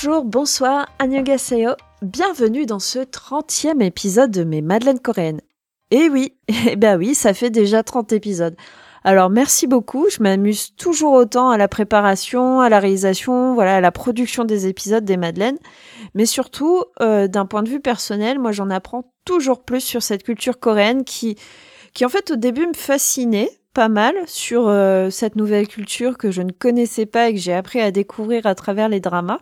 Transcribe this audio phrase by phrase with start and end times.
[0.00, 1.72] Bonjour, bonsoir, annyeonghaseyo.
[2.02, 5.40] Bienvenue dans ce 30e épisode de mes Madeleines coréennes.
[5.90, 6.34] Eh oui,
[6.68, 8.54] eh ben oui, ça fait déjà 30 épisodes.
[9.02, 13.80] Alors merci beaucoup, je m'amuse toujours autant à la préparation, à la réalisation, voilà, à
[13.80, 15.58] la production des épisodes des Madeleines,
[16.14, 20.22] mais surtout euh, d'un point de vue personnel, moi j'en apprends toujours plus sur cette
[20.22, 21.34] culture coréenne qui,
[21.92, 26.30] qui en fait au début me fascinait pas mal sur euh, cette nouvelle culture que
[26.30, 29.40] je ne connaissais pas et que j'ai appris à découvrir à travers les dramas.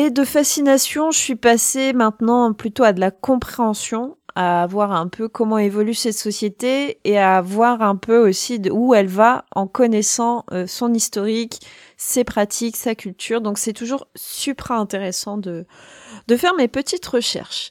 [0.00, 5.08] Et de fascination, je suis passée maintenant plutôt à de la compréhension, à voir un
[5.08, 9.66] peu comment évolue cette société et à voir un peu aussi où elle va en
[9.66, 13.40] connaissant euh, son historique, ses pratiques, sa culture.
[13.40, 15.66] Donc c'est toujours super intéressant de,
[16.28, 17.70] de faire mes petites recherches.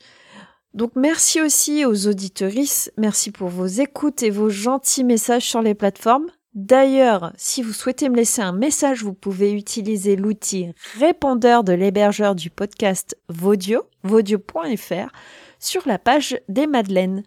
[0.73, 5.75] Donc merci aussi aux auditorices, merci pour vos écoutes et vos gentils messages sur les
[5.75, 6.27] plateformes.
[6.57, 12.33] D'ailleurs, si vous souhaitez me laisser un message, vous pouvez utiliser l'outil répondeur de l'hébergeur
[12.33, 15.11] du podcast Vodio, vodio.fr,
[15.59, 17.21] sur la page des Madeleines.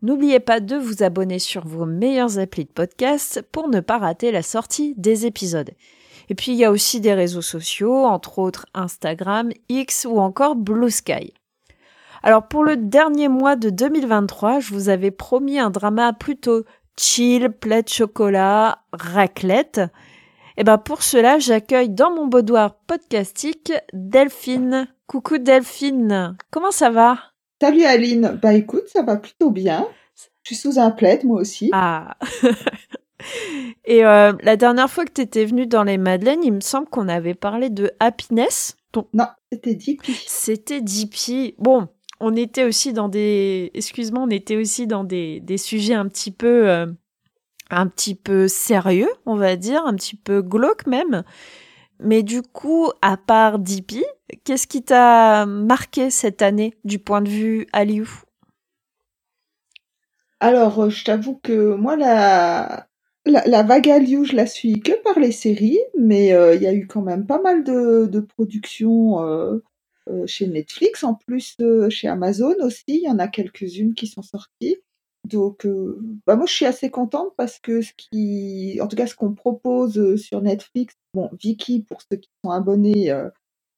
[0.00, 4.32] N'oubliez pas de vous abonner sur vos meilleurs applis de podcast pour ne pas rater
[4.32, 5.72] la sortie des épisodes.
[6.30, 10.56] Et puis il y a aussi des réseaux sociaux, entre autres Instagram, X ou encore
[10.56, 11.34] Blue Sky.
[12.22, 16.64] Alors pour le dernier mois de 2023, je vous avais promis un drama plutôt
[16.98, 19.78] chill, plaid chocolat, raclette.
[20.56, 24.88] Et eh ben pour cela, j'accueille dans mon boudoir podcastique Delphine.
[25.06, 27.18] Coucou Delphine, comment ça va?
[27.60, 29.86] Salut Aline, bah écoute, ça va plutôt bien.
[30.42, 31.70] Je suis sous un plaid moi aussi.
[31.72, 32.16] Ah
[33.84, 36.88] Et euh, la dernière fois que tu étais venue dans les Madeleines, il me semble
[36.88, 38.76] qu'on avait parlé de happiness.
[39.14, 40.24] Non, c'était Dippy.
[40.26, 41.54] C'était Dippy.
[41.58, 41.88] Bon,
[42.20, 43.72] on était aussi dans des,
[45.56, 46.30] sujets un petit
[48.14, 51.24] peu, sérieux, on va dire, un petit peu glauque même.
[51.98, 54.04] Mais du coup, à part Dippy,
[54.44, 58.08] qu'est-ce qui t'a marqué cette année du point de vue Aliou?
[60.40, 62.86] Alors, euh, je t'avoue que moi, la,
[63.26, 66.72] la, vague Aliou, je la suis que par les séries, mais euh, il y a
[66.72, 69.62] eu quand même pas mal de, de productions euh,
[70.26, 74.22] chez Netflix, en plus euh, chez Amazon aussi, il y en a quelques-unes qui sont
[74.22, 74.76] sorties.
[75.24, 79.06] Donc, euh, bah moi, je suis assez contente parce que ce qui, en tout cas,
[79.06, 83.14] ce qu'on propose sur Netflix, bon, Viki pour ceux qui sont abonnés,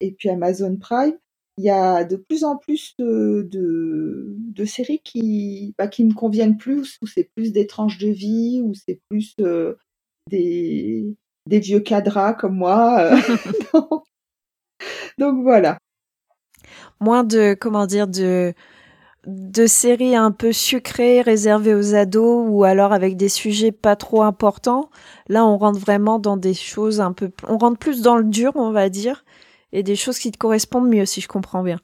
[0.00, 1.19] et puis Amazon Prime,
[1.59, 6.56] il y a de plus en plus de, de, séries qui, bah, qui me conviennent
[6.56, 9.34] plus, où c'est plus des tranches de vie, où c'est plus
[10.31, 11.16] des,
[11.47, 13.10] des vieux cadras comme moi.
[15.19, 15.78] donc, voilà
[17.00, 18.55] moins de comment dire de
[19.27, 24.22] de séries un peu sucrées réservées aux ados ou alors avec des sujets pas trop
[24.22, 24.91] importants.
[25.28, 28.53] Là, on rentre vraiment dans des choses un peu, on rentre plus dans le dur,
[28.56, 29.25] on va dire,
[29.72, 31.78] et des choses qui te correspondent mieux, si je comprends bien.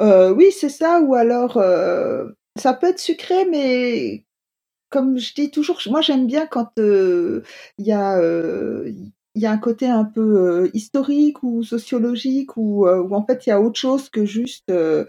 [0.00, 1.00] Euh, oui, c'est ça.
[1.00, 2.26] Ou alors, euh,
[2.56, 4.24] ça peut être sucré, mais
[4.90, 7.42] comme je dis toujours, moi j'aime bien quand euh,
[7.78, 8.18] il y a
[9.38, 13.24] il y a un côté un peu euh, historique ou sociologique ou euh, où en
[13.24, 15.04] fait il y a autre chose que juste euh,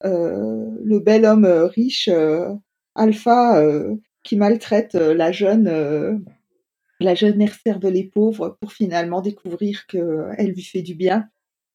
[0.00, 2.08] le bel homme riche
[2.94, 3.62] alpha
[4.22, 6.24] qui maltraite la jeune
[6.98, 11.28] la jeune mère de les pauvres pour finalement découvrir qu'elle lui fait du bien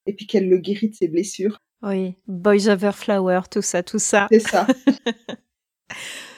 [0.07, 1.59] et puis qu'elle le guérit de ses blessures.
[1.83, 4.27] Oui, Boys Over Flower, tout ça, tout ça.
[4.31, 4.65] C'est ça.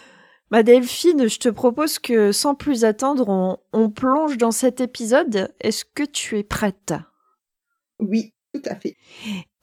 [0.52, 5.54] Ma Delphine, je te propose que sans plus attendre, on, plonge dans cet épisode.
[5.62, 6.94] Est-ce que tu es prête?
[8.00, 8.98] Oui, tout à fait.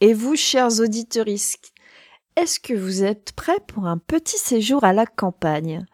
[0.00, 5.04] Et vous, chers auditeurs, est-ce que vous êtes prêts pour un petit séjour à la
[5.04, 5.84] campagne?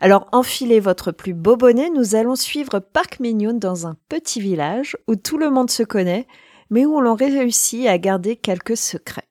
[0.00, 4.98] Alors enfilez votre plus beau bonnet, nous allons suivre Park Mignon dans un petit village
[5.08, 6.26] où tout le monde se connaît,
[6.68, 9.28] mais où l'on réussit à garder quelques secrets.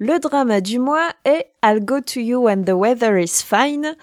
[0.00, 3.96] Le drama du mois est I'll go to you when the weather is fine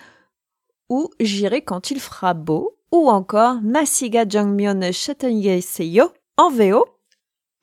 [0.89, 6.85] ou J'irai quand il fera beau ou encore Nasiga Jangmyeon Seyo en VO.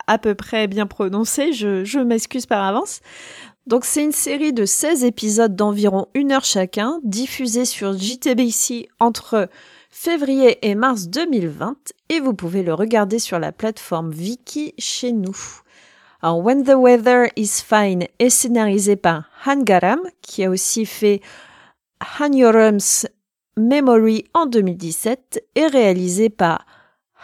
[0.07, 3.01] À peu près bien prononcé, je, m'excuse par avance.
[3.67, 9.51] Donc c'est une série de 16 épisodes d'environ une heure chacun, diffusés sur JTBC entre
[9.91, 11.77] février et mars 2020
[12.09, 15.37] et vous pouvez le regarder sur la plateforme Viki chez nous.
[16.25, 21.21] Alors, When the Weather is Fine est scénarisé par Han Garam, qui a aussi fait
[22.21, 23.09] Han Yorum's
[23.57, 26.65] Memory en 2017, et réalisé par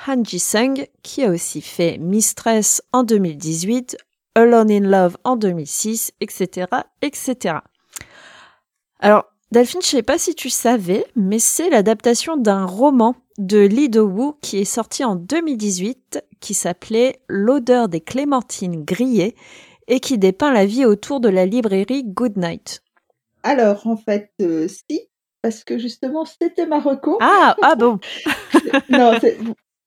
[0.08, 3.96] Han Ji-sung, qui a aussi fait Mistress en 2018,
[4.34, 6.66] Alone in Love en 2006, etc.,
[7.00, 7.58] etc.
[8.98, 13.88] Alors, Delphine, je sais pas si tu savais, mais c'est l'adaptation d'un roman de Lee
[13.88, 19.34] Do-woo qui est sorti en 2018, qui s'appelait L'odeur des clémentines grillées
[19.88, 22.82] et qui dépeint la vie autour de la librairie Goodnight.
[23.42, 25.08] Alors, en fait, euh, si,
[25.42, 27.18] parce que justement, c'était ma reco.
[27.20, 27.98] Ah, ah bon
[28.90, 29.12] Non,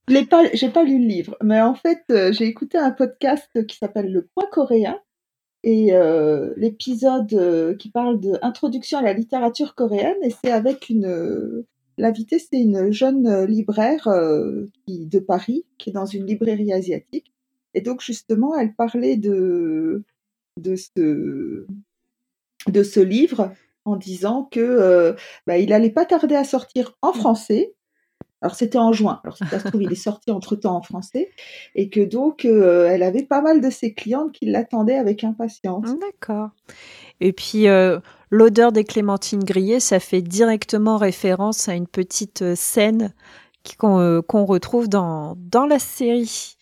[0.07, 2.91] je n'ai pas, j'ai pas lu le livre, mais en fait, euh, j'ai écouté un
[2.91, 4.99] podcast qui s'appelle Le Point coréen,
[5.63, 11.63] et euh, l'épisode qui parle de introduction à la littérature coréenne, et c'est avec une...
[11.97, 14.07] L'invité, c'est une jeune libraire
[14.85, 17.33] qui, de Paris, qui est dans une librairie asiatique.
[17.73, 20.03] Et donc, justement, elle parlait de,
[20.57, 21.65] de ce,
[22.67, 23.53] de ce livre
[23.85, 25.13] en disant que euh,
[25.47, 27.73] bah, il allait pas tarder à sortir en français.
[28.41, 29.19] Alors c'était en juin.
[29.23, 31.29] Alors ça se trouve il est sorti entre temps en français
[31.75, 35.85] et que donc euh, elle avait pas mal de ses clientes qui l'attendaient avec impatience.
[35.87, 36.49] Ah, d'accord.
[37.19, 37.99] Et puis euh,
[38.31, 43.13] l'odeur des clémentines grillées, ça fait directement référence à une petite scène
[43.77, 46.57] qu'on retrouve dans dans la série.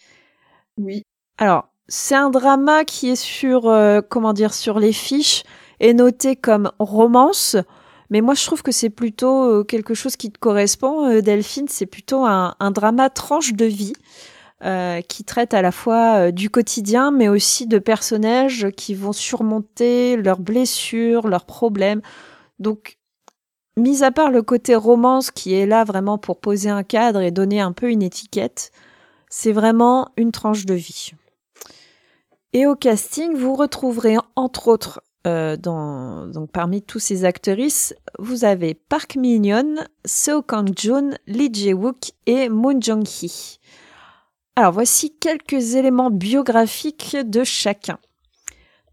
[0.78, 1.04] Oui.
[1.38, 3.74] Alors c'est un drama qui est sur
[4.10, 5.44] comment dire sur les fiches
[5.80, 7.56] est noté comme romance.
[8.10, 11.68] Mais moi, je trouve que c'est plutôt euh, quelque chose qui te correspond, euh, Delphine.
[11.68, 13.94] C'est plutôt un, drama tranche de vie
[14.64, 20.18] euh, qui traite à la fois du quotidien, mais aussi de personnages qui vont surmonter
[20.18, 22.02] leurs blessures, leurs problèmes.
[22.58, 22.98] Donc,
[23.78, 27.32] mis à part le côté romance qui est là vraiment pour poser un cadre et
[27.32, 28.72] donner un peu une étiquette,
[29.30, 31.12] c'est vraiment une tranche de vie.
[32.54, 38.46] Et au casting, vous retrouverez entre autres euh, dans, donc parmi tous ces actrices, vous
[38.46, 39.76] avez Park Min-yeon,
[40.06, 43.60] Seo Kang-joon, Lee Jae-wook et Moon Jong-hee.
[44.56, 48.00] Alors voici quelques éléments biographiques de chacun.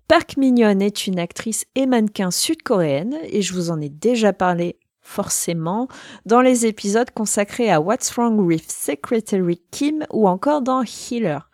[0.08, 4.78] Park Min-yeon est une actrice et mannequin sud-coréenne et je vous en ai déjà parlé
[5.00, 5.88] forcément
[6.24, 11.48] dans les épisodes consacrés à What's Wrong with Secretary Kim ou encore dans Healer.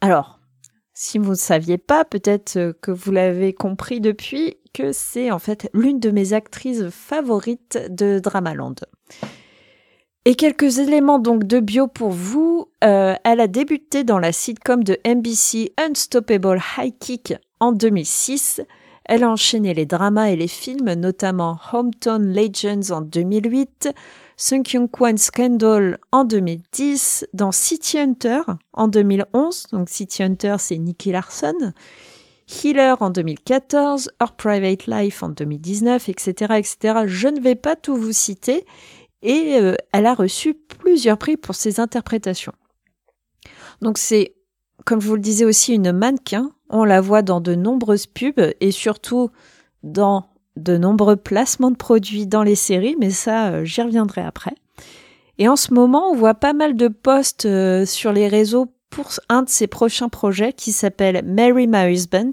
[0.00, 0.35] Alors,
[0.98, 5.38] si vous ne saviez pas, peut-être euh, que vous l'avez compris depuis, que c'est en
[5.38, 8.76] fait l'une de mes actrices favorites de Dramaland.
[10.24, 12.70] Et quelques éléments donc de bio pour vous.
[12.82, 18.62] Euh, elle a débuté dans la sitcom de NBC Unstoppable High Kick en 2006.
[19.04, 23.90] Elle a enchaîné les dramas et les films, notamment Hometown Legends en 2008,
[24.38, 28.42] Sung Kyung Kwan Scandal en 2010, dans City Hunter
[28.74, 31.72] en 2011, donc City Hunter c'est Nicky Larson,
[32.46, 37.04] Healer en 2014, Her Private Life en 2019, etc., etc.
[37.06, 38.66] Je ne vais pas tout vous citer,
[39.22, 42.52] et euh, elle a reçu plusieurs prix pour ses interprétations.
[43.80, 44.36] Donc c'est,
[44.84, 46.52] comme je vous le disais aussi, une mannequin.
[46.68, 49.30] On la voit dans de nombreuses pubs et surtout
[49.82, 54.54] dans de nombreux placements de produits dans les séries, mais ça, euh, j'y reviendrai après.
[55.38, 59.08] Et en ce moment, on voit pas mal de posts euh, sur les réseaux pour
[59.28, 62.30] un de ses prochains projets qui s'appelle Mary My Husband,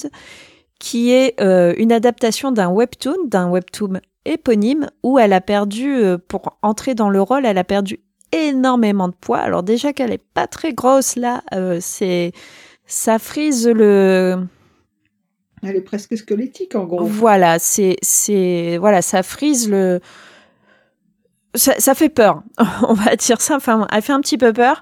[0.79, 6.57] qui est euh, une adaptation d'un webtoon, d'un webtoon éponyme, où elle a perdu, pour
[6.62, 8.00] entrer dans le rôle, elle a perdu
[8.31, 9.39] énormément de poids.
[9.39, 11.43] Alors déjà qu'elle est pas très grosse là,
[12.86, 14.48] ça frise le
[15.63, 17.03] elle est presque squelettique en gros.
[17.03, 20.00] Voilà, c'est c'est voilà, ça frise le
[21.55, 22.43] ça, ça, fait peur,
[22.88, 23.55] on va dire ça.
[23.55, 24.82] Enfin, elle fait un petit peu peur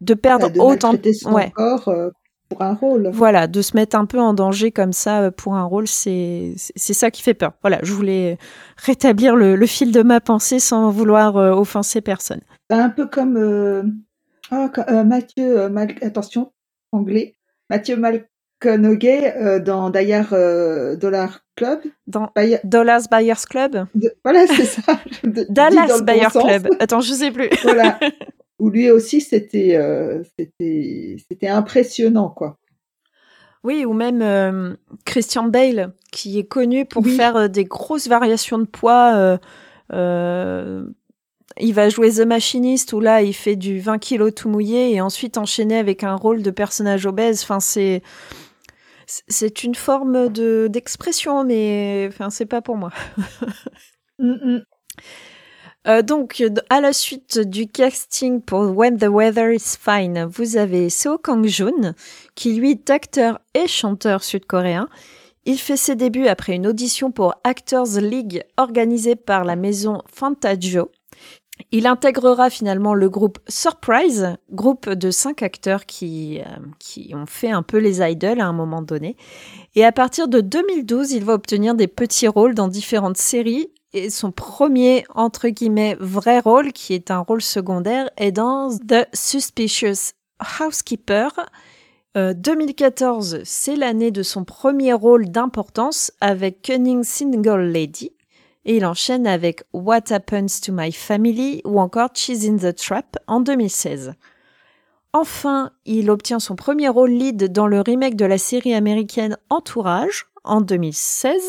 [0.00, 1.50] de perdre autant de son ouais.
[1.50, 2.10] corps euh,
[2.48, 3.10] pour un rôle.
[3.12, 6.54] Voilà, de se mettre un peu en danger comme ça euh, pour un rôle, c'est
[6.56, 7.52] c'est ça qui fait peur.
[7.62, 8.38] Voilà, je voulais
[8.76, 12.40] rétablir le, le fil de ma pensée sans vouloir euh, offenser personne.
[12.68, 13.36] Un peu comme
[14.50, 14.68] oh,
[15.04, 15.70] Mathieu,
[16.02, 16.52] attention,
[16.92, 17.36] anglais,
[17.70, 18.26] Mathieu Mal
[18.64, 21.80] McConaughey euh, dans euh, Dollar Club.
[22.06, 22.30] Dans
[22.64, 23.86] Dollars Buyers Club.
[24.24, 25.00] voilà, c'est ça.
[25.24, 26.68] Dallas Buyers Club.
[26.78, 27.48] Attends, je sais plus.
[27.62, 27.98] voilà.
[28.58, 32.58] Où lui aussi, c'était euh, c'était c'était impressionnant, quoi.
[33.64, 39.38] Oui, ou même Christian Bale, qui est connu pour faire des grosses variations de poids.
[39.90, 45.00] il va jouer The Machinist, où là, il fait du 20 kilos tout mouillé, et
[45.00, 47.42] ensuite enchaîner avec un rôle de personnage obèse.
[47.42, 48.02] Enfin, c'est
[49.28, 52.90] c'est une forme de d'expression, mais enfin, c'est pas pour moi.
[54.18, 54.62] Mm, mm.
[55.88, 60.90] Euh, donc, à la suite du casting pour When the Weather is Fine, vous avez
[60.90, 61.94] Seo Kang-joon,
[62.36, 64.88] qui lui est acteur et chanteur sud-coréen.
[65.44, 70.92] Il fait ses débuts après une audition pour Actors League organisée par la maison Fantajo.
[71.70, 76.44] Il intégrera finalement le groupe Surprise, groupe de cinq acteurs qui, euh,
[76.78, 79.16] qui ont fait un peu les idols à un moment donné.
[79.74, 84.08] Et à partir de 2012, il va obtenir des petits rôles dans différentes séries, et
[84.08, 90.12] son premier, entre guillemets, vrai rôle, qui est un rôle secondaire, est dans The Suspicious
[90.60, 91.30] Housekeeper.
[92.14, 98.11] 2014, c'est l'année de son premier rôle d'importance avec Cunning Single Lady.
[98.64, 103.16] Et il enchaîne avec What Happens to My Family ou encore Cheese in the Trap
[103.26, 104.14] en 2016.
[105.12, 110.26] Enfin, il obtient son premier rôle lead dans le remake de la série américaine Entourage
[110.44, 111.42] en 2016.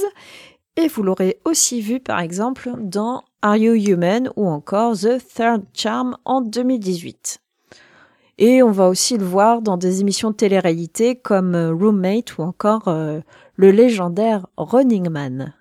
[0.75, 5.63] Et vous l'aurez aussi vu par exemple dans Are You Human ou encore The Third
[5.73, 7.39] Charm en 2018.
[8.39, 12.87] Et on va aussi le voir dans des émissions de télé-réalité comme Roommate ou encore
[12.87, 13.19] euh,
[13.55, 15.53] le légendaire Running Man.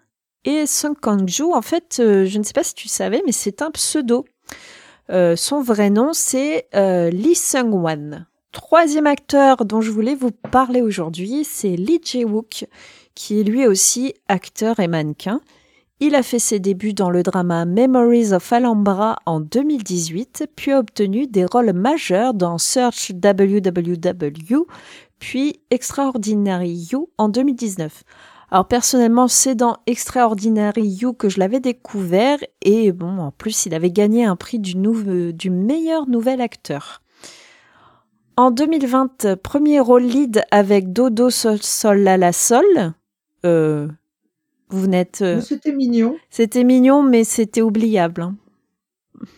[0.45, 3.63] Et Sung Kang-ju, en fait, euh, je ne sais pas si tu savais, mais c'est
[3.63, 4.25] un pseudo.
[5.11, 8.27] Euh, son vrai nom, c'est euh, Lee Sung-wan.
[8.51, 12.67] Troisième acteur dont je voulais vous parler aujourd'hui, c'est Lee Jae-wook,
[13.15, 15.41] qui est lui aussi acteur et mannequin.
[16.01, 20.81] Il a fait ses débuts dans le drama Memories of Alhambra en 2018, puis a
[20.81, 24.67] obtenu des rôles majeurs dans Search WWW,
[25.21, 28.03] puis Extraordinary You en 2019.
[28.53, 33.73] Alors personnellement, c'est dans Extraordinary You que je l'avais découvert et bon, en plus, il
[33.73, 34.75] avait gagné un prix du,
[35.33, 37.01] du meilleur nouvel acteur.
[38.37, 42.93] En 2020, premier rôle lead avec Dodo Sol Sol La La Sol.
[43.47, 43.89] Euh,
[44.69, 45.23] vous n'êtes.
[45.23, 46.19] Euh, c'était mignon.
[46.29, 48.21] C'était mignon, mais c'était oubliable.
[48.21, 48.37] Hein.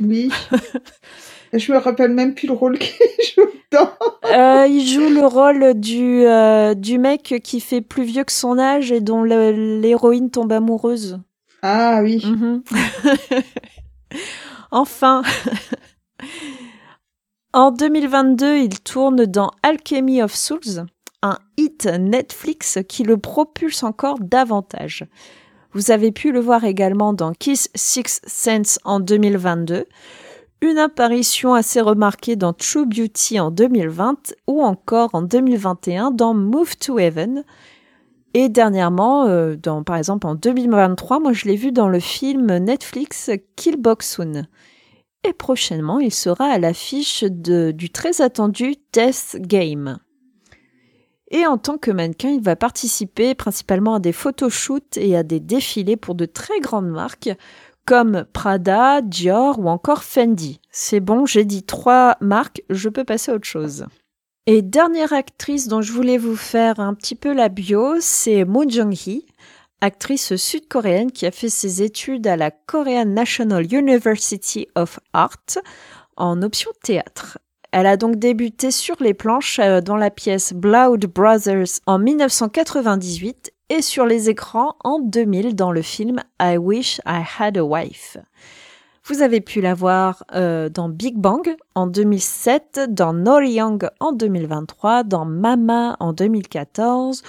[0.01, 0.29] Oui.
[1.57, 3.91] Je me rappelle même plus le rôle qu'il joue dedans.
[4.25, 8.59] Euh, il joue le rôle du, euh, du mec qui fait plus vieux que son
[8.59, 11.21] âge et dont l'héroïne tombe amoureuse.
[11.63, 12.23] Ah oui.
[12.25, 12.63] Mhm.
[14.71, 15.23] enfin.
[17.53, 20.87] en 2022, il tourne dans Alchemy of Souls,
[21.23, 25.07] un hit Netflix qui le propulse encore davantage.
[25.73, 29.87] Vous avez pu le voir également dans Kiss Six Sense en 2022
[30.65, 36.77] une apparition assez remarquée dans True Beauty en 2020 ou encore en 2021 dans Move
[36.77, 37.45] to Heaven.
[38.33, 42.47] Et dernièrement, euh, dans, par exemple en 2023, moi je l'ai vu dans le film
[42.57, 44.47] Netflix Kill Soon.
[45.23, 49.99] Et prochainement, il sera à l'affiche du très attendu Death Game.
[51.31, 55.41] Et en tant que mannequin, il va participer principalement à des photoshoots et à des
[55.41, 57.31] défilés pour de très grandes marques
[57.87, 60.61] comme Prada, Dior ou encore Fendi.
[60.71, 63.87] C'est bon, j'ai dit trois marques, je peux passer à autre chose.
[64.47, 68.69] Et dernière actrice dont je voulais vous faire un petit peu la bio, c'est Moon
[68.69, 69.25] Jung-hee,
[69.81, 75.59] actrice sud-coréenne qui a fait ses études à la Korean National University of Art
[76.17, 77.39] en option théâtre.
[77.73, 83.54] Elle a donc débuté sur les planches euh, dans la pièce Blood Brothers en 1998
[83.71, 88.19] et sur les écrans en 2000 dans le film I Wish I Had a Wife.
[89.07, 94.13] Vous avez pu la voir euh, dans Big Bang en 2007, dans Nori Young en
[94.13, 97.23] 2023, dans Mama en 2014,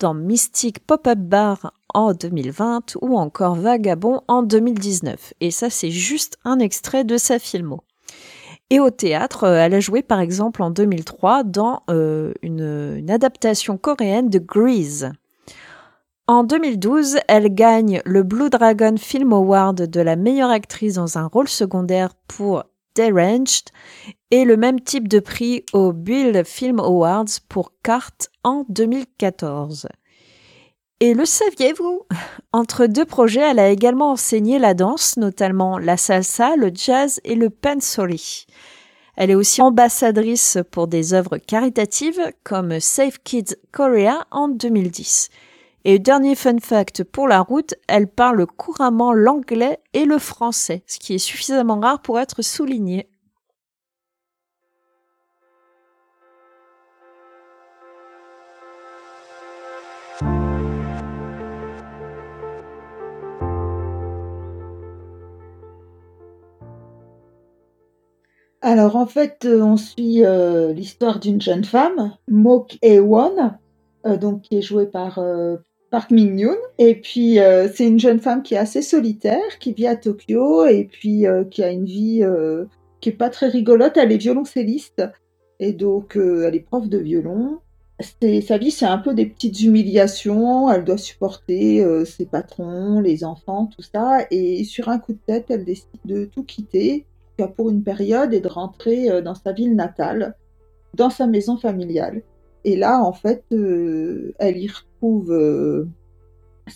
[0.00, 5.34] dans Mystic Pop-Up Bar en 2020 ou encore Vagabond en 2019.
[5.40, 7.82] Et ça, c'est juste un extrait de sa filmo.
[8.70, 13.10] Et au théâtre, euh, elle a joué par exemple en 2003 dans euh, une, une
[13.10, 15.12] adaptation coréenne de Grease.
[16.30, 21.26] En 2012, elle gagne le Blue Dragon Film Award de la meilleure actrice dans un
[21.26, 22.62] rôle secondaire pour
[22.94, 23.64] Deranged
[24.30, 29.88] et le même type de prix au Bill Film Awards pour Cart en 2014.
[31.00, 32.02] Et le saviez-vous?
[32.52, 37.34] Entre deux projets, elle a également enseigné la danse, notamment la salsa, le jazz et
[37.34, 38.46] le pansori.
[39.16, 45.28] Elle est aussi ambassadrice pour des œuvres caritatives comme Save Kids Korea en 2010.
[45.84, 50.98] Et dernier fun fact pour la route, elle parle couramment l'anglais et le français, ce
[50.98, 53.08] qui est suffisamment rare pour être souligné.
[68.62, 73.52] Alors en fait, euh, on suit euh, l'histoire d'une jeune femme, Mok Ewon,
[74.06, 75.18] euh, donc qui est jouée par
[75.90, 76.56] Park Min-yoon.
[76.78, 80.66] Et puis, euh, c'est une jeune femme qui est assez solitaire, qui vit à Tokyo
[80.66, 82.64] et puis euh, qui a une vie euh,
[83.00, 83.96] qui est pas très rigolote.
[83.96, 85.02] Elle est violoncelliste
[85.58, 87.58] et donc elle est prof de violon.
[88.00, 90.70] Sa vie, c'est un peu des petites humiliations.
[90.70, 94.20] Elle doit supporter ses patrons, les enfants, tout ça.
[94.30, 97.04] Et sur un coup de tête, elle décide de tout quitter
[97.56, 100.34] pour une période et de rentrer dans sa ville natale,
[100.94, 102.22] dans sa maison familiale.
[102.64, 104.68] Et là, en fait, elle y
[105.00, 105.88] retrouve euh,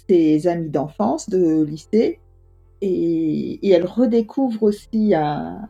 [0.09, 2.19] ses amis d'enfance, de lycée,
[2.81, 5.69] Et, elle redécouvre aussi un,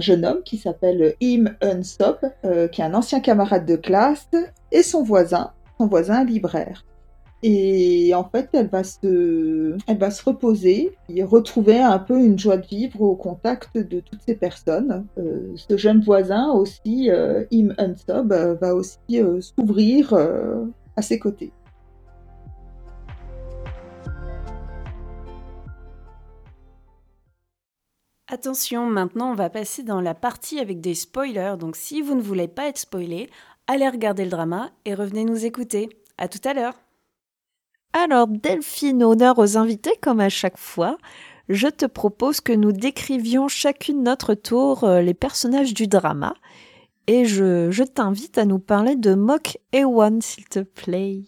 [0.00, 4.28] jeune homme qui s'appelle Im Unsop, euh, qui est un ancien camarade de classe,
[4.72, 6.84] et son voisin, son voisin libraire.
[7.42, 12.38] Et en fait, elle va se, elle va se reposer et retrouver un peu une
[12.38, 15.06] joie de vivre au contact de toutes ces personnes.
[15.18, 20.14] Euh, ce jeune voisin aussi, Im Unsop, va aussi s'ouvrir
[20.96, 21.52] à ses côtés.
[28.28, 32.20] Attention, maintenant on va passer dans la partie avec des spoilers, donc si vous ne
[32.20, 33.30] voulez pas être spoilé,
[33.68, 35.88] allez regarder le drama et revenez nous écouter.
[36.18, 36.74] À tout à l'heure.
[37.92, 40.98] Alors Delphine, honneur aux invités comme à chaque fois,
[41.48, 46.34] je te propose que nous décrivions chacune notre tour euh, les personnages du drama.
[47.06, 51.22] Et je, t'invite à nous parler de Mok Ewan, s'il te plaît.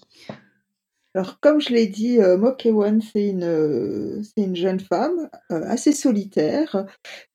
[1.18, 5.90] Alors, comme je l'ai dit, euh, Mokewan, c'est une, euh, une jeune femme euh, assez
[5.90, 6.86] solitaire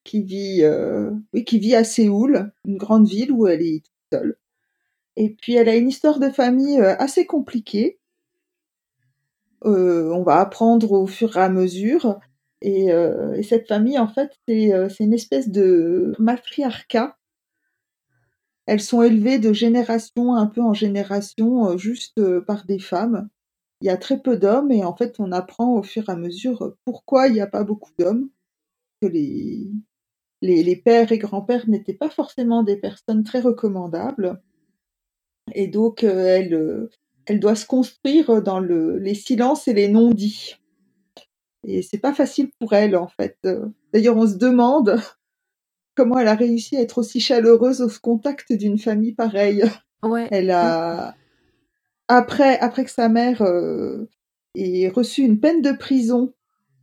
[0.06, 0.64] qui vit,
[1.46, 4.38] qui vit à Séoul, une grande ville où elle est toute seule.
[5.18, 8.00] Et puis, elle a une histoire de famille assez compliquée.
[9.64, 12.20] on va apprendre au fur et à mesure.
[12.62, 17.18] Et, et cette famille, en fait, c'est, c'est une espèce de matriarcat.
[18.66, 23.28] Elles sont élevées de génération un peu en génération juste par des femmes
[23.84, 26.16] il y a très peu d'hommes et en fait, on apprend au fur et à
[26.16, 28.30] mesure pourquoi il n'y a pas beaucoup d'hommes,
[29.02, 29.70] que les,
[30.42, 34.42] les, pères et grands-pères n'étaient pas forcément des personnes très recommandables.
[35.54, 36.90] Et donc, euh, elle, euh,
[37.26, 40.56] elle doit se construire dans le, les silences et les non-dits.
[41.68, 43.38] Et c'est pas facile pour elle, en fait.
[43.92, 44.96] D'ailleurs, on se demande
[45.96, 49.66] comment elle a réussi à être aussi chaleureuse au contact d'une famille pareille.
[50.04, 50.30] Ouais.
[50.32, 51.16] Elle a,
[52.08, 54.10] après, après que sa mère euh,
[54.56, 56.34] ait reçu une peine de prison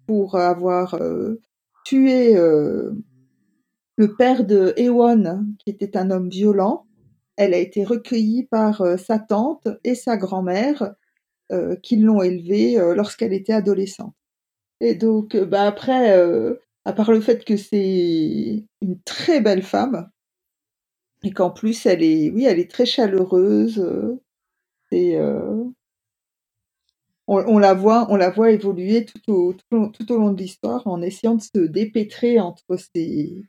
[0.06, 1.40] pour avoir euh,
[1.84, 2.92] tué euh,
[3.96, 6.86] le père de Ewan, qui était un homme violent,
[7.36, 10.94] elle a été recueillie par sa tante et sa grand-mère
[11.82, 14.14] qui l'ont élevée lorsqu'elle était adolescente.
[14.80, 16.12] Et donc, bah après,
[16.84, 20.10] à part le fait que c'est une très belle femme,
[21.22, 23.82] et qu'en plus elle est, oui, elle est très chaleureuse,
[24.92, 25.64] euh,
[27.26, 31.00] on, la voit, on la voit évoluer tout au, tout, au long de l'histoire en
[31.02, 33.42] essayant de se dépêtrer entre ses,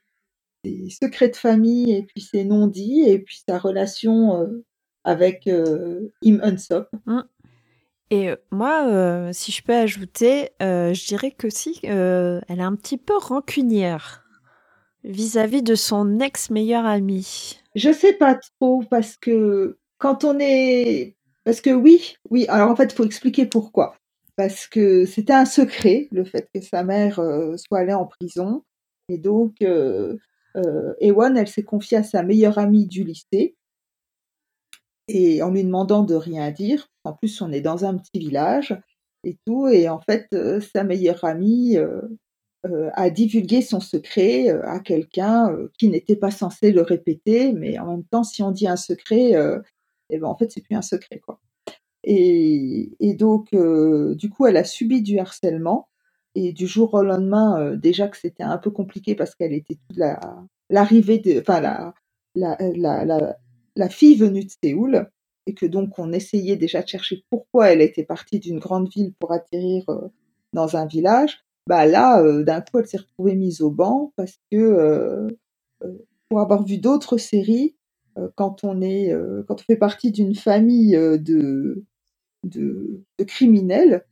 [0.89, 4.63] secrets de famille et puis ses non-dits et puis sa relation euh,
[5.03, 6.87] avec euh, Im Unsop.
[7.05, 7.21] Mmh.
[8.11, 13.13] Et moi, si je peux ajouter, je dirais que si, elle est un petit peu
[13.17, 14.25] rancunière
[15.05, 17.61] vis-à-vis -vis de son ex-meilleur ami.
[17.73, 22.75] Je sais pas trop parce que quand on est parce que oui, oui, alors en
[22.75, 23.95] fait, il faut expliquer pourquoi.
[24.35, 28.63] Parce que c'était un secret, le fait que sa mère euh, soit allée en prison.
[29.09, 30.17] Et donc, euh,
[30.55, 33.55] euh, Ewan, elle s'est confiée à sa meilleure amie du lycée.
[35.07, 36.87] Et en lui demandant de rien dire.
[37.03, 38.79] En plus, on est dans un petit village
[39.23, 39.67] et tout.
[39.67, 40.27] Et en fait,
[40.73, 41.77] sa meilleure amie
[42.63, 47.51] a divulgué son secret à quelqu'un qui n'était pas censé le répéter.
[47.51, 49.33] Mais en même temps, si on dit un secret,
[50.11, 51.39] et ben en fait c'est plus un secret quoi.
[52.03, 55.87] Et, et donc euh, du coup elle a subi du harcèlement
[56.35, 59.75] et du jour au lendemain euh, déjà que c'était un peu compliqué parce qu'elle était
[59.75, 60.19] toute la
[60.69, 61.93] l'arrivée de enfin la
[62.35, 63.37] la, la
[63.75, 65.09] la, fille venue de Séoul
[65.47, 69.13] et que donc on essayait déjà de chercher pourquoi elle était partie d'une grande ville
[69.19, 70.07] pour atterrir euh,
[70.53, 71.39] dans un village.
[71.67, 75.27] Bah là, d'un coup, elle s'est retrouvée mise au banc parce que
[76.27, 77.75] pour avoir vu d'autres séries,
[78.35, 81.85] quand on est, euh, quand on fait partie d'une famille euh, de,
[82.43, 84.05] de, criminels,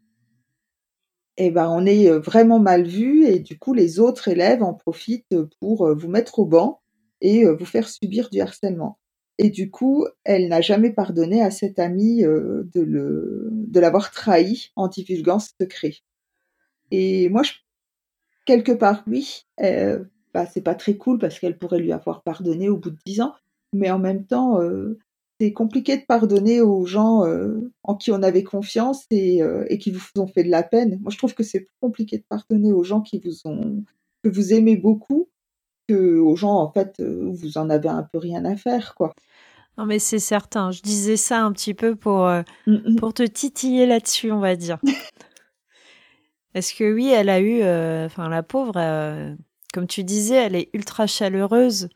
[1.38, 5.36] eh ben, on est vraiment mal vu et du coup, les autres élèves en profitent
[5.60, 6.82] pour vous mettre au banc
[7.22, 9.00] et vous faire subir du harcèlement.
[9.38, 14.72] Et du coup, elle n'a jamais pardonné à cette amie de, le, de l'avoir trahi
[14.76, 15.94] en divulguant ce secret.
[16.92, 17.44] Et moi,
[18.46, 19.46] quelque part, oui,
[20.34, 23.22] bah, c'est pas très cool parce qu'elle pourrait lui avoir pardonné au bout de dix
[23.22, 23.34] ans,
[23.74, 24.98] mais en même temps, euh,
[25.40, 29.78] c'est compliqué de pardonner aux gens euh, en qui on avait confiance et, euh, et,
[29.78, 31.00] qui vous ont fait de la peine.
[31.02, 33.84] Moi, je trouve que c'est plus compliqué de pardonner aux gens qui vous ont
[34.24, 35.30] que vous aimez beaucoup
[35.88, 39.14] que aux gens en fait où vous en avez un peu rien à faire, quoi.
[39.78, 40.72] Non, mais c'est certain.
[40.72, 42.96] Je disais ça un petit peu pour mmh, mmh.
[42.98, 44.78] pour te titiller là-dessus, on va dire.
[46.54, 47.62] Est-ce que oui, elle a eu,
[48.06, 48.74] enfin la pauvre,
[49.74, 51.88] comme tu disais, elle est ultra chaleureuse.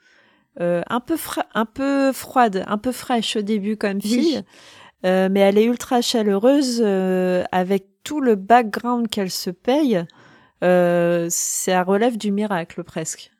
[0.59, 1.15] Euh, un peu
[1.55, 4.43] un peu froide, un peu fraîche au début comme fille,
[5.05, 10.03] euh, mais elle est ultra chaleureuse euh, avec tout le background qu'elle se paye.
[10.61, 13.31] ça relève du miracle presque.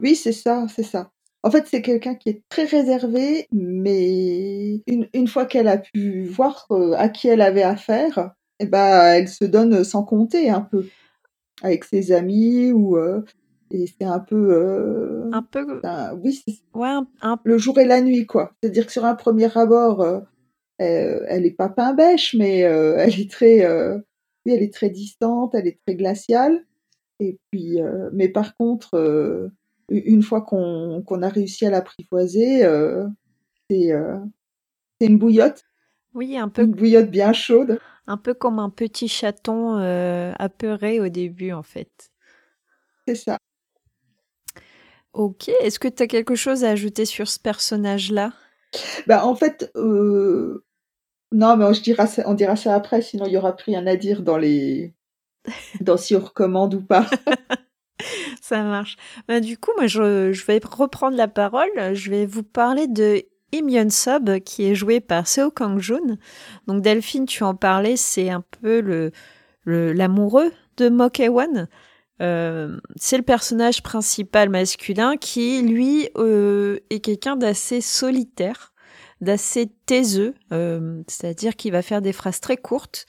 [0.00, 1.10] Oui, c'est ça, c'est ça.
[1.42, 6.24] En fait, c'est quelqu'un qui est très réservé, mais une, une fois qu'elle a pu
[6.24, 10.86] voir à qui elle avait affaire, eh ben, elle se donne sans compter un peu
[11.62, 13.22] avec ses amis ou euh,
[13.70, 15.80] et c'est un peu euh, Un peu.
[15.84, 18.52] un- oui c'est Ouais, un, un- le jour et la nuit quoi.
[18.62, 20.20] C'est-à-dire que sur un premier abord, euh,
[20.78, 23.66] elle est pas pain bêche, mais euh, elle est très
[24.46, 26.64] oui elle est très distante, elle est très glaciale.
[27.20, 27.78] Et puis
[28.12, 29.50] mais par contre
[29.90, 32.62] une fois qu'on a réussi à l'apprivoiser,
[33.70, 33.92] c'est
[35.00, 35.64] une bouillotte,
[36.14, 37.78] oui, un peu, une bouillotte bien chaude.
[38.06, 39.76] un peu comme un petit chaton
[40.38, 42.10] apeuré au début, en fait.
[43.06, 43.38] C'est ça.
[45.14, 48.32] Ok, est-ce que tu as quelque chose à ajouter sur ce personnage-là?
[49.06, 50.64] Bah, en fait, euh,
[51.30, 53.70] non, mais on, je dira ça, on dira ça après, sinon il y aura plus
[53.70, 54.92] rien à dire dans les,
[55.80, 57.06] dans si on recommande ou pas.
[58.42, 58.96] Ça marche.
[59.26, 61.70] Bah, du coup, moi, je, je vais reprendre la parole.
[61.94, 63.22] Je vais vous parler de
[63.54, 66.18] Im Yeon Sub, qui est joué par Seo Kang-joon.
[66.66, 69.12] Donc, Delphine, tu en parlais, c'est un peu le
[69.66, 71.68] l'amoureux de Mo Kae-won.
[72.22, 78.72] Euh, c'est le personnage principal masculin qui, lui, euh, est quelqu'un d'assez solitaire,
[79.20, 83.06] d'assez taiseux, euh, c'est-à-dire qu'il va faire des phrases très courtes.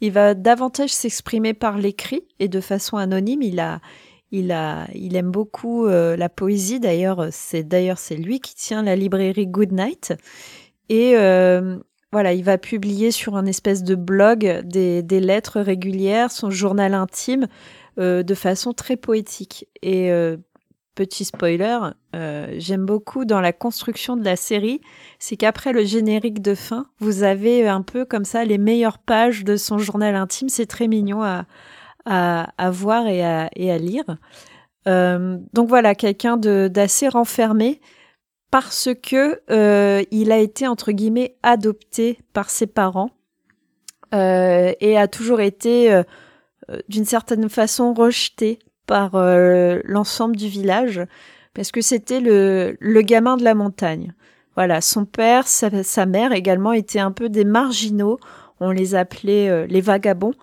[0.00, 3.42] Il va davantage s'exprimer par l'écrit et de façon anonyme.
[3.42, 3.80] Il a
[4.30, 6.80] il a, il aime beaucoup euh, la poésie.
[6.80, 10.14] D'ailleurs, c'est d'ailleurs c'est lui qui tient la librairie Goodnight.
[10.88, 11.78] Et euh,
[12.12, 16.94] voilà, il va publier sur un espèce de blog des, des lettres régulières, son journal
[16.94, 17.46] intime,
[17.98, 19.66] de façon très poétique.
[19.82, 20.36] Et euh,
[20.94, 21.78] petit spoiler,
[22.16, 24.80] euh, j'aime beaucoup dans la construction de la série,
[25.20, 29.44] c'est qu'après le générique de fin, vous avez un peu comme ça les meilleures pages
[29.44, 30.48] de son journal intime.
[30.48, 31.46] C'est très mignon à,
[32.04, 34.18] à, voir et à, lire.
[34.88, 37.80] Euh, donc voilà, quelqu'un d'assez renfermé
[38.50, 43.10] parce que euh, il a été entre guillemets adopté par ses parents
[44.14, 46.02] euh, et a toujours été euh, euh,
[46.88, 51.02] d'une certaine façon rejeté par euh, l'ensemble du village
[51.54, 54.14] parce que c'était le, le gamin de la montagne.
[54.54, 58.18] Voilà, son père, sa, sa mère également étaient un peu des marginaux.
[58.60, 60.34] On les appelait euh, les vagabonds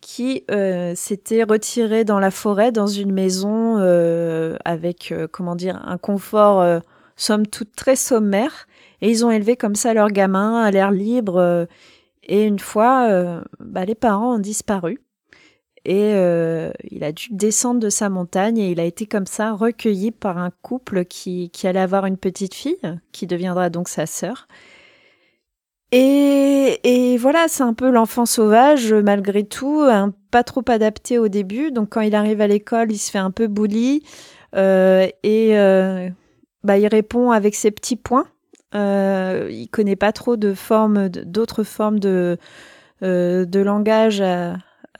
[0.00, 5.82] qui euh, s'étaient retirés dans la forêt, dans une maison euh, avec, euh, comment dire,
[5.84, 6.80] un confort, euh,
[7.16, 8.66] somme toute, très sommaire.
[9.02, 11.36] Et ils ont élevé comme ça leur gamin à l'air libre.
[11.36, 11.66] euh,
[12.22, 15.00] et une fois, euh, bah, les parents ont disparu.
[15.84, 19.52] Et euh, il a dû descendre de sa montagne et il a été comme ça
[19.52, 22.76] recueilli par un couple qui, qui allait avoir une petite fille,
[23.12, 24.48] qui deviendra donc sa sœur.
[25.90, 29.86] Et, et voilà, c'est un peu l'enfant sauvage, malgré tout,
[30.30, 31.70] pas trop adapté au début.
[31.70, 34.02] Donc quand il arrive à l'école, il se fait un peu bully
[34.54, 36.08] euh, et euh,
[36.64, 38.26] bah, il répond avec ses petits points.
[38.74, 42.38] Euh, il connaît pas trop de formes, d'autres formes de,
[43.00, 44.22] de langage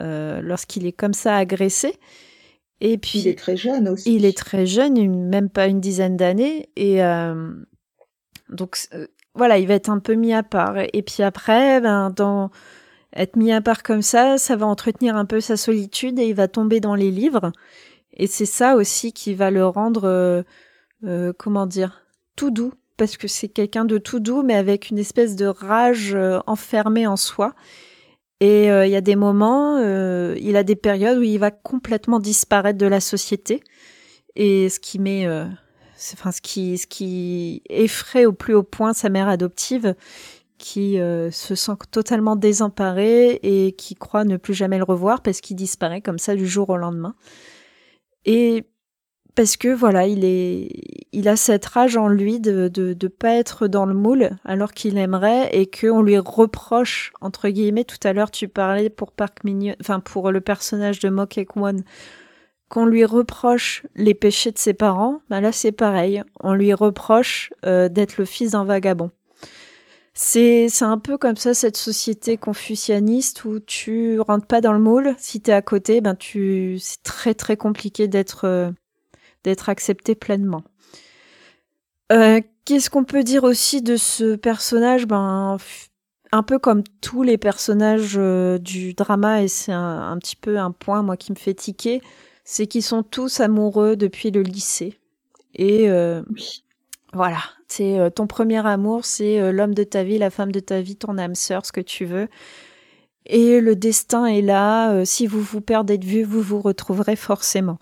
[0.00, 1.94] lorsqu'il est comme ça agressé.
[2.80, 4.14] Et puis Il est très jeune aussi.
[4.14, 7.52] il est très jeune, une- même pas une dizaine d'années, et euh,
[8.48, 10.76] donc euh, voilà, il va être un peu mis à part.
[10.92, 12.50] Et puis après, ben, dans
[13.16, 16.34] être mis à part comme ça, ça va entretenir un peu sa solitude et il
[16.34, 17.52] va tomber dans les livres.
[18.12, 20.42] Et c'est ça aussi qui va le rendre, euh,
[21.04, 22.02] euh, comment dire,
[22.37, 26.14] tout doux, parce que c'est quelqu'un de tout doux, mais avec une espèce de rage
[26.14, 27.54] euh, enfermée en soi.
[28.40, 31.51] Et euh, il y a des moments, euh, il a des périodes où il va
[31.51, 33.62] complètement disparaître de la société.
[34.37, 35.46] Et ce qui met, euh,
[36.12, 39.96] enfin, ce qui, ce qui effraie au plus haut point sa mère adoptive,
[40.59, 45.40] qui euh, se sent totalement désemparée et qui croit ne plus jamais le revoir parce
[45.40, 47.14] qu'il disparaît comme ça du jour au lendemain.
[48.24, 48.66] Et
[49.38, 50.68] parce que voilà, il est,
[51.12, 54.72] il a cette rage en lui de de, de pas être dans le moule alors
[54.72, 57.85] qu'il aimerait et qu'on lui reproche entre guillemets.
[57.85, 61.85] Tout à l'heure, tu parlais pour Park Min, enfin pour le personnage de Mo Kek-won,
[62.68, 65.20] qu'on lui reproche les péchés de ses parents.
[65.31, 66.24] Bah là, c'est pareil.
[66.40, 69.12] On lui reproche euh, d'être le fils d'un vagabond.
[70.14, 74.81] C'est c'est un peu comme ça cette société confucianiste où tu rentres pas dans le
[74.81, 75.14] moule.
[75.16, 78.72] Si t'es à côté, ben tu c'est très très compliqué d'être euh,
[79.44, 80.62] d'être accepté pleinement.
[82.12, 85.07] Euh, Qu'est-ce qu'on peut dire aussi de ce personnage?
[85.07, 85.57] Ben,
[86.33, 90.59] un peu comme tous les personnages euh, du drama, et c'est un, un petit peu
[90.59, 92.03] un point moi qui me fait tiquer,
[92.44, 94.98] c'est qu'ils sont tous amoureux depuis le lycée.
[95.55, 96.64] Et euh, Oui.
[97.14, 100.83] voilà, c'est euh, ton premier amour, c'est l'homme de ta vie, la femme de ta
[100.83, 102.29] vie, ton âme sœur, ce que tu veux.
[103.27, 105.05] et le destin est là.
[105.07, 107.79] si vous vous perdez de vue, vous vous retrouverez forcément.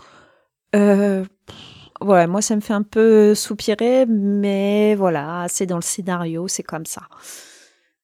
[2.06, 6.46] Euh, voilà, moi ça me fait un peu soupirer, mais voilà, c'est dans le scénario,
[6.48, 7.02] c'est comme ça.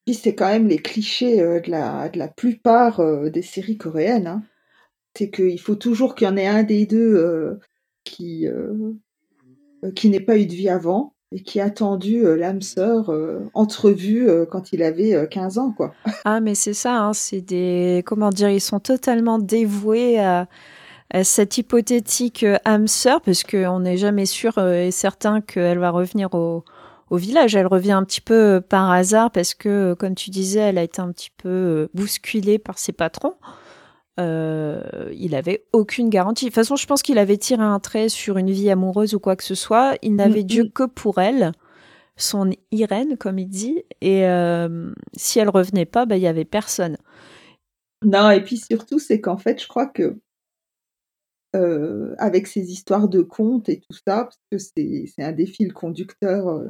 [0.05, 4.27] Puis c'est quand même les clichés de, la, de la plupart des séries coréennes.
[4.27, 4.43] Hein.
[5.17, 7.61] C'est qu'il faut toujours qu'il y en ait un des deux
[8.03, 8.47] qui,
[9.95, 13.12] qui n'ait pas eu de vie avant et qui a attendu l'âme sœur
[13.55, 15.95] entrevue quand il avait 15 ans, quoi.
[16.25, 18.03] Ah, mais c'est ça, hein, c'est des.
[18.05, 20.49] Comment dire, ils sont totalement dévoués à,
[21.22, 26.64] cette hypothétique âme sœur, parce qu'on n'est jamais sûr et certain qu'elle va revenir au,
[27.11, 27.55] au village.
[27.55, 31.01] Elle revient un petit peu par hasard parce que, comme tu disais, elle a été
[31.01, 33.35] un petit peu bousculée par ses patrons.
[34.20, 36.46] Euh, il avait aucune garantie.
[36.46, 39.20] De toute façon, je pense qu'il avait tiré un trait sur une vie amoureuse ou
[39.20, 39.96] quoi que ce soit.
[40.03, 41.53] Il n'avait Dieu que pour elle,
[42.16, 43.83] son Irène, comme il dit.
[44.01, 46.98] Et euh, si elle revenait pas, bah, il y avait personne.
[48.05, 50.18] Non, et puis surtout, c'est qu'en fait, je crois que
[51.55, 55.73] euh, avec ces histoires de contes et tout ça, parce que c'est un des fils
[55.73, 56.62] conducteurs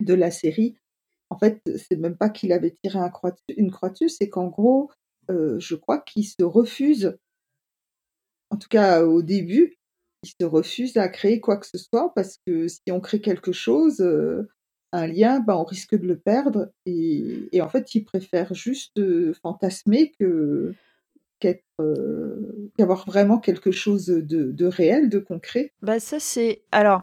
[0.00, 0.76] de la série,
[1.30, 4.48] en fait, c'est même pas qu'il avait tiré un croix une croix dessus, c'est qu'en
[4.48, 4.90] gros,
[5.30, 7.16] euh, je crois qu'il se refuse,
[8.50, 9.76] en tout cas au début,
[10.22, 13.52] il se refuse à créer quoi que ce soit parce que si on crée quelque
[13.52, 14.48] chose, euh,
[14.92, 16.72] un lien, ben, on risque de le perdre.
[16.86, 20.74] Et, en fait, il préfère juste euh, fantasmer que
[21.40, 25.72] qu'avoir vraiment quelque chose de, réel, de concret.
[25.82, 27.02] Bah ça c'est alors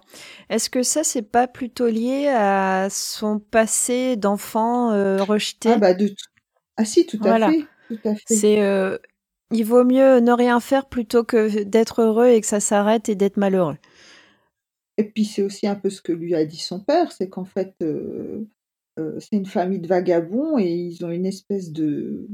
[0.49, 4.89] est-ce que ça c'est pas plutôt lié à son passé d'enfant
[5.23, 5.69] rejeté?
[5.69, 6.13] Ah bah de
[6.77, 7.65] ah si tout à fait
[8.25, 8.97] c'est euh,
[9.51, 13.15] il vaut mieux ne rien faire plutôt que d'être heureux et que ça s'arrête et
[13.15, 13.77] d'être malheureux.
[14.97, 17.45] Et puis c'est aussi un peu ce que lui a dit son père, c'est qu'en
[17.45, 18.47] fait euh,
[18.97, 22.27] euh, c'est une famille de vagabonds et ils ont une espèce de,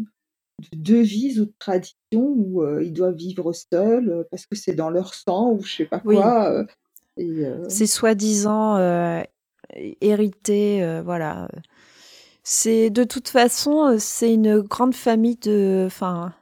[0.74, 5.52] devise ou de tradition où ils doivent vivre seuls parce que c'est dans leur sang
[5.52, 6.65] ou je sais pas quoi.
[7.67, 8.78] C'est soi-disant
[10.02, 11.47] hérité, voilà.
[12.43, 15.84] C'est de toute façon, euh, c'est une grande famille de.
[15.86, 16.34] Enfin,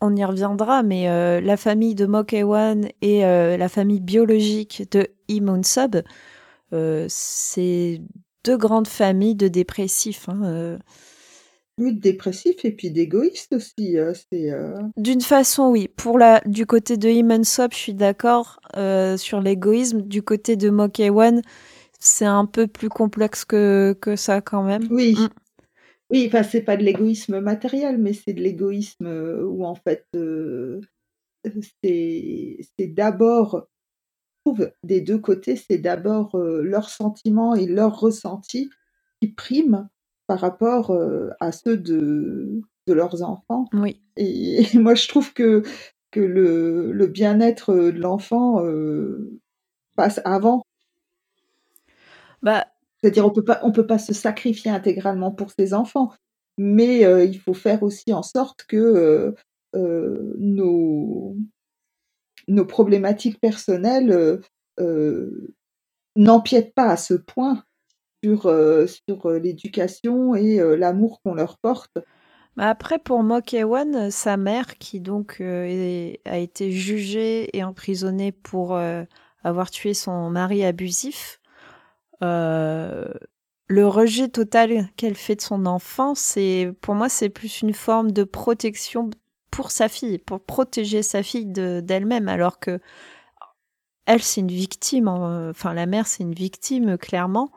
[0.00, 5.08] on y reviendra, mais euh, la famille de Mokewan et euh, la famille biologique de
[5.28, 5.96] Imun Sub,
[7.08, 8.00] c'est
[8.44, 10.28] deux grandes familles de dépressifs.
[10.28, 10.78] Hein,
[11.80, 13.96] oui, de dépressifs et puis d'égoïstes aussi.
[14.96, 15.88] D'une façon, oui.
[15.88, 18.60] Pour la, du côté de Imun Sub, je suis d'accord
[19.16, 20.02] sur l'égoïsme.
[20.02, 21.42] Du côté de Mokewan,
[21.98, 24.86] c'est un peu plus complexe que, que ça quand même.
[24.90, 25.14] Oui.
[25.18, 25.28] Mm.
[26.10, 30.04] Oui, enfin, c'est pas de l'égoïsme matériel, mais c'est de l'égoïsme euh, où en fait,
[30.16, 30.80] euh,
[31.84, 33.68] c'est d'abord,
[34.82, 38.70] des deux côtés, c'est d'abord euh, leurs sentiments et leurs ressentis
[39.20, 39.88] qui priment
[40.30, 40.96] par rapport
[41.40, 43.64] à ceux de, de leurs enfants.
[43.72, 44.00] Oui.
[44.16, 45.64] Et, moi, je trouve que,
[46.12, 48.62] que le, le bien-être de l'enfant
[49.96, 50.62] passe avant
[52.42, 52.66] bah,
[53.00, 56.12] C'est-à-dire, on peut pas, on peut pas se sacrifier intégralement pour ses enfants,
[56.58, 59.32] mais euh, il faut faire aussi en sorte que euh,
[59.74, 61.36] euh, nos,
[62.48, 64.40] nos problématiques personnelles
[66.16, 67.64] n'empiètent pas à ce point
[68.22, 68.42] sur,
[68.86, 71.92] sur l'éducation et l'amour qu'on leur porte.
[72.56, 78.78] Bah, après, pour Mokewan, sa mère, qui donc a été jugée et emprisonnée pour
[79.42, 81.40] avoir tué son mari abusif,
[82.22, 83.06] euh,
[83.68, 88.10] le rejet total qu'elle fait de son enfant, c'est pour moi c'est plus une forme
[88.10, 89.10] de protection
[89.50, 92.80] pour sa fille, pour protéger sa fille d'elle-même, alors que
[94.06, 97.50] elle c'est une victime, enfin la mère c'est une victime clairement.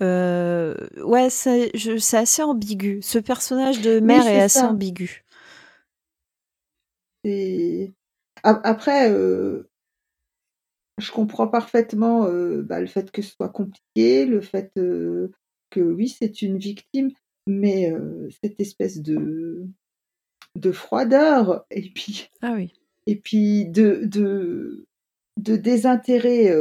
[0.00, 1.72] Euh, ouais, c'est
[2.16, 3.00] assez ambigu.
[3.02, 5.24] Ce personnage de mère est, assez ambigu.
[8.42, 9.68] Après, euh,
[10.98, 12.24] je comprends parfaitement
[12.62, 17.10] bah, le fait que ce soit compliqué, le fait que oui, c'est une victime,
[17.46, 17.92] mais
[18.42, 19.66] cette espèce de,
[20.54, 22.72] de froideur et puis, ah oui.
[23.06, 24.86] et puis de, de,
[25.38, 26.54] de désintérêt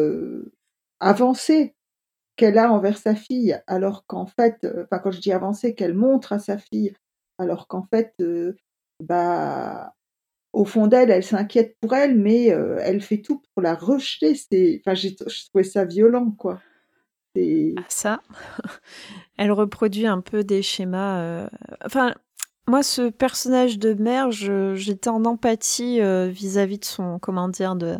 [1.00, 1.76] avancé
[2.38, 6.34] qu'elle a envers sa fille, alors qu'en fait, enfin quand je dis avancé, qu'elle montre
[6.34, 6.94] à sa fille,
[7.40, 8.14] alors qu'en fait,
[9.04, 9.94] bah
[10.58, 14.34] au fond d'elle, elle s'inquiète pour elle, mais euh, elle fait tout pour la rejeter.
[14.36, 16.60] C'est, enfin, j'ai trouvé ça violent, quoi.
[17.38, 18.22] Ah, ça,
[19.38, 21.20] elle reproduit un peu des schémas.
[21.22, 21.48] Euh,
[21.86, 22.16] enfin,
[22.68, 27.98] moi, ce personnage de mère, j'étais en empathie euh, vis-à-vis de son, comment dire, de.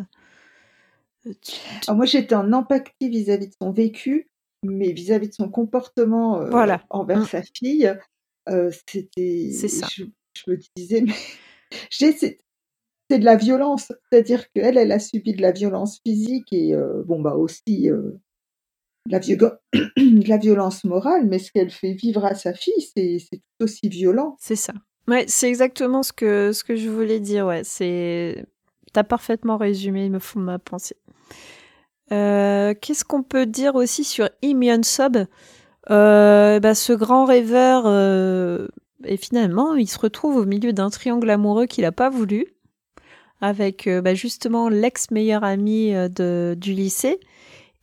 [1.88, 4.28] Moi, j'étais en empathie vis-à-vis de son vécu,
[4.64, 6.82] mais vis-à-vis de son comportement voilà.
[6.90, 7.26] envers mm.
[7.26, 7.92] sa fille,
[8.46, 9.50] c'était.
[9.52, 9.86] C'est ça.
[9.90, 11.12] Je, je, me disais, mais
[11.90, 12.40] c'est
[13.10, 13.92] de la violence.
[14.10, 16.74] C'est-à-dire qu'elle, elle a subi de la violence physique et
[17.06, 17.90] bon, bah aussi
[19.10, 19.20] la,
[20.26, 24.36] la violence morale, mais ce qu'elle fait vivre à sa fille, c'est tout aussi violent.
[24.38, 24.74] C'est ça.
[25.06, 27.46] Ouais, c'est exactement ce que, ce que je voulais dire.
[27.46, 28.44] Ouais, c'est.
[28.92, 30.96] T'as parfaitement résumé me fond ma pensée.
[32.12, 35.16] Euh, qu'est-ce qu'on peut dire aussi sur Imion Sub?
[35.90, 38.68] Euh, bah, Ce grand rêveur, euh,
[39.04, 42.46] et finalement, il se retrouve au milieu d'un triangle amoureux qu'il n'a pas voulu,
[43.40, 47.20] avec bah, justement l'ex-meilleur ami du lycée.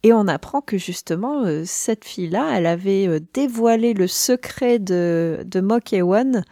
[0.04, 5.94] Et on apprend que justement, cette fille-là, elle avait dévoilé le secret de, de Mok
[5.94, 6.44] Ewan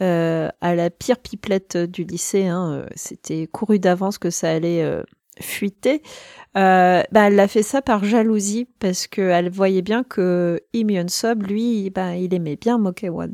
[0.00, 2.46] à la pire pipelette du lycée.
[2.46, 2.86] Hein.
[2.96, 4.82] C'était couru d'avance que ça allait
[5.40, 6.02] fuité,
[6.56, 11.42] euh, bah, elle a fait ça par jalousie parce qu'elle voyait bien que Im Sub,
[11.44, 13.32] lui, bah, il aimait bien Mokewan.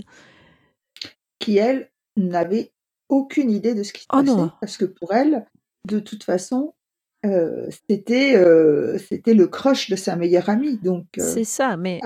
[1.38, 2.72] Qui, elle, n'avait
[3.08, 4.50] aucune idée de ce qui se oh passait.
[4.60, 5.46] Parce que pour elle,
[5.86, 6.74] de toute façon,
[7.24, 10.78] euh, c'était euh, c'était le crush de sa meilleure amie.
[10.78, 12.00] Donc c'est ça, mais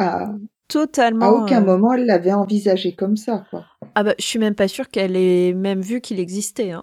[0.69, 1.27] totalement.
[1.27, 3.65] À aucun moment elle l'avait envisagé comme ça, quoi.
[3.95, 6.71] Ah bah, je suis même pas sûre qu'elle ait même vu qu'il existait.
[6.71, 6.83] Hein.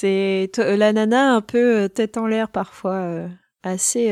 [0.00, 3.28] C'est la nana un peu euh, tête en l'air parfois, euh,
[3.62, 4.10] assez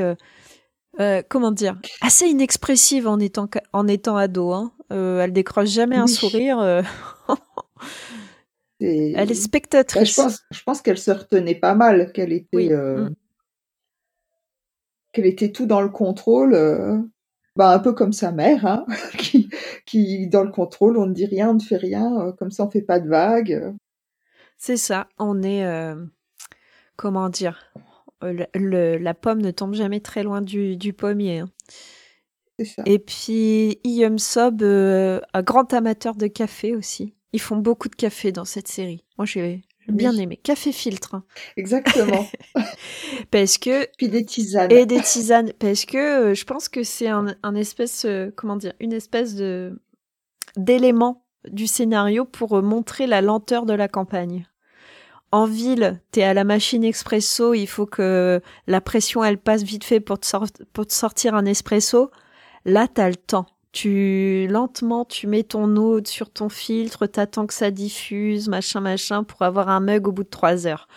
[1.00, 4.52] euh, comment dire, assez inexpressive en étant en étant ado.
[4.52, 4.70] Hein.
[4.90, 6.58] elle décroche jamais un sourire.
[8.80, 10.16] Elle est spectatrice.
[10.16, 13.14] Bah, je pense, je pense qu'elle se retenait pas mal, qu'elle était, mm.
[15.12, 16.52] qu'elle était tout dans le contrôle.
[17.56, 18.86] Bah, un peu comme sa mère, hein,
[19.18, 19.48] qui,
[19.86, 22.70] qui dans le contrôle, on ne dit rien, on ne fait rien, comme ça on
[22.70, 23.74] fait pas de vagues.
[24.58, 25.94] C'est ça, on est, euh,
[26.96, 27.72] comment dire,
[28.24, 31.38] euh, le, la pomme ne tombe jamais très loin du, du pommier.
[31.38, 31.48] Hein.
[32.64, 32.82] Ça.
[32.84, 37.14] Et puis, Iyum Sob, euh, un grand amateur de café aussi.
[37.32, 39.04] Ils font beaucoup de café dans cette série.
[39.16, 40.40] Moi, j'ai bien aimé.
[40.42, 41.14] Café filtre.
[41.14, 41.24] Hein.
[41.56, 42.26] Exactement.
[43.30, 43.86] parce que.
[43.96, 44.72] Puis des tisanes.
[44.72, 45.52] Et des tisanes.
[45.60, 49.80] Parce que je pense que c'est un, un, espèce, comment dire, une espèce de
[50.56, 54.46] d'élément du scénario pour euh, montrer la lenteur de la campagne.
[55.30, 59.84] En ville, t'es à la machine expresso, il faut que la pression elle passe vite
[59.84, 60.26] fait pour te,
[60.88, 62.10] sortir un espresso.
[62.64, 63.46] Là, t'as le temps.
[63.72, 69.22] Tu lentement, tu mets ton eau sur ton filtre, t'attends que ça diffuse, machin, machin,
[69.22, 70.88] pour avoir un mug au bout de trois heures.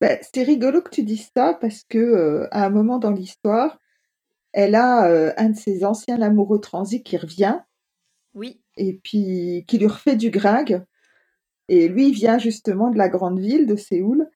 [0.00, 3.78] Bah, c'est rigolo que tu dises ça parce que euh, à un moment dans l'histoire,
[4.52, 7.58] elle a euh, un de ses anciens amoureux transis qui revient.
[8.34, 10.82] Oui et puis qui lui refait du gringue.
[11.68, 14.26] Et lui, il vient justement de la grande ville de Séoul.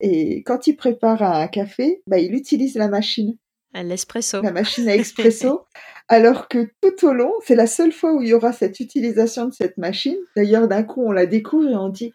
[0.00, 3.36] Et quand il prépare un café, bah, il utilise la machine.
[3.74, 4.42] L'espresso.
[4.42, 5.64] La machine à expresso.
[6.08, 9.46] alors que tout au long, c'est la seule fois où il y aura cette utilisation
[9.46, 10.18] de cette machine.
[10.36, 12.12] D'ailleurs, d'un coup, on la découvre et on dit,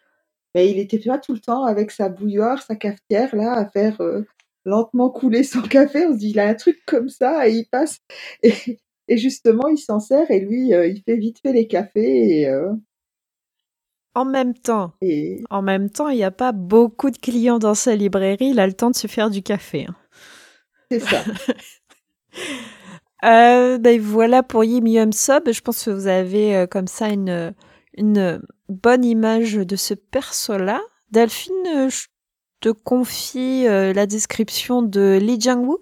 [0.54, 4.00] mais il était pas tout le temps avec sa bouilloire, sa cafetière, là, à faire
[4.02, 4.22] euh,
[4.66, 6.06] lentement couler son café.
[6.06, 8.00] On se dit, il a un truc comme ça et il passe.
[8.44, 12.40] Et, et justement, il s'en sert et lui, euh, il fait vite fait les cafés.
[12.40, 12.74] Et, euh,
[14.16, 15.44] En même temps, et...
[15.50, 18.50] en même temps, il n'y a pas beaucoup de clients dans sa librairie.
[18.50, 19.86] Il a le temps de se faire du café.
[19.88, 19.96] Hein.
[20.92, 21.24] C'est ça.
[23.26, 25.52] euh, ben voilà pour Yim Yum Sub.
[25.52, 27.54] Je pense que vous avez comme ça une,
[27.96, 30.82] une bonne image de ce perso-là.
[31.12, 32.08] Delphine, je
[32.60, 35.80] te confie la description de Lee Jang-woo.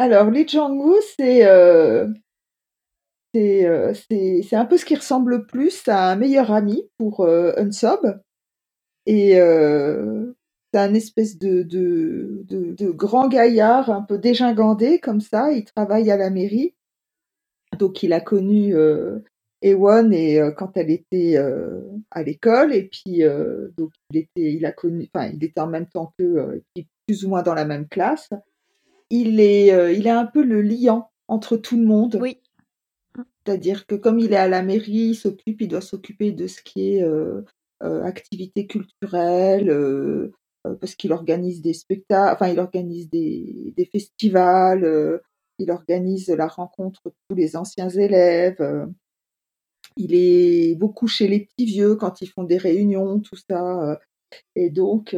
[0.00, 2.06] Alors, Lee Jong-woo, euh,
[3.36, 7.52] euh, c'est un peu ce qui ressemble le plus à un meilleur ami pour euh,
[7.56, 8.20] Unsob.
[9.06, 15.50] Et c'est un espèce de, de, de, grand gaillard un peu dégingandé comme ça.
[15.50, 16.76] Il travaille à la mairie.
[17.80, 18.76] Donc, il a connu
[19.62, 21.38] Ewan et quand elle était
[22.12, 23.22] à l'école et puis
[23.76, 26.62] donc il était il a connu il était en même temps que
[27.06, 28.28] plus ou moins dans la même classe
[29.10, 32.18] il est, euh, il est un peu le liant entre tout le monde.
[32.20, 32.38] Oui.
[33.44, 36.62] C'est-à-dire que comme il est à la mairie, il s'occupe, il doit s'occuper de ce
[36.62, 37.42] qui est euh,
[37.82, 40.30] euh, activité culturelle,
[40.80, 45.20] parce qu'il organise des spectacles, enfin il organise des, des festivals,
[45.58, 48.86] il organise la rencontre de tous les anciens élèves.
[49.96, 53.98] il est beaucoup chez les petits vieux quand ils font des réunions, tout ça.
[54.54, 55.16] et donc,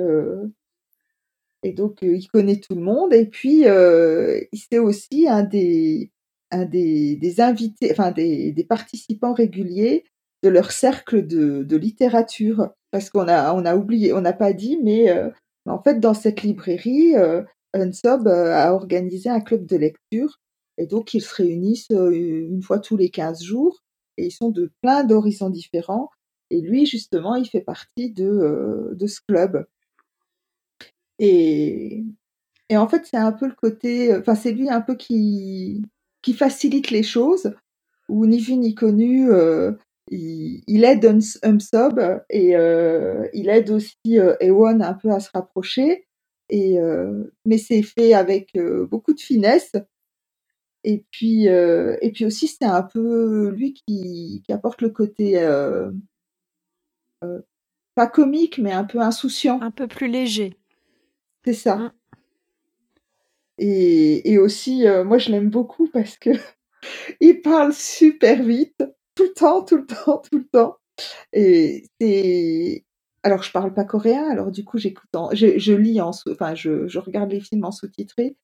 [1.63, 3.13] et donc, euh, il connaît tout le monde.
[3.13, 6.11] Et puis, euh, c'est aussi un des,
[6.51, 10.05] un des, des invités, enfin, des, des, participants réguliers
[10.43, 12.71] de leur cercle de, de littérature.
[12.91, 15.31] Parce qu'on a, on a oublié, on n'a pas dit, mais euh,
[15.67, 17.43] en fait, dans cette librairie, euh,
[17.75, 20.41] Unsob a organisé un club de lecture.
[20.79, 23.81] Et donc, ils se réunissent une fois tous les 15 jours
[24.17, 26.09] et ils sont de plein d'horizons différents.
[26.51, 29.67] Et lui, justement, il fait partie de, de ce club.
[31.21, 32.03] Et,
[32.71, 35.83] et en fait, c'est un peu le côté, enfin, c'est lui un peu qui,
[36.23, 37.53] qui facilite les choses,
[38.09, 39.73] où ni vu ni connu, euh,
[40.09, 41.05] il, aide
[41.45, 46.07] Umsob et euh, il aide aussi euh, Ewan un peu à se rapprocher.
[46.53, 46.79] Et,
[47.45, 48.59] mais c'est fait avec
[48.91, 49.71] beaucoup de finesse.
[50.83, 55.39] Et puis, et puis aussi, c'est un peu lui qui, qui apporte le côté
[57.95, 59.61] pas comique, mais un peu insouciant.
[59.63, 60.60] Un peu plus léger.
[61.45, 61.77] C'est ça.
[61.77, 61.93] Mmh.
[63.59, 66.31] Et, et aussi, moi, je l'aime beaucoup parce que
[67.21, 68.83] il parle super vite,
[69.15, 70.77] tout le temps, tout le temps, tout le temps.
[71.33, 72.85] Et c'est.
[73.23, 76.11] Alors, je parle pas coréen, alors du coup, j'écoute je, je, lis en.
[76.31, 78.37] Enfin, je, je regarde les films en sous-titré.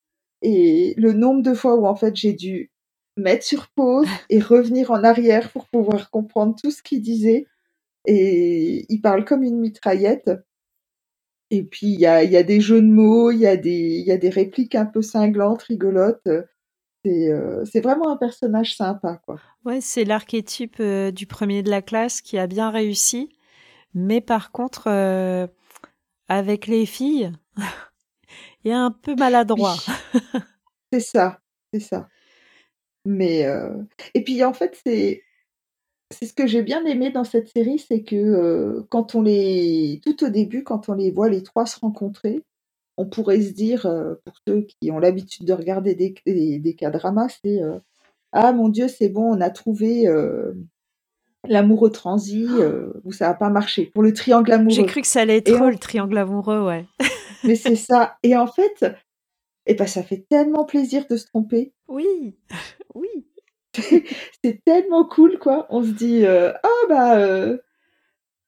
[0.43, 2.71] Et le nombre de fois où, en fait, j'ai dû
[3.17, 7.47] mettre sur pause et revenir en arrière pour pouvoir comprendre tout ce qu'il disait.
[8.05, 10.31] Et il parle comme une mitraillette.
[11.49, 14.03] Et puis, il y a, y a, des jeux de mots, il y, a des,
[14.05, 16.27] y a des répliques un peu cinglantes, rigolotes.
[17.07, 19.39] Euh, c'est vraiment un personnage sympa, quoi.
[19.65, 23.29] Ouais, c'est l'archétype euh, du premier de la classe qui a bien réussi,
[23.93, 25.47] mais par contre, euh,
[26.27, 27.31] avec les filles,
[28.63, 29.75] il est un peu maladroit.
[30.91, 31.39] c'est ça,
[31.73, 32.07] c'est ça.
[33.05, 33.45] Mais
[34.13, 35.23] et puis en fait, c'est
[36.11, 40.23] c'est ce que j'ai bien aimé dans cette série, c'est que quand on les tout
[40.23, 42.43] au début, quand on les voit les trois se rencontrer,
[42.97, 46.15] on pourrait se dire, euh, pour ceux qui ont l'habitude de regarder des,
[46.59, 47.79] des, cas dramas, c'est euh,
[48.31, 50.53] Ah mon Dieu, c'est bon, on a trouvé euh,
[51.47, 52.47] l'amoureux transi
[53.03, 53.91] où ça n'a pas marché.
[53.93, 54.75] Pour le triangle amoureux.
[54.75, 56.85] J'ai cru que ça allait être trop le triangle amoureux, ouais.
[57.43, 58.17] Mais c'est ça.
[58.23, 58.85] Et en fait,
[59.67, 61.73] eh ben, ça fait tellement plaisir de se tromper.
[61.87, 62.35] Oui,
[62.95, 63.26] oui.
[64.43, 65.67] c'est tellement cool, quoi.
[65.69, 66.59] On se dit Ah
[66.89, 67.57] bah,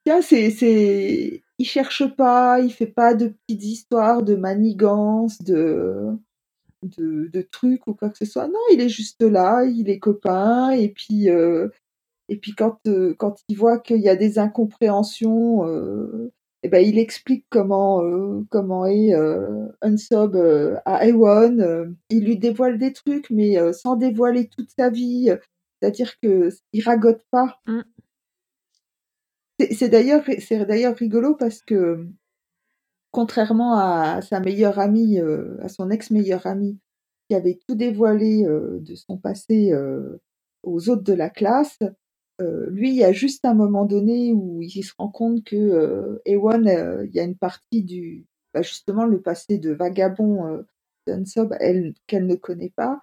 [0.06, 6.18] tiens, c'est il cherche pas, il fait pas de petites histoires de manigances, de,
[6.84, 8.48] de, trucs ou quoi que ce soit.
[8.48, 11.68] Non, il est juste là, il est copain, et puis, euh,
[12.30, 13.16] et puis quand, euh,
[13.50, 16.32] il voit qu'il y a des incompréhensions, euh,
[16.64, 18.01] eh ben, il explique comment,
[18.49, 19.14] comment est
[19.82, 20.36] Unsob
[20.86, 21.95] à Ewan.
[22.10, 25.30] il lui dévoile des trucs, mais sans dévoiler toute sa vie.
[25.82, 27.60] C'est-à-dire qu'il ragote pas.
[27.66, 27.82] Mmh.
[29.72, 32.07] C'est d'ailleurs c'est d'ailleurs rigolo parce que
[33.12, 36.80] contrairement à sa meilleure amie, euh, à son ex-meilleure amie,
[37.28, 40.22] qui avait tout dévoilé euh, de son passé euh,
[40.64, 41.80] aux autres de la classe,
[42.40, 46.66] lui, il y a juste un moment donné où il se rend compte que Ewan,
[47.04, 50.64] il y a une partie du, bah, justement, le passé de vagabond
[51.06, 53.02] d'Unsob, elle qu'elle ne connaît pas.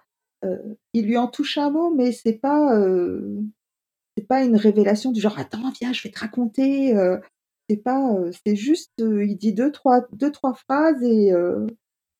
[0.93, 2.73] il lui en touche un mot, mais c'est pas
[4.17, 7.19] c'est pas une révélation du genre attends viens je vais te raconter euh,
[7.69, 11.31] c'est pas euh, c'est juste euh, il dit deux trois deux trois phrases et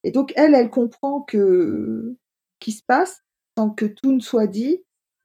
[0.03, 2.15] et donc elle elle comprend que
[2.59, 3.24] qui se passe
[3.57, 4.84] sans que tout ne soit dit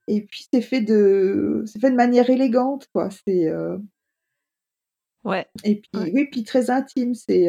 [0.08, 3.50] et puis c'est fait de c'est fait de manière élégante quoi c'est
[5.24, 7.48] ouais et puis oui puis très intime c'est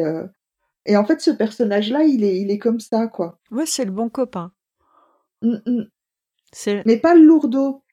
[0.86, 3.84] et en fait ce personnage là il est il est comme ça quoi ouais c'est
[3.84, 4.52] le bon copain
[5.42, 6.82] mmh, mmh.
[6.86, 7.84] mais pas le lourdeau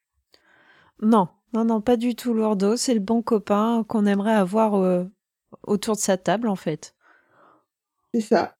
[1.01, 2.77] non, non, non, pas du tout lourdeau.
[2.77, 5.05] C'est le bon copain qu'on aimerait avoir euh,
[5.63, 6.95] autour de sa table, en fait.
[8.13, 8.55] C'est ça.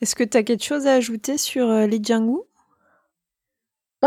[0.00, 2.40] Est-ce que tu as quelque chose à ajouter sur euh, Li Jiangwu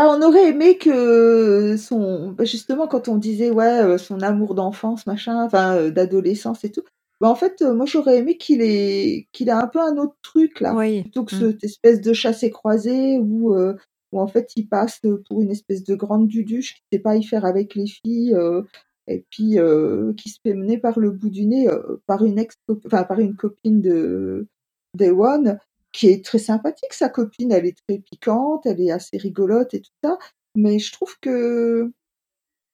[0.04, 4.54] bah, on aurait aimé que son bah, justement quand on disait ouais euh, son amour
[4.54, 6.82] d'enfance machin enfin d'adolescence et tout
[7.20, 10.60] bah, en fait moi j'aurais aimé qu'il ait qu'il ait un peu un autre truc
[10.60, 11.38] là plutôt que mmh.
[11.38, 13.54] cette espèce de chassé croisé où
[14.12, 17.16] où en fait il passe pour une espèce de grande duduche qui ne sait pas
[17.16, 18.62] y faire avec les filles euh,
[19.06, 22.38] et puis euh, qui se fait mener par le bout du nez euh, par une
[22.38, 24.46] ex enfin par une copine de
[24.96, 25.58] d'Ewan
[25.92, 29.80] qui est très sympathique sa copine elle est très piquante elle est assez rigolote et
[29.80, 30.18] tout ça
[30.54, 31.92] mais je trouve que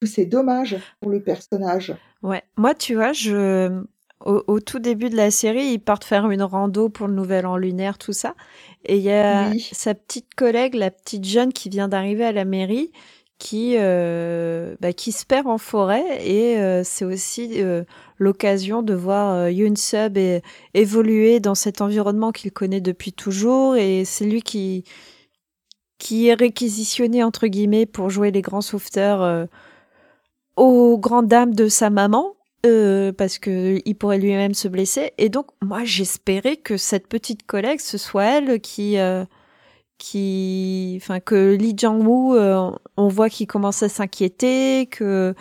[0.02, 1.94] c'est dommage pour le personnage.
[2.22, 3.82] Ouais, moi tu vois, je
[4.24, 7.56] au, tout début de la série, ils partent faire une rando pour le nouvel an
[7.56, 8.34] lunaire, tout ça.
[8.86, 12.46] Et il y a sa petite collègue, la petite jeune qui vient d'arriver à la
[12.46, 12.90] mairie,
[13.38, 16.26] qui, euh, bah, qui se perd en forêt.
[16.26, 17.84] Et euh, c'est aussi euh,
[18.18, 20.18] l'occasion de voir Yoon Sub
[20.74, 23.76] évoluer dans cet environnement qu'il connaît depuis toujours.
[23.76, 24.84] Et c'est lui qui,
[25.98, 29.48] qui est réquisitionné, entre guillemets, pour jouer les grands sauveteurs
[30.56, 32.36] aux grandes dames de sa maman
[32.66, 35.12] euh, parce que il pourrait lui-même se blesser.
[35.18, 39.24] Et donc, moi, j'espérais que cette petite collègue, ce soit elle qui euh,
[39.98, 45.34] qui, enfin que Lee Jang-woo, euh, on voit qu'il commence à s'inquiéter, que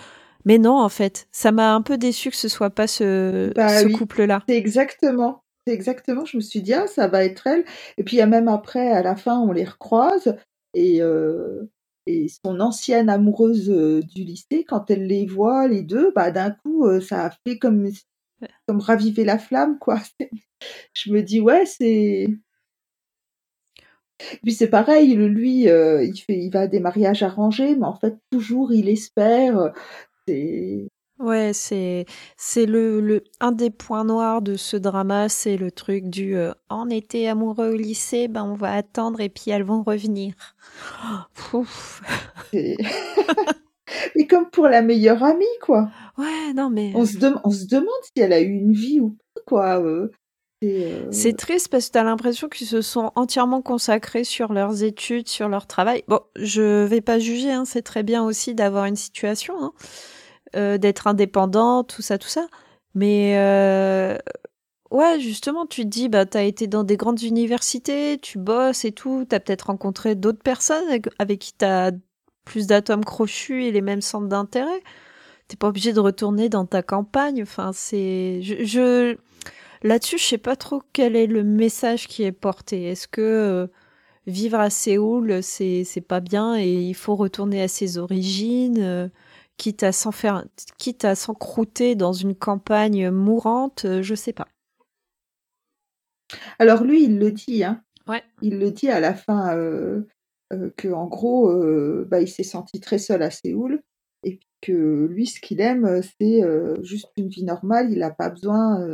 [0.46, 3.82] mais non en fait, ça m'a un peu déçu que ce soit pas ce, Bah
[3.82, 4.44] ce oui, couple-là.
[4.48, 5.44] c'est exactement.
[5.68, 6.26] C'est exactement.
[6.26, 7.66] Je me suis dit, ah, ça va être elle.
[7.98, 10.38] Et puis, même après, à la fin, on les recroise.
[10.76, 11.64] Et, euh,
[12.06, 16.52] et son ancienne amoureuse euh, du lycée, quand elle les voit, les deux, bah, d'un
[16.52, 17.90] coup, euh, ça a fait comme,
[18.68, 20.00] comme raviver la flamme, quoi.
[20.94, 22.28] Je me dis, ouais, c'est.
[24.44, 27.96] Puis c'est pareil, lui, euh, il fait, il va à des mariages arrangés, mais en
[27.96, 29.74] fait, toujours, il espère.
[30.28, 30.88] C'est.
[31.18, 32.06] Ouais, c'est
[32.36, 36.52] c'est le, le un des points noirs de ce drama, c'est le truc du euh,
[36.70, 40.34] on était amoureux au lycée, ben on va attendre et puis elles vont revenir.
[41.54, 42.02] Ouf.
[42.52, 42.76] c'est-
[44.16, 45.90] Mais comme pour la meilleure amie, quoi.
[46.18, 49.00] Ouais, non mais On se, dem- on se demande si elle a eu une vie
[49.00, 49.80] ou pas, quoi.
[49.82, 50.12] euh.
[50.62, 54.84] C'est, euh, c'est triste parce que t'as l'impression qu'ils se sont entièrement consacrés sur leurs
[54.84, 56.04] études, sur leur travail.
[56.08, 59.74] Bon, je vais pas juger, hein, c'est très bien aussi d'avoir une situation, hein,
[60.56, 62.48] euh, d'être indépendant, tout ça, tout ça.
[62.94, 64.18] Mais euh,
[64.92, 68.92] ouais, justement, tu te dis, bah, t'as été dans des grandes universités, tu bosses et
[68.92, 71.92] tout, t'as peut-être rencontré d'autres personnes avec, avec qui t'as
[72.46, 74.82] plus d'atomes crochus et les mêmes centres d'intérêt.
[75.48, 77.42] T'es pas obligé de retourner dans ta campagne.
[77.44, 79.18] Enfin, c'est, je,
[79.84, 82.86] là-dessus, je sais pas trop quel est le message qui est porté.
[82.86, 83.68] Est-ce que euh,
[84.28, 89.12] vivre à Séoul, c'est pas bien et il faut retourner à ses origines,
[89.58, 89.92] quitte à
[90.78, 94.48] quitte s'encrouter dans une campagne mourante, euh, je sais pas.
[96.60, 97.82] Alors lui, il le dit, hein.
[98.08, 98.24] Ouais.
[98.42, 100.08] Il le dit à la fin euh,
[100.54, 103.82] euh, que en gros, euh, bah, il s'est senti très seul à Séoul
[104.24, 106.42] et puis que lui, ce qu'il aime, euh, c'est
[106.84, 107.92] juste une vie normale.
[107.92, 108.86] Il n'a pas besoin,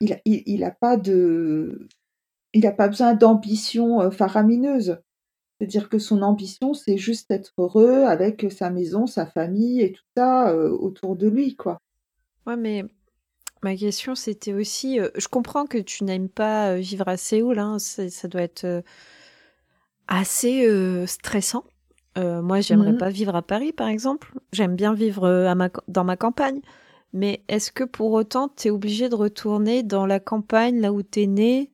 [0.00, 1.88] il, a, il, il a pas de,
[2.52, 4.98] il a pas besoin d'ambition faramineuse.
[5.60, 10.02] C'est-à-dire que son ambition, c'est juste être heureux avec sa maison, sa famille et tout
[10.16, 11.78] ça euh, autour de lui, quoi.
[12.46, 12.84] Ouais, mais
[13.62, 17.58] ma question c'était aussi, euh, je comprends que tu n'aimes pas euh, vivre à Séoul,
[17.58, 18.82] hein, ça doit être euh,
[20.08, 20.66] assez
[21.06, 21.64] stressant.
[22.16, 22.98] Moi, j'aimerais Mhm.
[22.98, 24.32] pas vivre à Paris, par exemple.
[24.52, 26.60] J'aime bien vivre à ma, dans ma campagne.
[27.12, 31.02] Mais est-ce que pour autant, tu es obligé de retourner dans la campagne, là où
[31.02, 31.70] tu es né,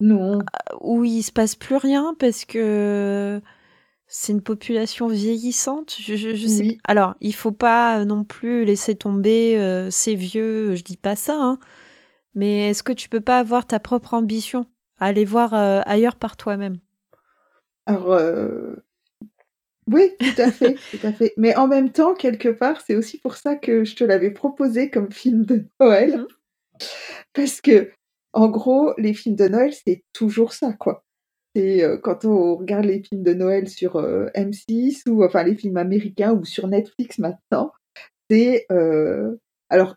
[0.00, 0.38] Non,
[0.80, 3.40] où il se passe plus rien parce que
[4.06, 5.96] c'est une population vieillissante.
[5.98, 6.62] Je, je, je sais.
[6.62, 6.78] Oui.
[6.84, 10.74] Alors, il faut pas non plus laisser tomber euh, ces vieux.
[10.74, 11.58] Je dis pas ça, hein.
[12.34, 14.66] Mais est-ce que tu peux pas avoir ta propre ambition,
[14.98, 16.78] aller voir euh, ailleurs par toi-même?
[17.86, 18.74] Alors, euh,
[19.90, 21.32] oui, tout à fait, tout à fait.
[21.36, 24.90] Mais en même temps, quelque part, c'est aussi pour ça que je te l'avais proposé
[24.90, 26.18] comme film de Noël.
[26.18, 26.26] Mhm.
[27.34, 27.90] Parce que,
[28.34, 31.04] en gros, les films de Noël, c'est toujours ça, quoi.
[31.54, 35.54] C'est euh, quand on regarde les films de Noël sur euh, M6 ou enfin les
[35.54, 37.72] films américains ou sur Netflix maintenant,
[38.28, 39.36] c'est euh,
[39.68, 39.94] alors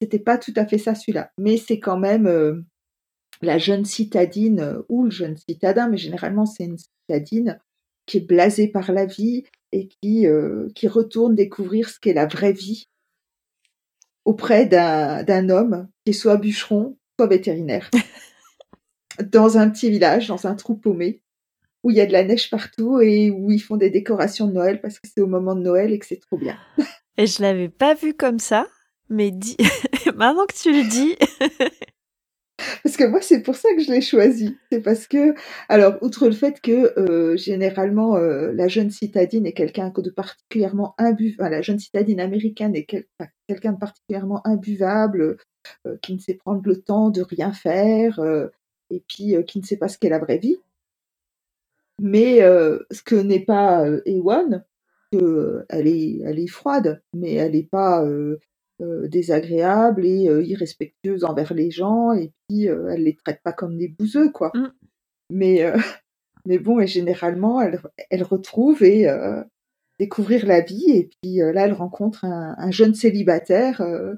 [0.00, 2.60] c'était pas tout à fait ça celui-là, mais c'est quand même euh,
[3.40, 7.58] la jeune citadine ou le jeune citadin, mais généralement c'est une citadine
[8.04, 10.26] qui est blasée par la vie et qui,
[10.74, 12.88] qui retourne découvrir ce qu'est la vraie vie
[14.24, 17.90] auprès d'un homme qui est soit bûcheron, soit vétérinaire,
[19.32, 21.22] dans un petit village, dans un trou paumé,
[21.82, 24.52] où il y a de la neige partout et où ils font des décorations de
[24.52, 26.56] Noël parce que c'est au moment de Noël et que c'est trop bien.
[27.16, 28.66] Et je l'avais pas vu comme ça,
[29.08, 29.56] mais dis...
[30.16, 31.16] maintenant que tu le dis,
[32.82, 34.56] Parce que moi, c'est pour ça que je l'ai choisi.
[34.72, 35.34] C'est parce que,
[35.68, 40.94] alors, outre le fait que euh, généralement euh, la jeune citadine est quelqu'un de particulièrement
[40.98, 45.36] imbuvable, enfin, la jeune citadine américaine est quel- enfin, quelqu'un de particulièrement imbuvable,
[46.02, 48.48] qui ne sait prendre le temps de rien faire, euh,
[48.90, 50.58] et puis euh, qui ne sait pas ce qu'est la vraie vie.
[52.00, 54.64] Mais euh, ce que n'est pas euh, Ewan,
[55.12, 58.38] que, euh, elle est, elle est froide, mais elle n'est pas euh,
[58.80, 63.52] euh, désagréable et euh, irrespectueuse envers les gens, et puis euh, elle les traite pas
[63.52, 64.52] comme des bouseux, quoi.
[64.54, 64.72] Mm.
[65.30, 65.76] Mais, euh,
[66.46, 69.42] mais bon, et généralement, elle, elle retrouve et euh,
[69.98, 74.14] découvrir la vie, et puis euh, là, elle rencontre un, un jeune célibataire euh,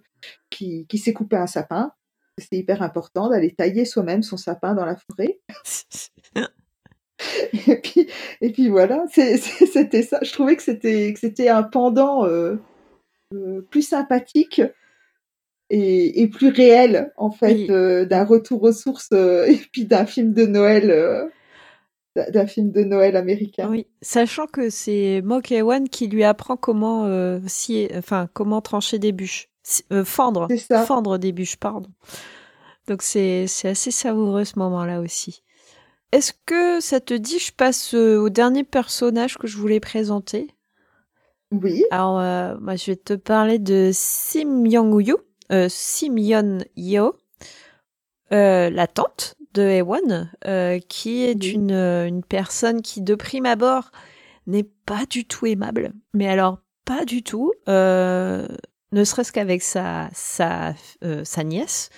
[0.60, 1.92] qui, qui s'est coupé un sapin.
[2.38, 5.40] C'est hyper important d'aller tailler soi-même son sapin dans la forêt.
[7.68, 8.06] Et puis,
[8.40, 10.20] et puis voilà, c'était ça.
[10.22, 12.56] Je trouvais que c'était que c'était un pendant euh,
[13.34, 14.62] euh, plus sympathique
[15.68, 17.66] et, et plus réel en fait Oui.
[17.70, 21.30] euh, d'un retour aux sources et puis d'un film de Noël,
[22.16, 23.68] d'un film de Noël américain.
[23.70, 28.98] oui, sachant que c'est Mok Ewan qui lui apprend comment euh, scier- enfin comment trancher
[28.98, 29.49] des bûches,
[29.92, 30.84] euh, fendre, ça.
[30.84, 31.90] fendre des bûches, pardon.
[32.88, 35.42] Donc c'est assez savoureux ce moment-là aussi.
[36.12, 40.48] est-ce que ça te dit, je passe au dernier personnage que je voulais présenter?
[41.52, 41.84] Oui.
[41.90, 42.14] Alors,
[42.60, 45.16] moi, je vais te parler de Sim Yong-yu,
[45.68, 47.14] Sim Yeon-yo,
[48.30, 50.30] la tante de Ewan,
[50.88, 53.90] qui est une, une personne qui, de prime abord,
[54.46, 55.92] n'est pas du tout aimable.
[56.14, 57.52] Mais alors, pas du tout.
[58.92, 60.74] Euh, ne serait-ce qu'avec sa, sa,
[61.04, 61.90] euh, sa nièce.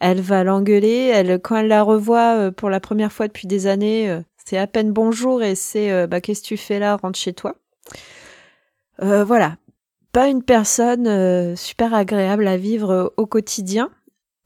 [0.00, 1.10] Elle va l'engueuler.
[1.12, 4.66] Elle, quand elle la revoit euh, pour la première fois depuis des années, c'est à
[4.66, 7.56] peine bonjour et c'est bah, qu'est-ce que tu fais là Rentre chez toi.
[8.98, 9.56] voilà.
[10.12, 13.90] Pas une personne super agréable à vivre au quotidien.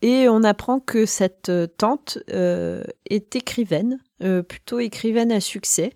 [0.01, 3.99] Et on apprend que cette tante est écrivaine,
[4.49, 5.93] plutôt écrivaine à succès,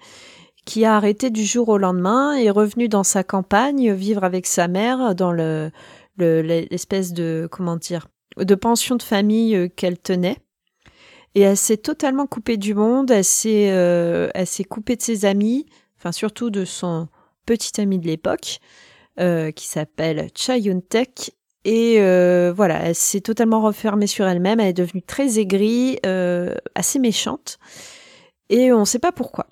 [0.64, 4.68] qui a arrêté du jour au lendemain, est revenu dans sa campagne, vivre avec sa
[4.68, 5.70] mère dans le
[6.18, 7.78] l'espèce de comment
[8.36, 10.38] de pension de famille euh, qu'elle tenait.
[11.34, 15.24] Et elle s'est totalement coupée du monde, elle s'est euh, elle s'est coupée de ses
[15.24, 15.66] amis,
[15.98, 17.08] enfin surtout de son
[17.46, 18.60] petit ami de l'époque,
[19.18, 21.32] euh, qui s'appelle Cha Yun-tek.
[21.64, 21.98] Et
[22.54, 25.96] voilà, elle s'est totalement refermée sur elle-même, elle est devenue très aigrie,
[26.74, 27.58] assez méchante.
[28.48, 29.46] Et on ne sait pas pourquoi.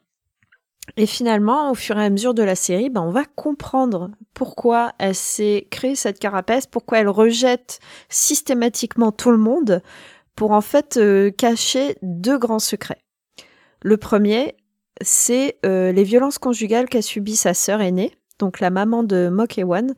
[0.97, 4.93] Et finalement, au fur et à mesure de la série, ben, on va comprendre pourquoi
[4.99, 9.82] elle s'est créée cette carapace, pourquoi elle rejette systématiquement tout le monde
[10.36, 13.03] pour en fait euh, cacher deux grands secrets.
[13.82, 14.57] Le premier,
[15.01, 19.95] c'est euh, les violences conjugales qu'a subies sa sœur aînée, donc la maman de Mokewan.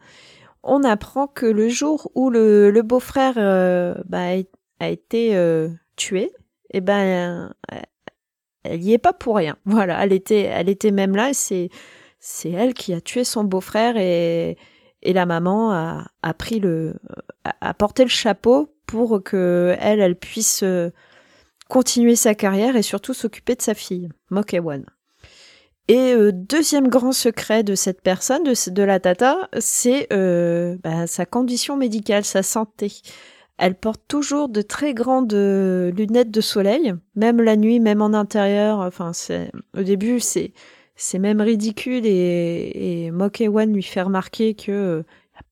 [0.63, 4.37] On apprend que le jour où le, beau-frère euh, bah,
[4.79, 5.37] a été
[5.97, 6.33] tué,
[6.75, 7.53] et eh ben
[8.65, 9.57] elle y est pas pour rien.
[9.65, 11.31] Voilà, elle était, elle était même là.
[11.33, 11.69] C'est,
[12.19, 14.57] c'est elle qui a tué son beau-frère et,
[15.03, 16.95] et la maman a, a pris le,
[17.45, 20.91] a porté le chapeau pour que elle, elle puisse euh,
[21.69, 24.85] continuer sa carrière et surtout s'occuper de sa fille, Mokewan.
[25.89, 31.07] Et euh, deuxième grand secret de cette personne, de, de la tata, c'est euh, bah,
[31.07, 32.93] sa condition médicale, sa santé.
[33.63, 38.13] Elle porte toujours de très grandes euh, lunettes de soleil, même la nuit, même en
[38.13, 38.81] intérieur.
[38.81, 39.13] Enfin,
[39.79, 40.53] au début, c'est
[40.97, 45.03] c'est même ridicule et, et Mokewan lui fait remarquer que euh,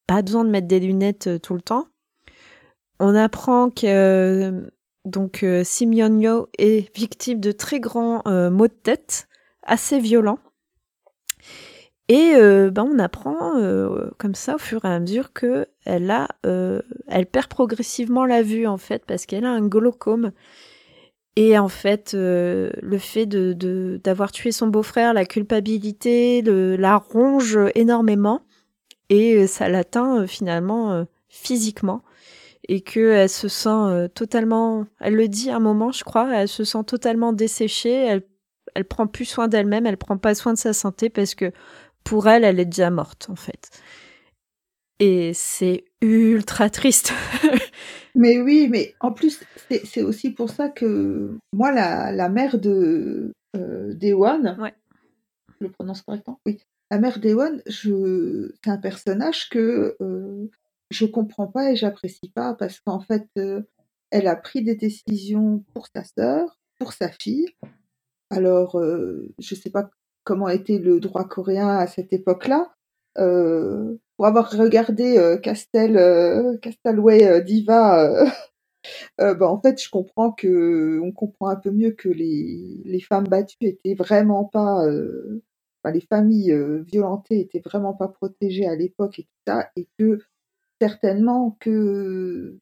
[0.08, 1.86] pas besoin de mettre des lunettes euh, tout le temps.
[2.98, 4.68] On apprend que
[5.04, 9.28] donc Yo est victime de très grands maux de tête,
[9.62, 10.40] assez violents.
[12.10, 16.10] Et euh, ben on apprend euh, comme ça au fur et à mesure que elle
[16.10, 20.32] a, euh, elle perd progressivement la vue en fait parce qu'elle a un glaucome.
[21.36, 28.42] Et en fait, le fait de d'avoir tué son beau-frère, la culpabilité, la ronge énormément
[29.08, 32.02] et ça l'atteint finalement physiquement
[32.68, 36.64] et que elle se sent totalement, elle le dit un moment, je crois, elle se
[36.64, 37.94] sent totalement desséchée.
[37.94, 38.24] Elle
[38.74, 41.52] elle prend plus soin d'elle-même, elle prend pas soin de sa santé parce que
[42.04, 43.70] pour elle, elle est déjà morte, en fait.
[44.98, 47.12] Et c'est ultra triste.
[48.14, 49.42] mais oui, mais en plus,
[49.84, 54.74] c'est aussi pour ça que moi, la, mère de euh, Dewan, ouais.
[55.58, 56.40] je le prononce correctement?
[56.44, 56.58] Oui.
[56.90, 58.52] La mère d'Ewan, je...
[58.62, 60.50] c'est un personnage que euh,
[60.90, 63.62] je comprends pas et j'apprécie pas parce qu'en fait, euh,
[64.10, 67.46] elle a pris des décisions pour sa sœur, pour sa fille.
[68.28, 69.88] Alors, euh, je sais pas
[70.24, 72.72] comment était le droit coréen à cette époque-là.
[73.18, 78.24] Euh, pour avoir regardé euh, Castel, euh, Castelway Diva,
[79.18, 83.28] bah, en fait, je comprends que, on comprend un peu mieux que les, les femmes
[83.28, 84.86] battues étaient vraiment pas,
[85.84, 86.54] les familles
[86.86, 90.18] violentées étaient vraiment pas protégées à l'époque et tout ça, et que
[90.80, 92.58] certainement que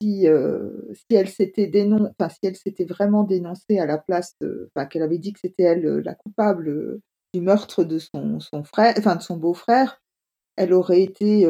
[0.00, 0.26] si,
[0.94, 2.10] si elle s'était dénon...
[2.18, 5.64] enfin, si elle s'était vraiment dénoncée à la place, enfin, qu'elle avait dit que c'était
[5.64, 7.00] elle la coupable
[7.34, 10.00] du meurtre de son, son frère, enfin de son beau-frère,
[10.56, 11.42] elle aurait été,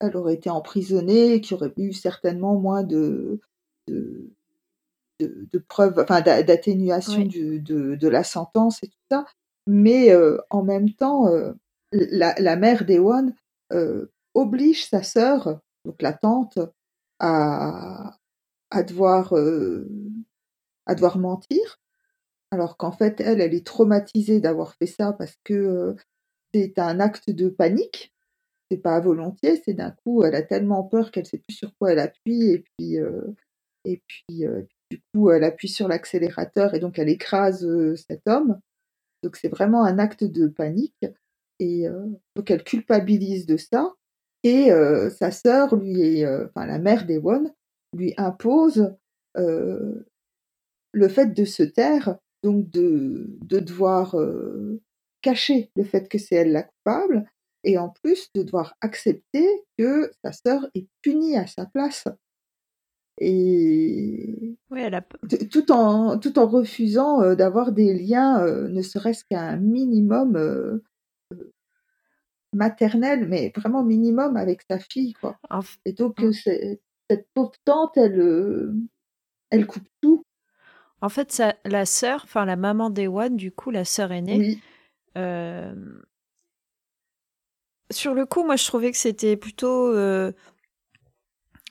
[0.00, 3.40] elle aurait été emprisonnée, qui aurait eu certainement moins de,
[3.88, 4.30] de,
[5.20, 7.58] de, preuves, enfin d'atténuation de,
[7.94, 9.26] de, la sentence et tout ça.
[9.66, 10.14] Mais
[10.50, 11.28] en même temps,
[11.92, 13.34] la, la mère d'Ewan
[14.34, 16.58] oblige sa sœur, donc la tante,
[17.24, 19.88] à, devoir euh,
[20.86, 21.80] à devoir mentir,
[22.50, 25.94] alors qu'en fait elle, elle est traumatisée d'avoir fait ça parce que euh,
[26.54, 28.12] c'est un acte de panique.
[28.70, 31.74] C'est pas à volonté, c'est d'un coup, elle a tellement peur qu'elle sait plus sur
[31.76, 33.34] quoi elle appuie et puis euh,
[33.84, 34.44] et puis
[34.90, 37.66] du coup elle appuie sur l'accélérateur et donc elle écrase
[37.96, 38.58] cet homme.
[39.22, 41.06] Donc c'est vraiment un acte de panique
[41.60, 41.86] et
[42.36, 43.94] donc elle culpabilise de ça
[44.44, 47.52] et euh, sa sœur, lui, est, euh, enfin la mère d'Ewon,
[47.96, 48.94] lui impose
[49.36, 50.06] euh,
[50.92, 54.82] le fait de se taire, donc de, de devoir euh,
[55.22, 57.24] cacher le fait que c'est elle la coupable,
[57.64, 62.06] et en plus de devoir accepter que sa sœur est punie à sa place.
[63.18, 65.02] Et oui, elle a...
[65.50, 70.82] tout, en, tout en refusant d'avoir des liens, ne serait-ce qu'un minimum
[72.54, 75.14] euh, maternel, mais vraiment minimum avec sa fille.
[75.14, 75.38] Quoi.
[75.84, 78.72] Et donc, cette pauvre tante, elle,
[79.50, 80.24] elle coupe tout.
[81.00, 84.58] En fait, ça, la sœur, enfin la maman d'Ewan, du coup, la sœur aînée,
[87.90, 89.92] sur le coup, moi, je trouvais que c'était plutôt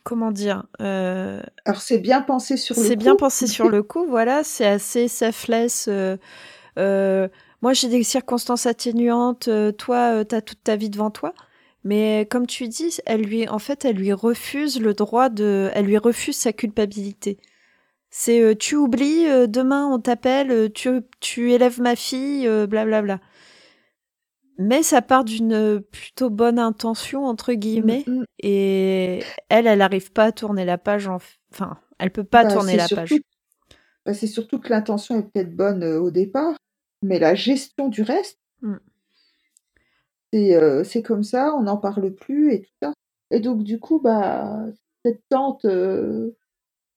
[0.04, 2.88] comment dire euh, Alors c'est bien pensé sur le coup.
[2.88, 4.44] C'est bien pensé sur le coup, voilà.
[4.44, 5.88] C'est assez selfless.
[5.88, 6.18] Euh,
[6.78, 7.28] euh,
[7.64, 9.50] moi j'ai des circonstances atténuantes.
[9.80, 11.34] toi, tu as toute ta vie devant toi.
[11.84, 15.86] Mais comme tu dis, elle lui, en fait, elle lui refuse le droit de, elle
[15.86, 17.40] lui refuse sa culpabilité.
[18.10, 23.02] C'est tu oublies, demain on t'appelle, tu, tu élèves ma fille, blablabla.
[23.02, 23.20] Bla, bla.
[24.58, 28.04] Mais ça part d'une plutôt bonne intention, entre guillemets.
[28.06, 28.26] Mm, mm.
[28.40, 31.08] Et elle, elle n'arrive pas à tourner la page.
[31.08, 33.16] Enfin, elle peut pas bah, tourner la page.
[34.06, 36.56] Bah, c'est surtout que l'intention est peut-être bonne euh, au départ,
[37.04, 38.76] mais la gestion du reste, mm.
[40.36, 42.94] euh, c'est comme ça, on n'en parle plus et tout ça.
[43.32, 44.66] Et donc, du coup, bah,
[45.06, 46.32] cette tante, euh,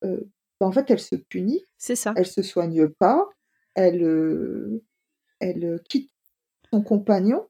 [0.02, 1.64] bah, en fait, elle se punit.
[1.76, 2.14] C'est ça.
[2.16, 3.28] Elle se soigne pas.
[3.74, 4.80] Elle,
[5.40, 6.10] elle quitte
[6.72, 7.46] son compagnon.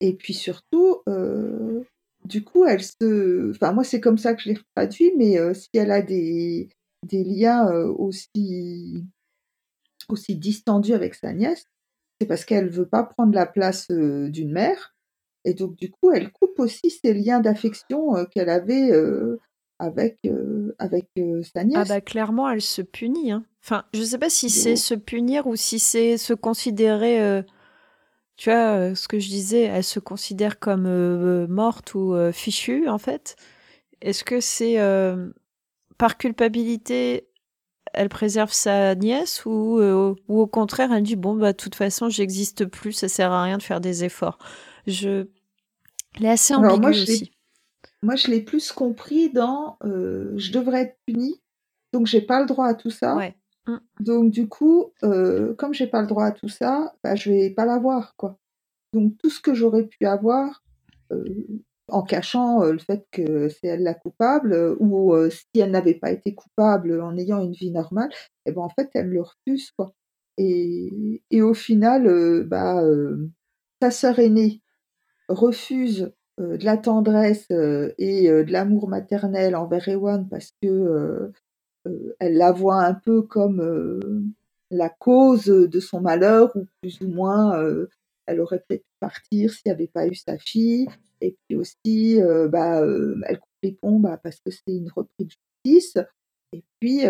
[0.00, 1.82] Et puis surtout, euh,
[2.24, 3.50] du coup, elle se.
[3.50, 6.68] Enfin, moi, c'est comme ça que je l'ai traduit, mais euh, si elle a des,
[7.02, 9.04] des liens euh, aussi,
[10.12, 11.64] aussi distendus avec sa nièce,
[12.20, 14.94] c'est parce qu'elle veut pas prendre la place d'une mère.
[15.44, 18.90] Et donc, du coup, elle coupe aussi ces liens d'affection qu'elle avait
[19.78, 20.18] avec,
[20.78, 21.08] avec
[21.54, 21.78] sa nièce.
[21.78, 23.30] Ah, bah, clairement, elle se punit.
[23.30, 23.44] Hein.
[23.62, 27.44] Enfin, je sais pas si c'est se punir ou si c'est se considérer
[28.38, 32.30] tu vois, euh, ce que je disais, elle se considère comme euh, morte ou euh,
[32.30, 33.36] fichue, en fait.
[34.00, 34.78] Est-ce que c'est
[35.98, 37.27] par culpabilité,
[37.94, 42.08] elle préserve sa nièce ou, ou au contraire, elle dit bon, bah, de toute façon,
[42.08, 44.38] j'existe plus, ça sert à rien de faire des efforts
[44.86, 45.26] Je.
[46.16, 47.30] Elle est assez ambiguë moi, aussi.
[48.02, 51.40] Moi, je l'ai plus compris dans je devrais être punie,
[51.92, 53.16] donc j'ai pas le droit à tout ça.
[53.16, 53.34] Ouais.
[53.68, 53.76] Mmh.
[54.00, 57.50] Donc du coup, euh, comme j'ai pas le droit à tout ça, bah, je vais
[57.50, 58.38] pas l'avoir quoi.
[58.94, 60.62] Donc tout ce que j'aurais pu avoir,
[61.12, 61.24] euh,
[61.88, 66.34] en cachant le fait que c'est elle la coupable, ou si elle n'avait pas été
[66.34, 68.10] coupable en ayant une vie normale,
[68.46, 69.92] eh ben en fait elle le refuse quoi.
[70.38, 72.82] Et, au final, bah
[73.82, 74.62] sa sœur aînée
[75.28, 81.32] refuse de la tendresse et de l'amour maternel envers Ewan parce que
[82.20, 84.32] elle la voit un peu comme
[84.70, 87.60] la cause de son malheur, ou plus ou moins
[88.26, 90.86] elle aurait peut-être pu partir s'il n'y avait pas eu sa fille.
[91.20, 95.30] Et puis aussi, bah, elle coupe les ponts bah, parce que c'est une reprise de
[95.64, 95.98] justice.
[96.52, 97.02] Et puis,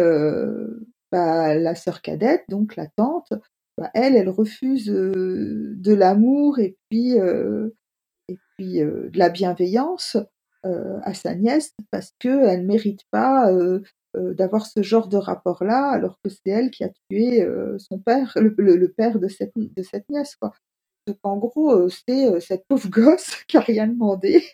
[1.13, 3.33] bah, la sœur cadette, donc la tante,
[3.77, 10.17] bah, elle, elle refuse de l'amour et puis, et puis de la bienveillance
[10.65, 13.51] à sa nièce parce qu'elle ne mérite pas
[14.17, 17.99] euh, d'avoir ce genre de rapport-là, alors que c'est elle qui a tué euh, son
[17.99, 20.35] père, le, père de cette, de cette nièce.
[20.37, 20.53] Quoi.
[21.09, 24.45] Donc en gros, euh, c'est cette pauvre gosse qui a rien demandé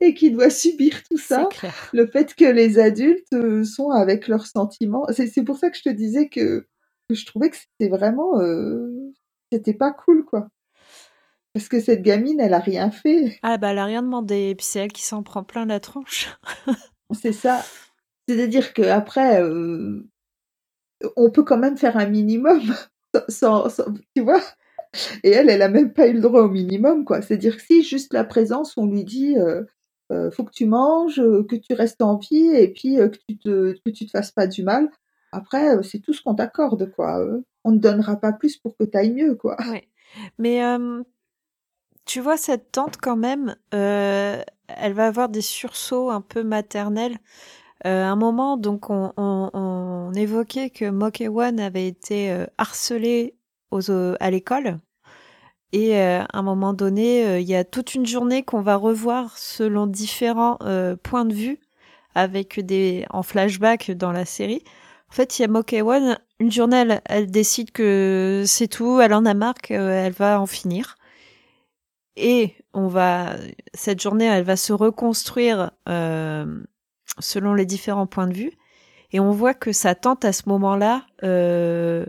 [0.00, 1.48] et qui doit subir tout ça.
[1.92, 3.32] Le fait que les adultes
[3.64, 5.06] sont avec leurs sentiments.
[5.12, 6.66] C'est pour ça que je te disais que,
[7.08, 8.40] je trouvais que c'était vraiment,
[9.52, 10.48] c'était pas cool quoi.
[11.52, 13.38] Parce que cette gamine, elle a rien fait.
[13.42, 15.80] Ah bah elle a rien demandé, et puis c'est elle qui s'en prend plein la
[15.80, 16.30] tronche.
[17.12, 17.62] c'est ça.
[18.26, 20.08] C'est-à-dire qu'après, euh,
[21.16, 22.74] on peut quand même faire un minimum,
[23.28, 23.68] sans,
[24.16, 24.40] tu vois?
[25.22, 27.22] Et elle, elle a même pas eu le droit au minimum, quoi.
[27.22, 29.62] C'est-à-dire que si juste la présence, on lui dit, euh,
[30.10, 31.16] euh, faut que tu manges,
[31.48, 34.90] que tu restes en vie, et puis que tu te, te fasses pas du mal.
[35.32, 37.24] Après, c'est tout ce qu'on t'accorde, quoi.
[37.64, 39.56] On ne donnera pas plus pour que tu ailles mieux, quoi.
[39.70, 39.88] Ouais.
[40.38, 40.60] Mais
[42.04, 47.16] tu vois, cette tante, quand même, elle va avoir des sursauts un peu maternels.
[47.86, 53.34] Euh, un moment, donc, on, on, on évoquait que Mokewan avait été euh, harcelé
[53.72, 54.78] aux, à l'école.
[55.72, 58.76] Et euh, à un moment donné, euh, il y a toute une journée qu'on va
[58.76, 60.58] revoir selon différents
[61.02, 61.58] points de vue,
[62.14, 64.62] avec des en flashback dans la série.
[65.10, 69.24] En fait, il y a Mokewan, une journée, elle, décide que c'est tout, elle en
[69.26, 70.96] a marre, elle va en finir.
[72.16, 73.36] Et on va,
[73.74, 75.70] cette journée, elle va se reconstruire
[77.18, 78.52] selon les différents points de vue.
[79.12, 82.06] Et on voit que sa tante, à ce moment-là, euh,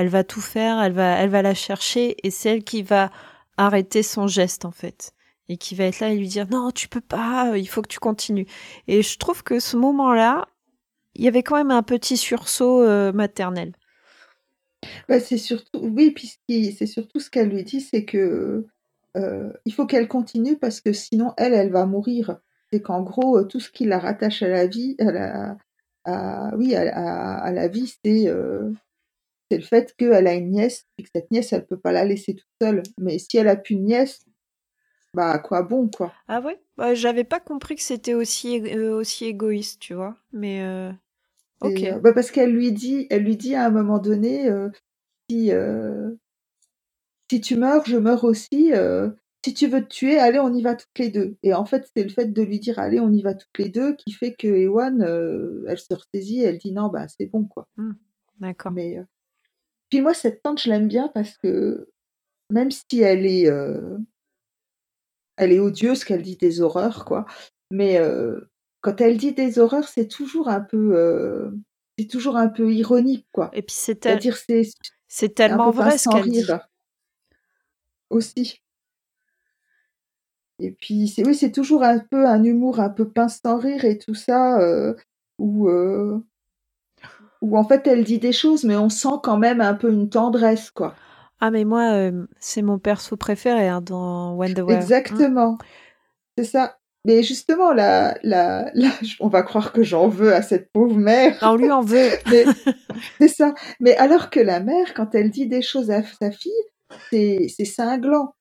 [0.00, 3.10] elle va tout faire, elle va, la chercher, et c'est elle qui va
[3.56, 5.12] arrêter son geste, en fait.
[5.48, 7.88] Et qui va être là et lui dire, non, tu peux pas, il faut que
[7.88, 8.46] tu continues.
[8.86, 10.46] Et je trouve que ce moment-là,
[11.14, 13.72] il y avait quand même un petit sursaut euh, maternel.
[15.08, 16.38] Bah, c'est surtout, oui, puis
[16.72, 18.66] c'est surtout ce qu'elle lui dit, c'est que
[19.16, 22.38] euh, il faut qu'elle continue parce que sinon elle, elle va mourir.
[22.72, 27.68] C'est qu'en gros, euh, tout ce qui la rattache à la vie, oui, à, la
[27.68, 28.32] vie, c'est
[29.50, 32.04] c'est le fait qu'elle a une nièce et que cette nièce, elle peut pas la
[32.04, 32.82] laisser toute seule.
[32.98, 34.24] Mais si elle a plus de nièce,
[35.14, 36.12] bah quoi bon quoi?
[36.28, 40.16] Ah ouais, bah, j'avais pas compris que c'était aussi aussi égoïste, tu vois.
[40.32, 40.62] Mais
[41.60, 41.82] Ok.
[41.82, 44.68] Euh, bah parce qu'elle lui dit, elle lui dit à un moment donné, euh,
[45.28, 46.10] si euh,
[47.30, 48.72] si tu meurs, je meurs aussi.
[49.44, 51.36] si tu veux te tuer, allez, on y va toutes les deux.
[51.42, 53.68] Et en fait, c'est le fait de lui dire, allez, on y va toutes les
[53.68, 55.02] deux, qui fait que Ewan,
[55.68, 57.66] elle se ressaisit, elle dit non, bah c'est bon quoi.
[57.76, 57.92] Mmh.
[58.40, 58.72] D'accord.
[58.72, 58.98] Mais
[59.90, 61.88] puis moi, cette tante, je l'aime bien parce que
[62.50, 63.50] même si elle est
[65.36, 67.26] elle est odieuse, qu'elle dit des horreurs quoi,
[67.70, 67.98] mais
[68.80, 71.50] quand elle dit des horreurs, c'est toujours un peu, euh,
[71.98, 73.50] c'est toujours un peu ironique, quoi.
[73.52, 74.70] Et puis c'est dire c'est
[75.08, 76.46] c'est tellement vrai ce qu'elle dit.
[78.10, 78.62] Aussi.
[80.60, 83.84] Et puis c'est oui, c'est toujours un peu un humour un peu pince sans rire
[83.84, 84.94] et tout ça, euh,
[85.38, 86.20] où euh,
[87.40, 90.08] où en fait elle dit des choses, mais on sent quand même un peu une
[90.08, 90.94] tendresse, quoi.
[91.40, 92.10] Ah mais moi,
[92.40, 94.76] c'est mon perso préféré hein, dans Wonder Woman.
[94.76, 95.58] Exactement.
[96.36, 96.78] C'est ça.
[97.04, 101.38] Mais justement, là, là, là, on va croire que j'en veux à cette pauvre mère.
[101.42, 102.10] On lui en veut.
[103.18, 103.54] c'est ça.
[103.80, 106.52] Mais alors que la mère, quand elle dit des choses à sa fille,
[107.10, 108.34] c'est, c'est cinglant.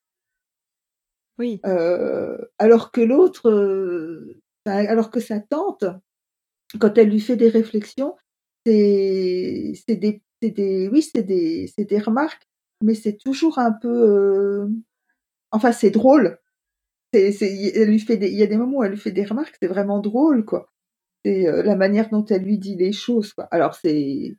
[1.38, 1.62] Oui.
[1.66, 5.86] Euh, alors que l'autre, euh, alors que sa tante,
[6.80, 8.16] quand elle lui fait des réflexions,
[8.68, 12.48] c'est, c'est des, c'est des, oui, c'est des, c'est des remarques,
[12.84, 14.68] mais c'est toujours un peu, euh,
[15.52, 16.40] enfin, c'est drôle
[17.14, 19.68] elle lui fait il y a des moments où elle lui fait des remarques, c'est
[19.68, 20.72] vraiment drôle, quoi.
[21.26, 23.46] C'est euh, la manière dont elle lui dit les choses, quoi.
[23.52, 24.36] Alors c'est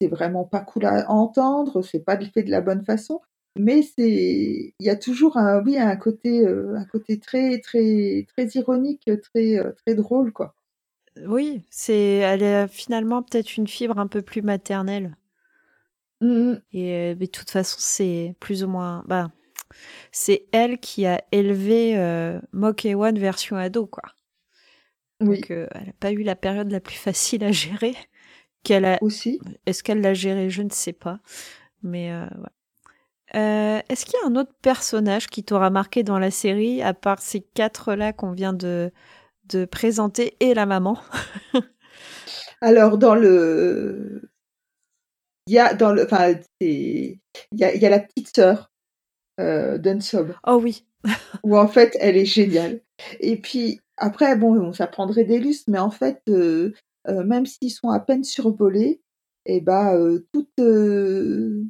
[0.00, 3.20] c'est vraiment pas cool à entendre, c'est pas fait de la bonne façon,
[3.58, 8.26] mais c'est il y a toujours un oui un côté euh, un côté très très
[8.28, 10.54] très ironique, très très drôle, quoi.
[11.26, 15.16] Oui, c'est elle a finalement peut-être une fibre un peu plus maternelle.
[16.20, 19.30] Mmh Et mais de toute façon, c'est plus ou moins bah
[20.10, 22.40] c'est elle qui a élevé euh,
[23.14, 24.02] version ado, quoi.
[25.20, 27.94] Donc, euh, elle n'a pas eu la période la plus facile à gérer.
[28.64, 28.98] Qu'elle a...
[29.02, 29.40] Aussi.
[29.66, 31.18] Est-ce qu'elle l'a géré Je ne sais pas.
[31.82, 32.26] Mais euh,
[33.34, 36.94] euh, Est-ce qu'il y a un autre personnage qui t'aura marqué dans la série, à
[36.94, 38.92] part ces quatre-là qu'on vient de,
[39.52, 40.98] de présenter et la maman
[42.60, 44.30] Alors, dans le.
[45.46, 46.04] Il y a dans le.
[46.04, 47.18] Enfin, il
[47.52, 48.70] y a, y a la petite sœur
[49.40, 50.34] euh, Dunsob.
[50.46, 50.86] Oh oui.
[51.42, 52.80] où en fait, elle est géniale.
[53.20, 56.72] Et puis après, bon, ça prendrait des lustres, mais en fait, euh,
[57.08, 59.02] euh, même s'ils sont à peine survolés,
[59.44, 61.66] et eh bah, ben, toutes,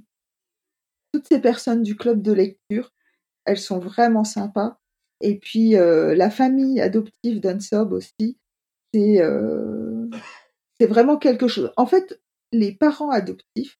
[1.14, 2.92] toutes ces personnes du club de lecture,
[3.46, 4.78] elles sont vraiment sympas.
[5.22, 8.38] Et puis la famille adoptive d'Unsob aussi,
[8.92, 9.20] c'est
[10.78, 11.72] c'est vraiment quelque chose.
[11.76, 12.20] En fait,
[12.52, 13.78] les parents adoptifs,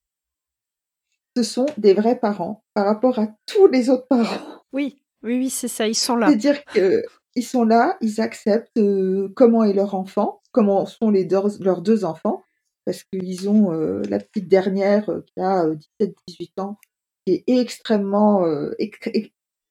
[1.37, 4.63] ce sont des vrais parents par rapport à tous les autres parents.
[4.73, 6.29] Oui, oui, oui, c'est ça, ils sont là.
[6.29, 11.29] C'est-à-dire qu'ils sont là, ils acceptent euh, comment est leur enfant, comment sont les
[11.61, 12.43] leurs deux enfants,
[12.85, 15.65] parce qu'ils ont euh, la petite dernière euh, qui a
[16.01, 16.79] 17-18 ans,
[17.27, 18.45] qui est extrêmement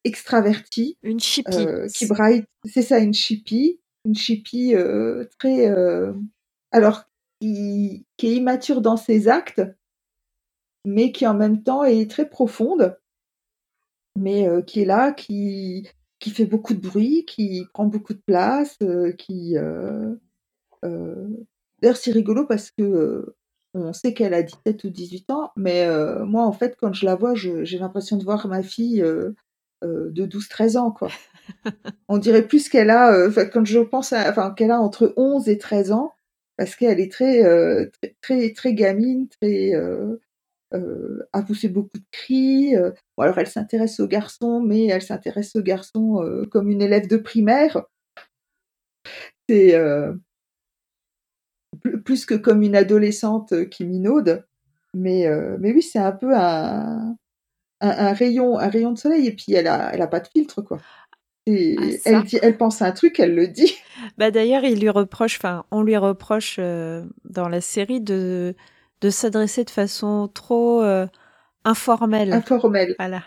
[0.04, 0.97] extravertie.
[1.04, 1.66] Une chippie.
[1.93, 3.80] qui braille, c'est ça, une chippie.
[4.06, 4.74] Une chippie
[5.38, 5.72] très...
[6.72, 7.06] alors,
[7.41, 9.62] qui, qui est immature dans ses actes,
[10.86, 12.97] mais qui en même temps est très profonde,
[14.18, 15.88] mais euh, qui est là, qui,
[16.20, 19.58] qui fait beaucoup de bruit, qui prend beaucoup de place, euh, qui...
[19.58, 20.16] Euh,
[21.82, 23.36] d'ailleurs, c'est rigolo parce que
[23.74, 25.88] on sait qu'elle a 17 ou 18 ans, mais
[26.26, 29.02] moi, en fait, quand je la vois, j'ai l'impression de voir ma fille
[29.84, 31.10] de 12-13 ans, quoi.
[32.08, 35.58] on dirait plus qu'elle a, quand je pense à, enfin, qu'elle a entre 11 et
[35.58, 36.14] 13 ans,
[36.58, 37.44] parce qu'elle est très,
[38.02, 39.74] très, très, très, gamine, très,
[40.74, 42.76] euh, a poussé beaucoup de cris.
[42.76, 46.82] Euh, bon, alors elle s'intéresse aux garçons, mais elle s'intéresse aux garçons euh, comme une
[46.82, 47.84] élève de primaire.
[49.50, 49.76] C'est
[52.06, 54.46] plus que comme une adolescente qui minaude.
[54.94, 55.28] Mais,
[55.60, 57.18] mais oui, c'est un peu un,
[57.82, 59.28] un, rayon, un rayon de soleil.
[59.28, 60.80] Et puis elle a, elle a pas de filtre, quoi.
[61.48, 63.76] Et Ah, elle, dit, elle pense à un truc, elle le dit.
[64.18, 68.56] Bah d'ailleurs, il lui reproche, enfin, on lui reproche euh, dans la série de
[69.02, 71.08] de s'adresser de façon trop euh,
[71.66, 72.34] informelle.
[72.34, 72.96] Informel.
[73.00, 73.24] Voilà.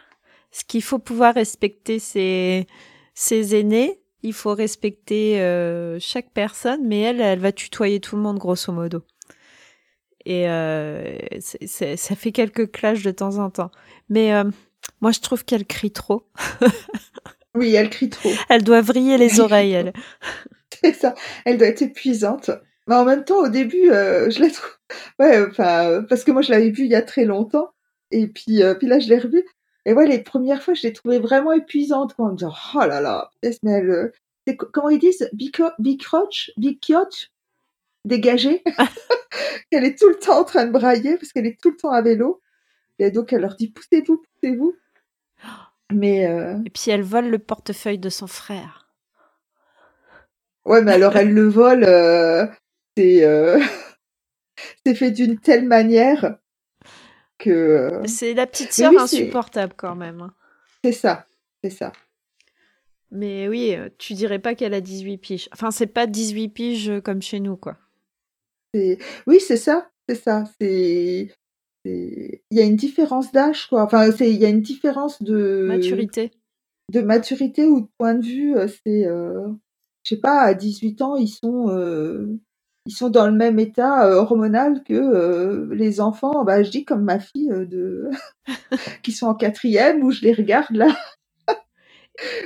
[0.52, 2.66] Ce qu'il faut pouvoir respecter ses
[3.14, 8.22] ses aînés, il faut respecter euh, chaque personne, mais elle, elle va tutoyer tout le
[8.22, 9.02] monde grosso modo.
[10.26, 13.70] Et euh, ça fait quelques clashs de temps en temps.
[14.08, 14.44] Mais euh,
[15.00, 16.26] moi, je trouve qu'elle crie trop.
[17.56, 18.30] Oui, elle crie trop.
[18.48, 19.92] Elle doit vriller les oreilles, elle.
[20.82, 21.14] C'est ça.
[21.44, 22.50] Elle doit être épuisante.
[22.88, 24.76] Mais en même temps, au début, euh, je la trouve.
[25.20, 27.70] Ouais, enfin, parce que moi, je l'avais vue il y a très longtemps.
[28.10, 29.44] Et puis, puis là, je l'ai revue.
[29.86, 32.14] Et ouais, les premières fois, je l'ai trouvée vraiment épuisante.
[32.16, 33.30] Quand on me dit, oh là là,
[33.62, 34.12] mais elle.
[34.72, 35.30] comment ils disent?
[35.32, 37.30] Bicroche Bicioche
[38.04, 38.62] Dégagée
[39.72, 41.90] Elle est tout le temps en train de brailler parce qu'elle est tout le temps
[41.90, 42.40] à vélo.
[42.98, 44.74] Et donc, elle leur dit, poussez-vous, poussez-vous.
[45.92, 46.26] Mais.
[46.26, 48.88] euh, Et puis elle vole le portefeuille de son frère.
[50.64, 52.46] Ouais, mais alors elle le vole, euh,
[52.96, 53.60] c'est euh,
[54.86, 56.38] c'est fait d'une telle manière
[57.38, 60.22] que C'est la petite sœur oui, insupportable quand même.
[60.22, 60.34] hein.
[60.84, 61.26] c'est ça,
[61.62, 61.92] c'est ça.
[63.10, 65.48] Mais oui, tu dirais pas qu'elle a 18 piges.
[65.52, 67.76] Enfin, c'est pas 18 piges comme chez nous, quoi.
[69.26, 70.44] Oui, c'est ça, c'est ça.
[70.60, 71.30] C'est
[71.86, 73.82] il y a une différence d'âge quoi.
[73.82, 76.30] Enfin, c'est il y a une différence de Maturité.
[76.92, 78.54] de maturité ou de point de vue.
[78.84, 79.48] C'est euh,
[80.04, 82.38] je sais pas, à 18 ans, ils sont euh,
[82.86, 86.44] ils sont dans le même état euh, hormonal que les enfants.
[86.44, 88.08] Bah, je dis comme ma fille de
[89.02, 90.96] qui sont en quatrième où je les regarde là.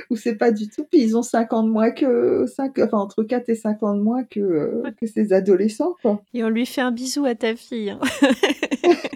[0.09, 0.85] Où c'est pas du tout.
[0.89, 3.95] Puis ils ont 5 ans de moins que 5, enfin entre 4 et 5 ans
[3.95, 6.21] de moins que, euh, que ces adolescents, quoi.
[6.33, 7.91] Et on lui fait un bisou à ta fille.
[7.91, 7.99] hein.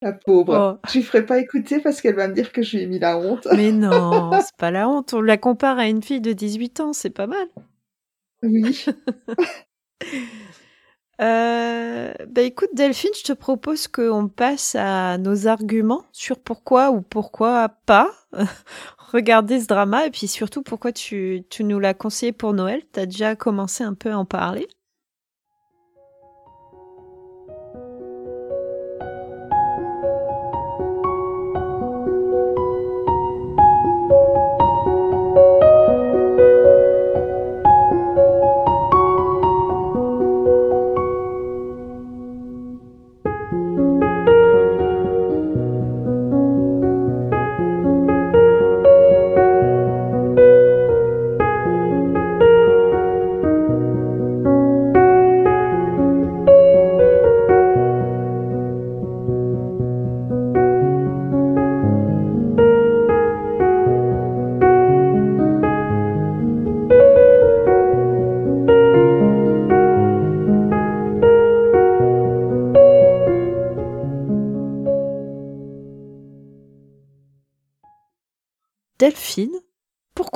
[0.00, 0.78] La pauvre.
[0.80, 0.88] Oh.
[0.88, 3.00] Je lui ferai pas écouter parce qu'elle va me dire que je lui ai mis
[3.00, 3.48] la honte.
[3.56, 5.14] Mais non, c'est pas la honte.
[5.14, 7.48] On la compare à une fille de 18 ans, c'est pas mal.
[8.44, 8.84] Oui.
[11.20, 17.02] Euh, bah écoute Delphine, je te propose qu'on passe à nos arguments sur pourquoi ou
[17.02, 18.10] pourquoi pas
[19.12, 22.82] regarder ce drama et puis surtout pourquoi tu, tu nous l'as conseillé pour Noël.
[22.92, 24.68] T'as déjà commencé un peu à en parler.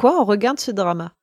[0.02, 1.14] Pourquoi on regarde ce drama?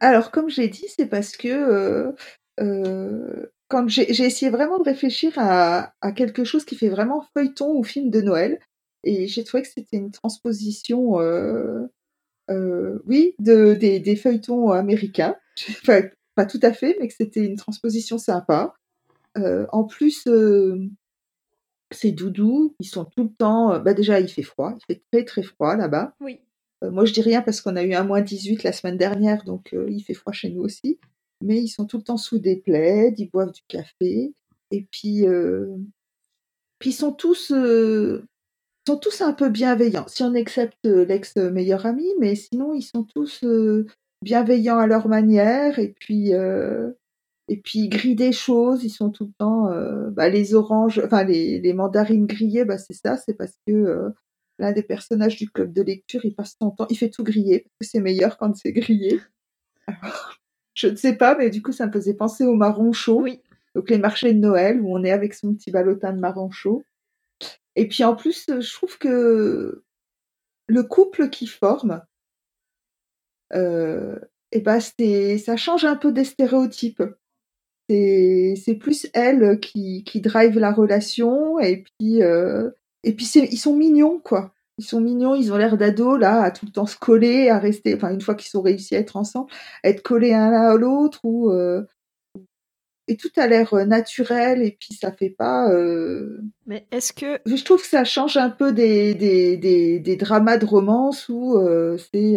[0.00, 2.12] Alors, comme j'ai dit, c'est parce que euh,
[2.60, 7.76] euh, quand j'ai essayé vraiment de réfléchir à, à quelque chose qui fait vraiment feuilleton
[7.76, 8.58] ou film de Noël,
[9.04, 11.88] et j'ai trouvé que c'était une transposition, euh,
[12.48, 15.36] euh, oui, de, des, des feuilletons américains.
[15.82, 16.00] Enfin,
[16.34, 18.72] pas tout à fait, mais que c'était une transposition sympa.
[19.36, 20.88] Euh, en plus, euh,
[21.90, 23.78] c'est doudou, ils sont tout le temps.
[23.78, 26.14] Bah déjà, il fait froid, il fait très très froid là-bas.
[26.20, 26.40] Oui.
[26.86, 29.44] Euh, moi, je dis rien parce qu'on a eu un moins 18 la semaine dernière,
[29.44, 30.98] donc euh, il fait froid chez nous aussi.
[31.42, 34.34] Mais ils sont tout le temps sous des plaids, ils boivent du café.
[34.70, 35.66] Et puis, euh,
[36.78, 40.08] puis ils sont tous, sont tous un peu bienveillants.
[40.08, 43.44] Si on accepte l'ex-meilleur ami, mais sinon, ils sont tous
[44.22, 45.78] bienveillants à leur manière.
[45.78, 46.30] Et puis,
[47.48, 48.82] et puis ils grillent des choses.
[48.82, 49.70] Ils sont tout le temps,
[50.12, 54.10] bah, les oranges, enfin les, les mandarines grillées, bah, c'est ça, c'est parce que
[54.58, 57.60] l'un des personnages du club de lecture, il passe son temps, il fait tout griller,
[57.60, 59.20] parce que c'est meilleur quand c'est grillé.
[59.86, 60.38] Alors,
[60.74, 63.22] je ne sais pas, mais du coup, ça me faisait penser au marron chaud.
[63.22, 63.40] Oui.
[63.74, 66.84] Donc les marchés de Noël, où on est avec son petit ballotin de marron chaud.
[67.74, 69.84] Et puis en plus, je trouve que
[70.66, 72.02] le couple qui forme,
[73.54, 74.18] euh,
[74.52, 77.02] et ben c'est, ça change un peu des stéréotypes.
[77.88, 82.70] C'est, c'est plus elle qui, qui drive la relation, et puis, euh,
[83.02, 84.52] et puis ils sont mignons, quoi.
[84.78, 87.58] Ils sont mignons, ils ont l'air d'ados, là, à tout le temps se coller, à
[87.58, 89.50] rester, enfin, une fois qu'ils sont réussis à être ensemble,
[89.82, 91.82] à être collés un à l'autre, ou, euh,
[93.08, 95.70] et tout a l'air naturel et puis ça fait pas.
[96.66, 100.58] Mais est-ce que je trouve que ça change un peu des des, des, des dramas
[100.58, 101.56] de romance où
[101.98, 102.36] c'est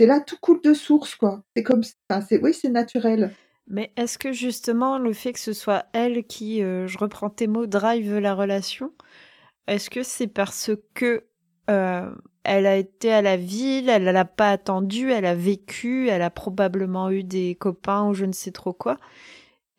[0.00, 1.42] c'est là tout coule de source quoi.
[1.54, 3.32] C'est comme, enfin, c'est oui, c'est naturel.
[3.66, 7.66] Mais est-ce que justement le fait que ce soit elle qui, je reprends tes mots,
[7.66, 8.92] drive la relation,
[9.70, 11.24] est-ce que c'est parce que
[12.42, 16.30] elle a été à la ville, elle l'a pas attendu, elle a vécu, elle a
[16.30, 18.96] probablement eu des copains ou je ne sais trop quoi.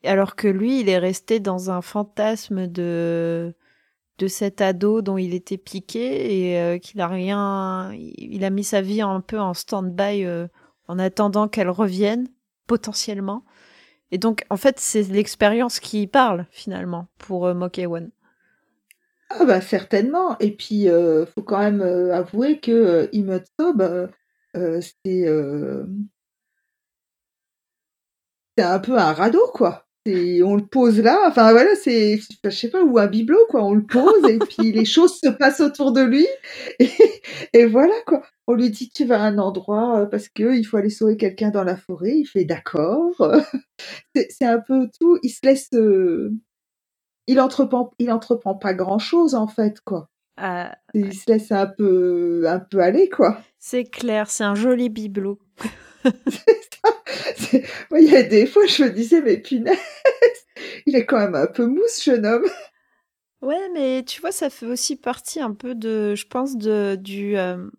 [0.03, 3.53] Alors que lui, il est resté dans un fantasme de
[4.19, 8.63] de cet ado dont il était piqué et euh, qu'il a rien, il a mis
[8.63, 10.47] sa vie un peu en stand-by euh,
[10.87, 12.27] en attendant qu'elle revienne
[12.67, 13.43] potentiellement.
[14.11, 18.11] Et donc, en fait, c'est l'expérience qui parle finalement pour euh, One.
[19.39, 20.37] Ah bah certainement.
[20.39, 23.81] Et puis, euh, faut quand même euh, avouer que euh, Imotsob,
[24.55, 25.25] euh, c'est
[28.57, 29.85] c'est un peu un radeau, quoi.
[30.07, 33.63] on le pose là, enfin voilà, c'est, je sais pas, ou un bibelot, quoi.
[33.63, 36.27] On le pose et puis les choses se passent autour de lui.
[37.53, 38.23] Et, voilà, quoi.
[38.47, 41.51] On lui dit tu vas à un endroit parce que il faut aller sauver quelqu'un
[41.51, 42.17] dans la forêt.
[42.17, 43.15] Il fait d'accord.
[44.15, 45.17] c'est un peu tout.
[45.23, 45.69] Il se laisse
[47.27, 50.09] il entreprend, il entreprend pas grand chose en fait, quoi.
[50.37, 53.41] Ah, il se laisse un peu, un peu aller, quoi.
[53.59, 55.39] C'est clair, c'est un joli bibelot.
[57.53, 59.77] il y a des fois, je me disais, mais punaise,
[60.85, 62.45] il est quand même un peu mousse, jeune homme.
[63.41, 67.37] Ouais, mais tu vois, ça fait aussi partie un peu de, je pense, de, du,
[67.37, 67.69] euh,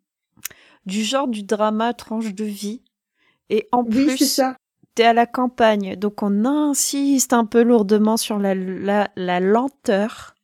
[0.87, 2.83] du genre du drama tranche de vie.
[3.49, 4.57] Et en oui, plus, ça
[4.95, 10.35] t'es à la campagne, donc on insiste un peu lourdement sur la, la, lenteur.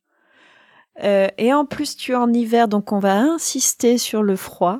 [1.05, 4.79] Euh, et en plus, tu es en hiver, donc on va insister sur le froid.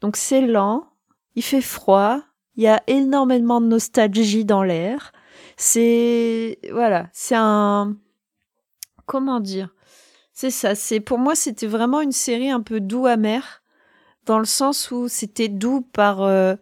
[0.00, 0.86] Donc c'est lent,
[1.34, 2.20] il fait froid,
[2.56, 5.12] il y a énormément de nostalgie dans l'air.
[5.56, 7.96] C'est voilà, c'est un
[9.06, 9.74] comment dire?
[10.32, 10.74] C'est ça.
[10.74, 13.62] C'est pour moi, c'était vraiment une série un peu doux amer,
[14.24, 16.54] dans le sens où c'était doux par euh,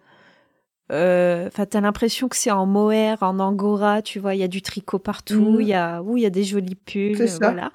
[0.90, 4.62] enfin, t'as l'impression que c'est en mohair, en angora, tu vois, il y a du
[4.62, 5.60] tricot partout, mmh.
[5.60, 7.70] il y a, il y a des jolis pulls, voilà.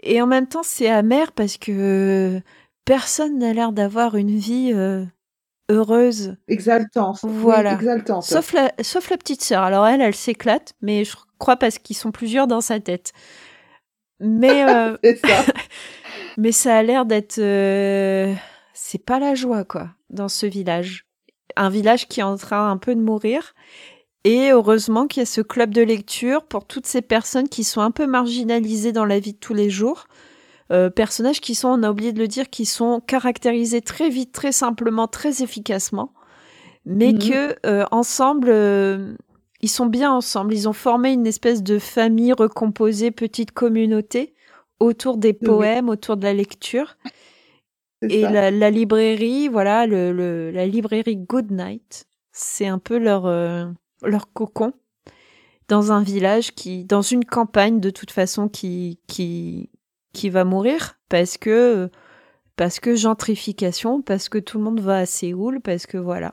[0.00, 2.40] Et en même temps, c'est amer parce que
[2.84, 5.04] personne n'a l'air d'avoir une vie euh,
[5.68, 6.36] heureuse.
[6.46, 7.20] Exaltante.
[7.24, 7.74] Voilà.
[7.74, 8.22] exaltante.
[8.24, 9.62] Sauf la, sauf la petite sœur.
[9.62, 13.12] Alors elle, elle s'éclate, mais je crois parce qu'ils sont plusieurs dans sa tête.
[14.20, 14.96] Mais, euh...
[15.24, 15.52] ça.
[16.38, 17.34] mais ça a l'air d'être,
[18.72, 21.07] c'est pas la joie, quoi, dans ce village
[21.56, 23.54] un village qui est en train un peu de mourir.
[24.24, 27.80] Et heureusement qu'il y a ce club de lecture pour toutes ces personnes qui sont
[27.80, 30.06] un peu marginalisées dans la vie de tous les jours.
[30.70, 34.32] Euh, personnages qui sont, on a oublié de le dire, qui sont caractérisés très vite,
[34.32, 36.12] très simplement, très efficacement,
[36.84, 37.18] mais mhm.
[37.18, 39.14] que euh, ensemble, euh,
[39.62, 40.52] ils sont bien ensemble.
[40.52, 44.34] Ils ont formé une espèce de famille recomposée, petite communauté
[44.78, 46.96] autour des poèmes, autour de la lecture.
[48.02, 53.26] Et la, la, librairie, voilà, le, le, la librairie Good Night, c'est un peu leur,
[53.26, 53.66] euh,
[54.02, 54.72] leur cocon
[55.66, 59.70] dans un village qui, dans une campagne de toute façon qui, qui,
[60.12, 61.90] qui va mourir parce que,
[62.56, 66.32] parce que gentrification, parce que tout le monde va à Séoul, parce que voilà.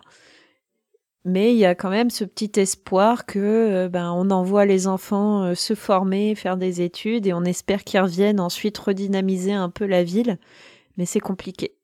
[1.25, 4.85] Mais il y a quand même ce petit espoir que euh, ben on envoie les
[4.85, 9.71] enfants euh, se former, faire des études et on espère qu'ils reviennent ensuite redynamiser un
[9.71, 10.37] peu la ville
[10.97, 11.77] mais c'est compliqué.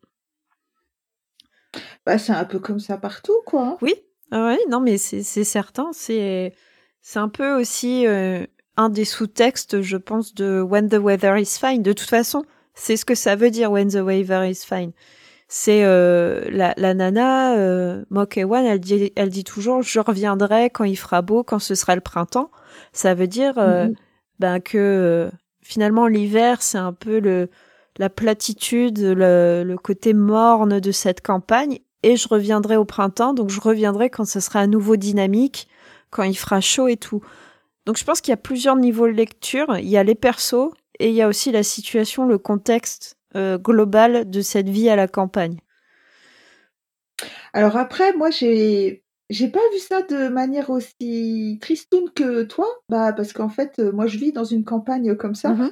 [2.05, 3.77] Bah, c'est un peu comme ça partout, quoi.
[3.81, 3.95] Oui,
[4.31, 5.91] ah oui, non, mais c'est certain.
[5.93, 6.53] C'est
[7.15, 8.45] un peu aussi euh,
[8.77, 11.83] un des sous-textes, je pense, de When the Weather is Fine.
[11.83, 12.43] De toute façon,
[12.73, 14.91] c'est ce que ça veut dire, When the Weather is Fine.
[15.53, 20.85] C'est euh, la, la, nana, euh, Mokewan, elle dit, elle dit toujours, je reviendrai quand
[20.85, 22.51] il fera beau, quand ce sera le printemps.
[22.93, 23.95] Ça veut dire euh, mm-hmm.
[24.39, 25.29] ben que
[25.61, 27.49] finalement l'hiver, c'est un peu le,
[28.01, 31.79] la platitude, le, côté morne de cette campagne.
[32.01, 35.67] Et je reviendrai au printemps, donc je reviendrai quand ce sera à nouveau dynamique,
[36.09, 37.21] quand il fera chaud et tout.
[37.85, 39.77] Donc je pense qu'il y a plusieurs niveaux de lecture.
[39.77, 43.59] Il y a les persos et il y a aussi la situation, le contexte euh,
[43.59, 45.59] global de cette vie à la campagne.
[47.53, 53.13] Alors après, moi j'ai j'ai pas vu ça de manière aussi tristoune que toi, bah
[53.13, 55.53] parce qu'en fait, euh, moi je vis dans une campagne comme ça.
[55.53, 55.71] Mm-hmm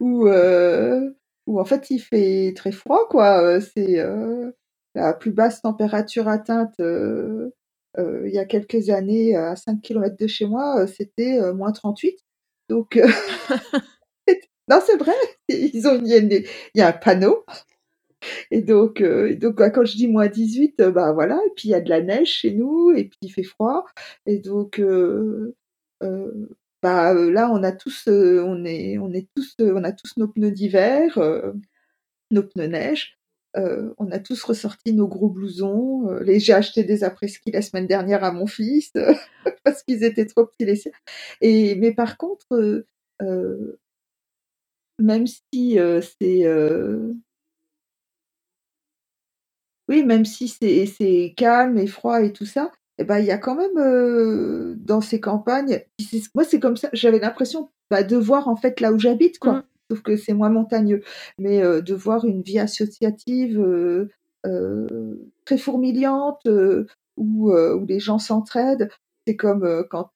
[0.00, 1.10] où, euh,
[1.46, 3.42] en fait il fait très froid, quoi.
[3.42, 4.50] Euh, c'est euh,
[4.94, 6.74] la plus basse température atteinte
[7.98, 12.16] il y a quelques années à 5 km de chez moi, c'était moins 38.
[12.68, 12.96] Donc,
[14.68, 15.14] non, c'est vrai,
[15.48, 17.44] ils ont, il y, a un panneau.
[18.50, 21.74] Et donc, donc bah, quand je dis moins 18, bah voilà, et puis il y
[21.74, 23.84] a de la neige chez nous, et puis il fait froid.
[24.26, 24.80] Et donc,
[26.82, 30.50] bah là on a tous on est on est tous on a tous nos pneus
[30.52, 31.18] d'hiver
[32.30, 33.18] nos pneus neige
[33.54, 36.10] on a tous ressorti nos gros blousons.
[36.20, 38.92] les j'ai acheté des après-ski la semaine dernière à mon fils
[39.64, 40.92] parce qu'ils étaient trop petits les siens.
[41.42, 42.84] Mais par contre,
[44.98, 45.78] même si
[46.20, 46.46] c'est
[49.88, 52.70] oui, même si c'est calme et froid et tout ça,
[53.00, 55.82] eh ben, il y a quand même dans ces campagnes,
[56.34, 59.52] moi c'est comme ça, j'avais l'impression bah, de voir en fait là où j'habite, quoi.
[59.52, 59.64] Mmh.
[59.90, 61.02] Sauf que c'est moins montagneux,
[61.38, 63.60] mais de voir une vie associative
[65.44, 66.46] très fourmiliante
[67.16, 68.88] où, où les gens s'entraident.
[69.26, 70.10] C'est comme quand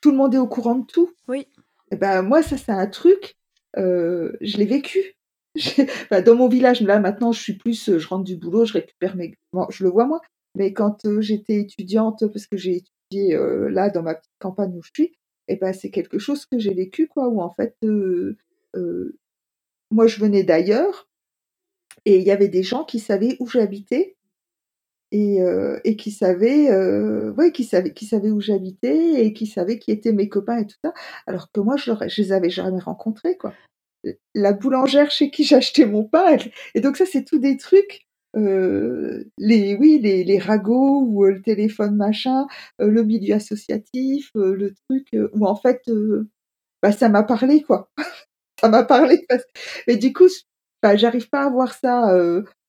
[0.00, 1.12] tout le monde est au courant de tout.
[1.28, 1.46] Oui.
[1.92, 3.36] Eh ben moi ça c'est un truc,
[3.76, 5.16] je l'ai vécu.
[6.10, 9.36] Dans mon village, là maintenant, je suis plus, je rentre du boulot, je récupère mes,
[9.70, 10.20] je le vois moi.
[10.56, 12.76] Mais quand j'étais étudiante, parce que j'ai
[13.10, 13.38] étudié
[13.70, 15.12] là dans ma petite campagne où je suis,
[15.48, 17.76] et eh ben c'est quelque chose que j'ai vécu quoi, où en fait,
[19.90, 21.08] moi je venais d'ailleurs
[22.04, 24.16] et il y avait des gens qui savaient où j'habitais
[25.12, 26.68] et, qui savaient,
[27.94, 30.92] qui savaient, où j'habitais et qui savaient qui étaient mes copains et tout ça,
[31.26, 33.52] alors que moi je, je les avais jamais rencontrés quoi.
[34.34, 36.36] La boulangère chez qui j'achetais mon pain,
[36.74, 38.05] et donc ça c'est tout des trucs
[38.36, 42.46] les oui les, les ragots ou euh, le téléphone machin,
[42.80, 45.82] euh, le milieu associatif, le truc où en fait
[46.82, 47.90] bah ça m'a parlé quoi.
[48.60, 49.26] ça m'a parlé
[49.86, 50.28] et du coup
[50.82, 52.14] bah, j'arrive pas à voir ça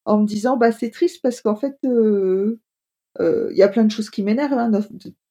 [0.05, 2.57] en me disant bah c'est triste parce qu'en fait il
[3.57, 4.71] y a plein de choses qui m'énervent hein,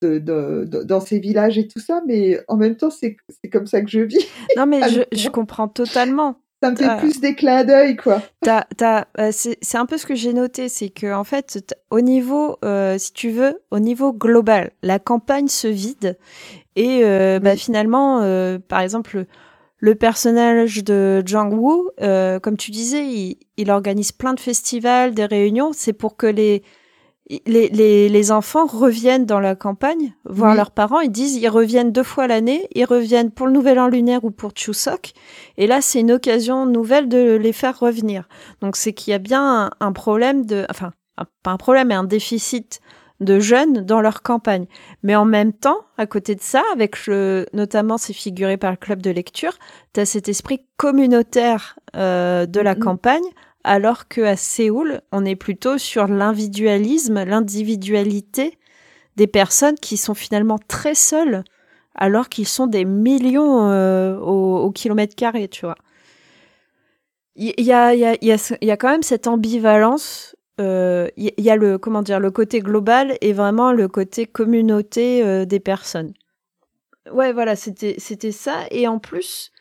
[0.01, 3.15] dans, ces villages et tout ça, mais en même temps, c'est
[3.51, 4.27] comme ça que je vis.
[4.57, 8.21] Non, mais je, je, comprends totalement ça me fait plus des clins d'œil, quoi.
[8.47, 12.97] Euh, c'est un peu ce que j'ai noté, c'est que en fait, au niveau, euh,
[12.97, 16.17] si tu veux, au niveau global, la campagne se vide
[16.75, 18.21] et euh, bah, finalement,
[18.67, 19.25] par exemple,
[19.79, 21.89] le personnage de Zhang Wu,
[22.41, 25.71] comme tu disais, il, il organise plein de festivals, des réunions.
[25.73, 26.63] C'est pour que les
[27.45, 31.01] les, les, les, enfants reviennent dans la campagne voir leurs parents.
[31.01, 32.67] Ils disent ils reviennent deux fois l'année.
[32.73, 35.13] Ils reviennent pour le Nouvel An lunaire ou pour Chuseok.
[35.57, 38.27] Et là, c'est une occasion nouvelle de les faire revenir.
[38.61, 40.93] Donc, c'est qu'il y a bien un, problème de, enfin,
[41.43, 42.79] pas un problème, mais un déficit
[43.19, 44.67] de jeunes dans leur campagne.
[45.03, 48.77] Mais en même temps, à côté de ça, avec le, notamment c'est figuré par le
[48.77, 49.53] club de lecture,
[49.93, 53.25] tu as cet esprit communautaire euh, de la campagne
[53.67, 58.57] alors qu'à Séoul, on est plutôt sur l'individualisme, l'individualité
[59.17, 61.43] des personnes qui sont finalement très seules,
[61.93, 65.75] alors qu'ils sont des millions euh, au, kilomètre carré, tu vois.
[67.35, 70.35] Il y a, y, a, y, a, quand même cette ambivalence.
[70.59, 75.23] Il euh, y, a le comment dire le côté global et vraiment le côté communauté
[75.23, 76.13] euh, des personnes.
[77.11, 78.65] Ouais, voilà, c'était c'était ça.
[78.71, 79.51] Et en plus,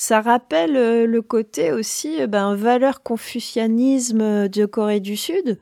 [0.00, 5.58] ça rappelle euh, le côté aussi euh, ben, valeur confucianisme euh, de Corée du Sud,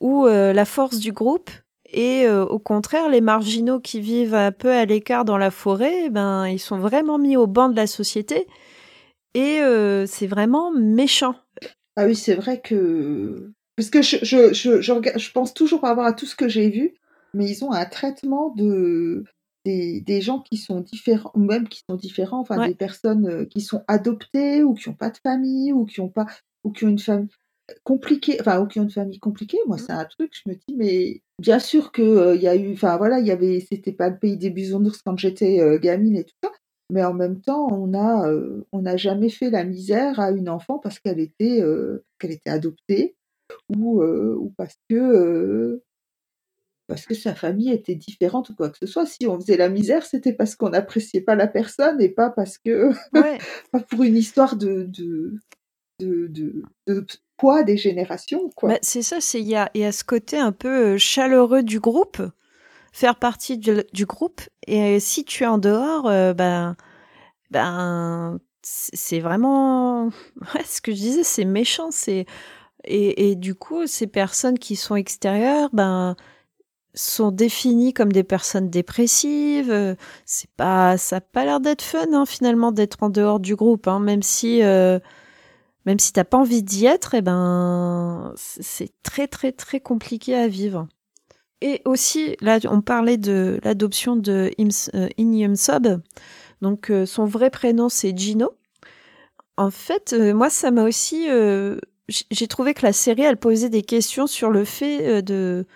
[0.00, 1.50] où la force du groupe
[1.90, 6.46] et au contraire les marginaux qui vivent un peu à l'écart dans la forêt, ben
[6.46, 8.46] ils sont vraiment mis au banc de la société
[9.32, 9.62] et
[10.06, 11.34] c'est vraiment méchant.
[11.96, 16.12] Ah oui, c'est vrai que parce que je, je, je, je, pense toujours rapport à
[16.12, 16.92] tout ce que j'ai vu,
[17.32, 19.24] mais ils ont un traitement de
[19.66, 23.60] des, gens qui sont différents, ou même qui sont différents, enfin des personnes euh, qui
[23.60, 26.26] sont adoptées ou qui n'ont pas de famille ou qui ont pas
[26.64, 27.28] ou qui ont une famille
[27.82, 29.58] compliquée, enfin ou qui ont une famille compliquée.
[29.66, 29.80] Moi, mmh.
[29.80, 32.72] c'est un truc, je me dis, mais bien sûr que euh, il y a eu,
[32.72, 36.16] enfin voilà, il y avait, c'était pas le pays des bisounours quand j'étais euh, gamine
[36.16, 36.50] et tout ça,
[36.90, 38.30] mais en même temps, on a,
[38.70, 41.60] on n'a jamais fait la misère à une enfant parce qu'elle était,
[42.20, 43.16] qu'elle était adoptée
[43.74, 45.82] ou, ou parce que
[46.86, 49.06] parce que sa famille était différente ou quoi que ce soit.
[49.06, 52.58] Si on faisait la misère, c'était parce qu'on n'appréciait pas la personne et pas parce
[52.58, 52.90] que
[53.72, 55.34] pas pour une histoire de de,
[55.98, 57.06] de, de,
[57.36, 58.50] poids des générations.
[58.54, 58.70] Quoi.
[58.70, 61.62] Bah, c'est ça, c'est il y a, y a ce côté un peu euh, chaleureux
[61.62, 62.22] du groupe,
[62.92, 64.40] faire partie du, du groupe.
[64.66, 66.76] Et si tu es en dehors, euh, ben
[67.50, 70.06] ben c'est vraiment
[70.54, 71.90] ouais, ce que je disais, c'est méchant.
[71.90, 72.26] C'est
[72.84, 76.14] et, et du coup, ces personnes qui sont extérieures, ben
[76.96, 79.70] sont définis comme des personnes dépressives.
[79.70, 79.94] Euh,
[80.24, 83.86] c'est pas, ça a pas l'air d'être fun hein, finalement d'être en dehors du groupe,
[83.86, 84.98] hein, même si, euh,
[85.84, 90.34] même si t'as pas envie d'y être, et eh ben c'est très très très compliqué
[90.34, 90.88] à vivre.
[91.62, 96.02] Et aussi, là, on parlait de l'adoption de In Sub.
[96.60, 98.54] Donc, euh, son vrai prénom, c'est Gino.
[99.56, 101.28] En fait, moi, ça m'a aussi...
[102.10, 105.66] j'ai trouvé que la série, elle posait des questions sur le fait de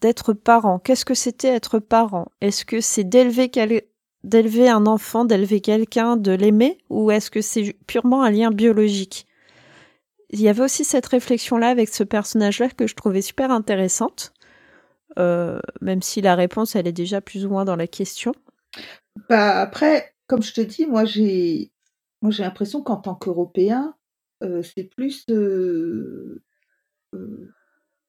[0.00, 0.78] d'être parent.
[0.78, 2.26] Qu'est-ce que c'était être parent?
[2.40, 8.22] Est-ce que c'est d'élever un enfant, d'élever quelqu'un, de l'aimer, ou est-ce que c'est purement
[8.22, 9.26] un lien biologique?
[10.30, 14.32] Il y avait aussi cette réflexion-là avec ce personnage-là que je trouvais super intéressante,
[15.18, 18.32] euh, même si la réponse, elle est déjà plus ou moins dans la question.
[19.28, 21.70] Bah après, comme je te dis, moi j'ai,
[22.20, 23.94] moi j'ai l'impression qu'en tant qu'Européen,
[24.42, 26.42] euh, c'est plus euh,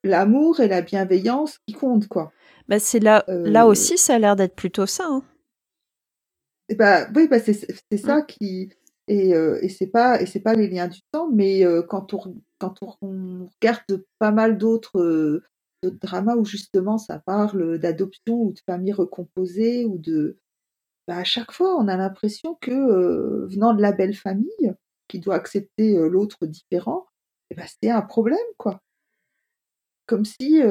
[0.08, 2.32] l'amour et la bienveillance qui comptent, quoi.
[2.68, 5.06] Bah c'est là, là aussi, ça a l'air d'être plutôt ça.
[5.08, 5.24] Hein.
[6.76, 7.54] Bah, oui, bah, c'est
[7.98, 8.26] ça mmh.
[8.26, 8.70] qui
[9.08, 12.76] et, et c'est pas et c'est pas les liens du temps, mais quand on quand
[12.82, 15.42] on regarde pas mal d'autres
[15.84, 20.40] dramas où justement ça parle d'adoption ou de famille recomposée ou de
[21.08, 24.74] bah, à chaque fois on a l'impression que venant de la belle famille
[25.08, 27.06] qui doit accepter l'autre différent,
[27.50, 28.82] et bah, c'est un problème quoi.
[30.08, 30.62] Comme si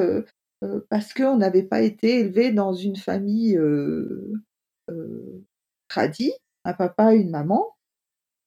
[0.89, 3.57] parce qu'on n'avait pas été élevé dans une famille
[5.87, 6.33] tradit,
[6.65, 7.77] un papa, une maman,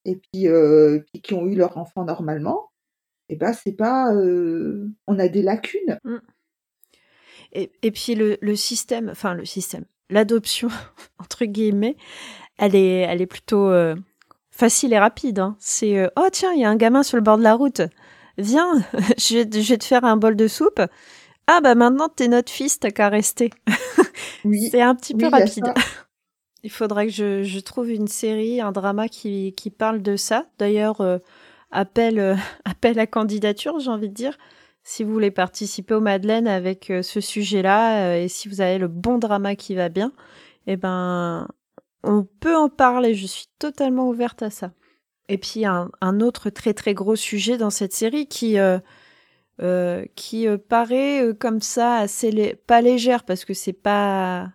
[0.05, 2.71] et puis, euh, qui ont eu leur enfant normalement,
[3.29, 5.99] et ben c'est pas, euh, on a des lacunes.
[6.03, 6.17] Mmh.
[7.53, 10.69] Et, et, puis le, système, enfin le système, l'adoption
[11.19, 11.97] entre guillemets,
[12.57, 13.95] elle est, plutôt euh,
[14.51, 15.39] facile et rapide.
[15.39, 15.55] Hein.
[15.59, 17.81] C'est oh tiens, il y a un gamin sur le bord de la route,
[18.41, 18.73] viens,
[19.17, 20.81] je, vais, te faire un bol de soupe.
[21.47, 23.51] Ah bah maintenant t'es notre fils, t'as qu'à rester.
[24.43, 24.69] Oui.
[24.71, 25.71] c'est un petit peu rapide.
[26.63, 30.45] Il faudrait que je, je, trouve une série, un drama qui, qui parle de ça.
[30.57, 31.17] D'ailleurs, euh,
[31.71, 32.35] appel, euh,
[32.65, 34.37] appel à candidature, j'ai envie de dire.
[34.83, 38.87] Si vous voulez participer au Madeleine avec euh, ce sujet-là et si vous avez le
[38.87, 40.11] bon drama qui va bien,
[40.65, 41.47] eh ben,
[42.03, 43.13] on peut en parler.
[43.13, 44.71] Je suis totalement ouverte à ça.
[45.31, 48.57] Et puis un, un autre très très gros sujet dans cette série qui
[50.15, 54.51] qui paraît comme ça assez pas légère parce que c'est pas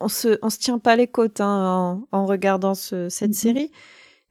[0.00, 3.32] on se, on se tient pas les côtes hein, en, regardant cette mm-hmm.
[3.32, 3.70] série.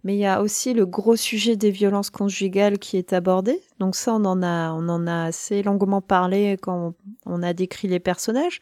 [0.03, 3.61] Mais il y a aussi le gros sujet des violences conjugales qui est abordé.
[3.79, 6.93] Donc ça, on en a, on en a assez longuement parlé quand
[7.25, 8.59] on, a décrit les personnages.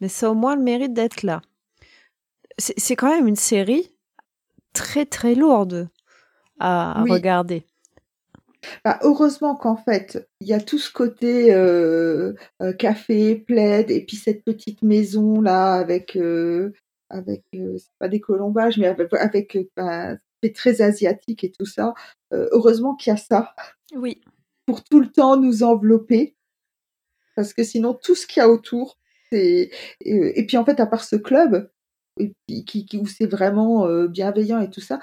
[0.00, 1.42] Mais ça a au moins le mérite d'être là.
[2.58, 3.92] C'est quand même une série
[4.72, 5.88] très très lourde
[6.58, 7.64] à, regarder.
[8.84, 14.04] Bah, heureusement qu'en fait, il y a tout ce côté euh, euh, café, plaid, et
[14.04, 16.72] puis cette petite maison là avec euh,
[17.10, 21.94] avec c'est pas des colombages, mais avec, avec bah, c'est très asiatique et tout ça.
[22.32, 23.54] heureusement qu'il y a ça.
[23.94, 24.20] Oui.
[24.66, 26.36] Pour tout le temps nous envelopper,
[27.36, 28.98] parce que sinon tout ce qu'il y a autour,
[29.30, 29.70] c'est
[30.00, 31.70] et, puis en fait à part ce club
[32.18, 35.00] et qui, qui où c'est vraiment bienveillant et tout ça,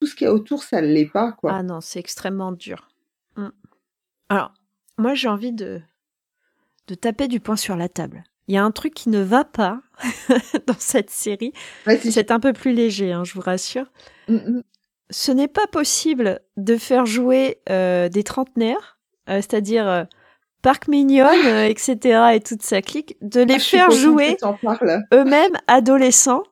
[0.00, 1.52] tout ce qu'il y a autour, ça ne l'est pas, quoi.
[1.52, 2.88] Ah non, c'est extrêmement dur.
[3.36, 3.48] Mm.
[4.28, 4.52] Alors,
[4.96, 5.80] moi, j'ai envie de,
[6.86, 8.24] de taper du poing sur la table.
[8.46, 9.80] Il y a un truc qui ne va pas
[10.66, 11.52] dans cette série.
[11.86, 13.86] c'est un peu plus léger, hein, je vous rassure.
[14.28, 14.62] Mm, mm.
[15.10, 18.98] Ce n'est pas possible de faire jouer euh, des trentenaires,
[19.30, 20.04] euh, c'est-à-dire euh,
[20.62, 24.36] Parc Mignonne, etc., et toute sa clique, de les ah, faire jouer
[25.14, 26.42] eux-mêmes adolescents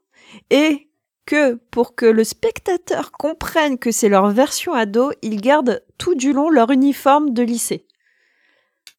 [0.50, 0.85] et
[1.26, 6.32] que pour que le spectateur comprenne que c'est leur version ado, ils gardent tout du
[6.32, 7.86] long leur uniforme de lycée.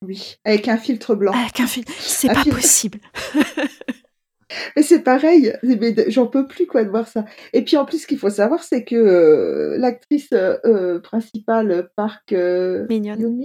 [0.03, 1.31] Oui, avec un filtre blanc.
[1.33, 2.99] Avec un filtre, c'est pas possible.
[4.75, 5.53] mais c'est pareil,
[6.07, 7.25] j'en peux plus quoi de voir ça.
[7.53, 11.89] Et puis en plus, ce qu'il faut savoir, c'est que euh, l'actrice euh, euh, principale,
[11.95, 12.31] Park
[12.89, 13.35] Mignon.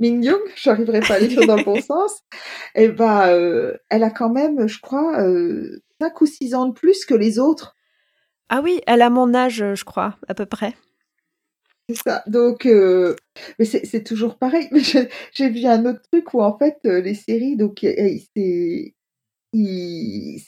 [0.00, 2.20] Mignon, j'arriverai pas à l'écrire dans le bon sens.
[2.74, 5.16] Et eh ben, elle a quand même, je crois,
[6.00, 7.76] 5 ou 6 ans de plus que les autres.
[8.54, 10.74] Ah oui, elle a mon âge, euh, je crois, à peu près.
[11.88, 12.22] C'est ça.
[12.26, 13.16] Donc, euh,
[13.58, 14.68] mais c'est toujours pareil.
[15.32, 18.92] J'ai vu un autre truc où en fait euh, les séries, donc c'est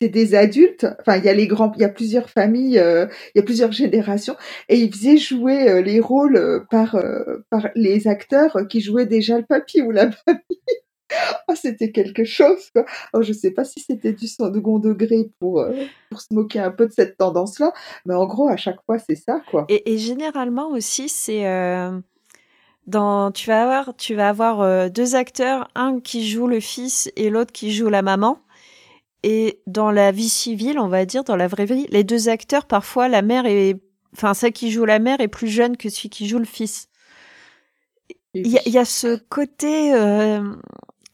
[0.08, 0.86] des adultes.
[1.00, 3.72] Enfin, il y a les grands, il y a plusieurs familles, il y a plusieurs
[3.72, 4.36] générations,
[4.68, 7.02] et ils faisaient jouer les rôles par
[7.48, 10.83] par les acteurs qui jouaient déjà le papy ou la mamie.
[11.48, 12.70] oh, c'était quelque chose.
[12.72, 12.84] Quoi.
[13.12, 15.72] Oh, je sais pas si c'était du second degré pour, euh,
[16.10, 17.72] pour se moquer un peu de cette tendance-là,
[18.06, 19.40] mais en gros, à chaque fois, c'est ça.
[19.50, 19.66] quoi.
[19.68, 21.46] Et, généralement aussi, c'est.
[21.46, 21.98] Euh,
[22.86, 27.10] dans, tu vas avoir, tu vas avoir euh, deux acteurs, un qui joue le fils
[27.16, 28.38] et l'autre qui joue la maman.
[29.22, 32.66] Et dans la vie civile, on va dire, dans la vraie vie, les deux acteurs,
[32.66, 33.80] parfois, la mère est,
[34.14, 36.88] enfin, celle qui joue la mère est plus jeune que celui qui joue le fils.
[38.34, 39.94] Il y, y, a ce côté,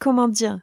[0.00, 0.58] comment dire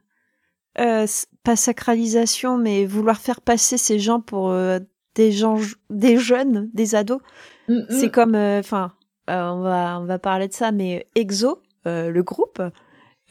[0.80, 1.08] euh,
[1.44, 4.80] pas sacralisation, mais vouloir faire passer ces gens pour euh,
[5.16, 5.58] des gens,
[5.90, 7.22] des jeunes, des ados.
[7.68, 7.86] Mm, mm.
[7.90, 8.92] C'est comme, euh, enfin,
[9.28, 12.62] on va on va parler de ça, mais EXO, le groupe,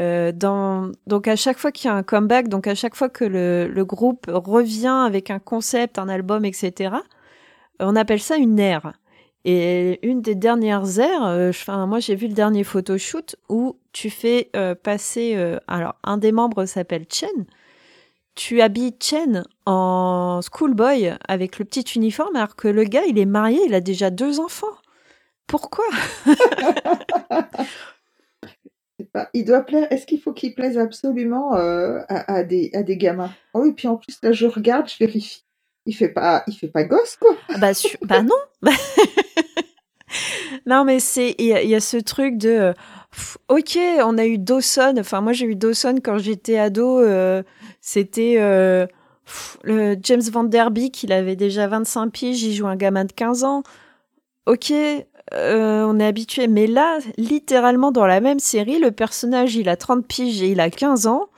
[0.00, 3.24] dans, donc à chaque fois qu'il y a un comeback, donc à chaque fois que
[3.24, 6.96] le, le groupe revient avec un concept, un album, etc.,
[7.78, 8.92] on appelle ça une ère.
[9.48, 14.10] Et une des dernières ères, euh, enfin, moi j'ai vu le dernier photoshoot où tu
[14.10, 17.46] fais euh, passer, euh, alors un des membres s'appelle Chen,
[18.34, 23.24] tu habilles Chen en schoolboy avec le petit uniforme alors que le gars il est
[23.24, 24.66] marié, il a déjà deux enfants.
[25.46, 25.84] Pourquoi?
[29.32, 29.86] Il doit plaire.
[29.92, 33.30] Est-ce qu'il faut qu'il plaise absolument à, à, des, à des gamins?
[33.54, 35.46] Oh oui, puis en plus là je regarde, je vérifie
[35.86, 37.34] il fait pas, il fait pas gosse quoi.
[37.48, 38.34] Ah bah, bah non.
[40.66, 42.72] non mais c'est, il y, a ce truc de, euh,
[43.48, 44.94] ok, on a eu Dawson.
[44.98, 47.00] Enfin moi j'ai eu Dawson quand j'étais ado.
[47.00, 47.42] Euh,
[47.80, 48.86] c'était euh,
[49.62, 53.12] le James Van Der Beek, il avait déjà 25 piges, il joue un gamin de
[53.12, 53.62] 15 ans.
[54.46, 54.72] Ok,
[55.32, 56.46] on est habitué.
[56.46, 60.60] Mais là, littéralement dans la même série, le personnage il a 30 piges et il
[60.60, 61.28] a 15 ans.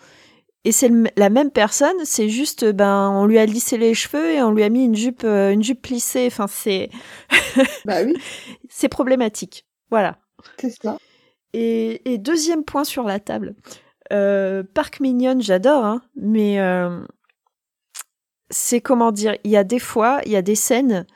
[0.69, 4.43] Et c'est la même personne, c'est juste, ben, on lui a lissé les cheveux et
[4.43, 6.27] on lui a mis une jupe, euh, une jupe plissée.
[6.27, 6.91] Enfin, c'est.
[7.87, 8.15] bah oui.
[8.69, 9.65] c'est problématique.
[9.89, 10.19] Voilà.
[10.61, 10.99] C'est ça.
[11.55, 13.55] Et, deuxième point sur la table.
[14.13, 17.01] Euh, Parc Mignonne, j'adore, hein, mais euh,
[18.51, 21.07] c'est comment dire, il y a des fois, il y a des scènes,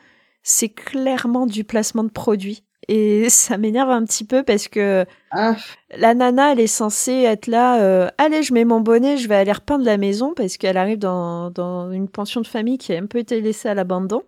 [0.41, 2.63] c'est clairement du placement de produits.
[2.87, 5.55] Et ça m'énerve un petit peu parce que ah.
[5.97, 7.81] la nana, elle est censée être là.
[7.81, 10.99] Euh, Allez, je mets mon bonnet, je vais aller repeindre la maison parce qu'elle arrive
[10.99, 14.23] dans, dans une pension de famille qui a un peu été laissée à l'abandon.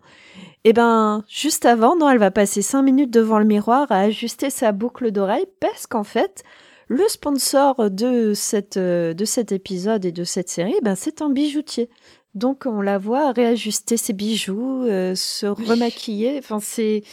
[0.63, 4.49] Et ben, juste avant, non, elle va passer cinq minutes devant le miroir à ajuster
[4.49, 6.43] sa boucle d'oreille parce qu'en fait,
[6.87, 11.89] le sponsor de cette de cet épisode et de cette série, ben c'est un bijoutier.
[12.35, 16.37] Donc on la voit réajuster ses bijoux, euh, se remaquiller.
[16.37, 17.03] Enfin c'est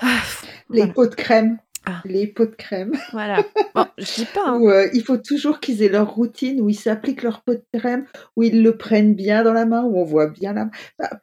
[0.00, 0.22] ah,
[0.70, 1.58] les pots de crème.
[1.86, 2.02] Ah.
[2.04, 2.92] Les pots de crème.
[3.12, 3.42] Voilà.
[3.74, 4.46] Bon, je dis pas.
[4.46, 4.60] Hein.
[4.68, 8.06] Euh, il faut toujours qu'ils aient leur routine, où ils s'appliquent leur pot de crème,
[8.36, 10.70] où ils le prennent bien dans la main, où on voit bien la main.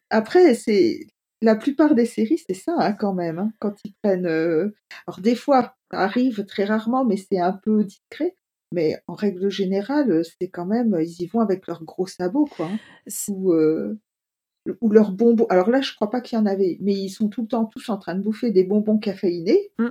[0.10, 1.08] Après, c'est
[1.42, 3.38] la plupart des séries, c'est ça hein, quand même.
[3.40, 4.26] Hein, quand ils prennent.
[4.26, 4.74] Euh,
[5.06, 8.36] alors des fois, ça arrive très rarement, mais c'est un peu discret.
[8.72, 12.70] Mais en règle générale, c'est quand même, ils y vont avec leurs gros sabots, quoi.
[13.30, 14.00] Ou, euh,
[14.82, 15.46] ou leurs bonbons.
[15.50, 17.66] Alors là, je crois pas qu'il y en avait, mais ils sont tout le temps
[17.66, 19.72] tous en train de bouffer des bonbons caféinés.
[19.78, 19.90] Mm.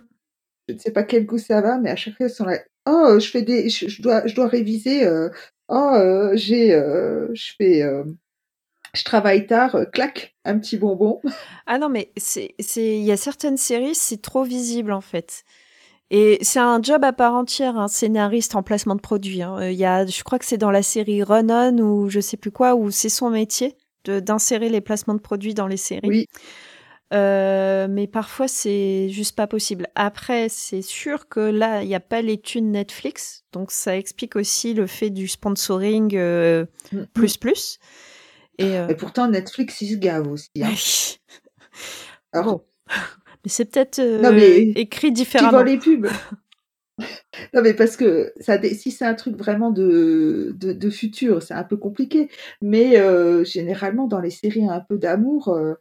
[0.68, 2.58] Je ne sais pas quel goût ça va, mais à chaque fois, ils sont là.
[2.86, 5.06] Oh, je fais des, je, dois, je dois réviser.
[5.06, 5.28] Euh,
[5.68, 7.82] oh, euh, j'ai, euh, je fais,
[8.94, 9.76] je travaille tard.
[9.92, 11.20] clac, un petit bonbon.
[11.66, 15.44] Ah non, mais c'est, c'est, il y a certaines séries, c'est trop visible en fait.
[16.10, 19.42] Et c'est un job à part entière, un scénariste en placement de produit.
[19.42, 19.70] Hein.
[19.70, 22.36] Il y a, je crois que c'est dans la série Run On ou je sais
[22.36, 23.76] plus quoi, où c'est son métier
[24.10, 26.08] d'insérer les placements de produits dans les séries.
[26.08, 26.26] Oui.
[27.12, 29.86] Euh, mais parfois c'est juste pas possible.
[29.94, 34.36] Après, c'est sûr que là, il n'y a pas les thunes Netflix, donc ça explique
[34.36, 37.06] aussi le fait du sponsoring euh, mm, mm.
[37.12, 37.78] plus plus.
[38.58, 38.94] Et, euh...
[38.94, 40.50] pourtant, Netflix, il se gave aussi.
[40.62, 40.72] Hein.
[42.32, 42.64] Alors...
[43.44, 44.00] Mais c'est peut-être
[44.78, 45.50] écrit différemment.
[45.50, 46.08] Tu vois les pubs?
[47.54, 51.64] non, mais parce que ça, si c'est un truc vraiment de, de, futur, c'est un
[51.64, 52.30] peu compliqué.
[52.62, 55.74] Mais euh, généralement, dans les séries un peu d'amour, euh,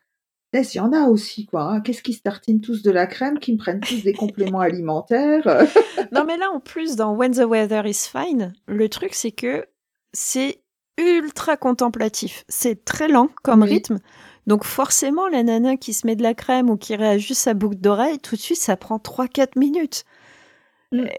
[0.54, 1.64] il y en a aussi, quoi.
[1.64, 1.82] Hein.
[1.82, 5.66] Qu'est-ce qui se tartinent tous de la crème, qui me prennent tous des compléments alimentaires
[6.12, 9.66] Non, mais là, en plus, dans When the Weather is Fine, le truc, c'est que
[10.14, 10.62] c'est
[10.98, 12.44] ultra contemplatif.
[12.48, 14.00] C'est très lent comme rythme.
[14.46, 17.78] Donc forcément, la nana qui se met de la crème ou qui réajuste sa boucle
[17.78, 20.04] d'oreille, tout de suite, ça prend 3-4 minutes.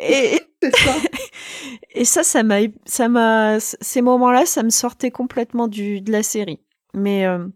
[0.01, 0.95] Et, ça.
[1.95, 6.23] et ça, ça m'a, ça m'a, ces moments-là, ça me sortait complètement du, de la
[6.23, 6.61] série.
[6.95, 7.47] Mais euh,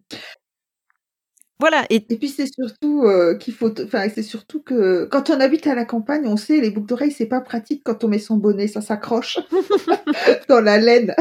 [1.60, 1.86] voilà.
[1.90, 5.74] Et, puis c'est surtout euh, qu'il faut, enfin c'est surtout que quand on habite à
[5.74, 8.68] la campagne, on sait les boucles d'oreilles, c'est pas pratique quand on met son bonnet,
[8.68, 9.38] ça s'accroche
[10.48, 11.14] dans la laine.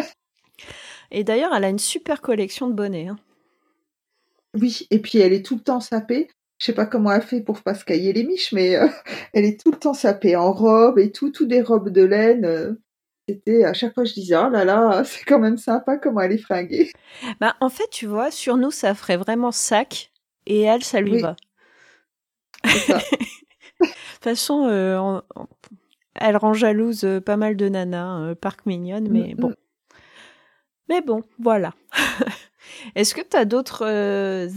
[1.12, 3.08] Et d'ailleurs, elle a une super collection de bonnets.
[3.08, 3.18] Hein.
[4.54, 6.28] Oui, et puis elle est tout le temps sapée
[6.58, 8.88] je sais pas comment elle fait pour pas se cailler les miches, mais euh,
[9.34, 12.46] elle est tout le temps sapée en robe et tout, tout des robes de laine.
[12.46, 12.74] Euh.
[13.30, 16.34] c'était à chaque fois je disais oh là là, c'est quand même sympa comment elle
[16.34, 16.92] est fringuée.
[17.40, 20.12] Bah en fait tu vois sur nous ça ferait vraiment sac
[20.46, 21.36] et elle ça lui va.
[22.66, 22.98] Ça.
[23.80, 25.22] de toute façon euh,
[26.16, 29.50] elle rend jalouse pas mal de nanas parc mignonne mais mm, bon.
[29.50, 29.56] Mm.
[30.90, 31.74] Mais bon voilà.
[32.96, 33.84] Est-ce que tu as d'autres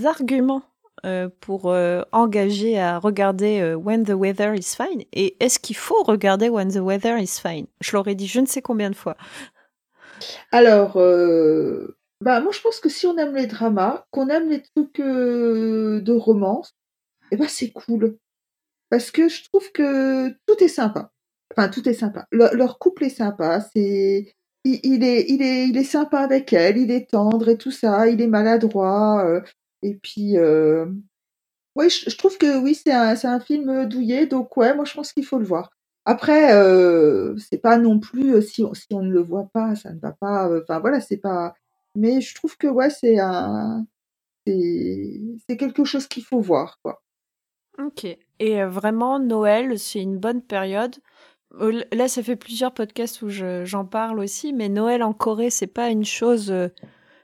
[0.07, 0.63] arguments?
[0.63, 0.70] euh,
[1.41, 6.03] pour euh, engager à regarder euh, When the Weather is Fine Et est-ce qu'il faut
[6.03, 7.67] regarder When the Weather is Fine?
[7.81, 9.17] Je l'aurais dit je ne sais combien de fois.
[10.53, 10.95] Alors,
[12.21, 16.13] bah, moi je pense que si on aime les dramas, qu'on aime les trucs de
[16.13, 16.75] romance,
[17.31, 18.19] eh ben c'est cool.
[18.91, 21.13] Parce que je trouve que tout est sympa.
[21.57, 22.27] enfin tout est sympa.
[22.33, 26.91] leur couple est sympa, c'est il, est il est il est sympa avec elle, il
[26.91, 29.41] est tendre et tout ça, il est maladroit euh,
[29.83, 30.87] et puis euh,
[31.77, 35.13] oui, je, trouve que oui, c'est un un film douillet donc ouais, moi je pense
[35.13, 35.71] qu'il faut le voir.
[36.05, 39.93] Après euh, c'est pas non plus si on, si on ne le voit pas, ça
[39.93, 41.55] ne va pas enfin voilà, c'est pas
[41.95, 43.85] mais je trouve que ouais, c'est un
[44.47, 47.03] c'est quelque chose qu'il faut voir quoi.
[47.79, 48.07] OK
[48.39, 50.97] et vraiment Noël, c'est une bonne période
[51.59, 55.91] Là, ça fait plusieurs podcasts où j'en parle aussi, mais Noël en Corée, c'est pas
[55.91, 56.69] une chose euh,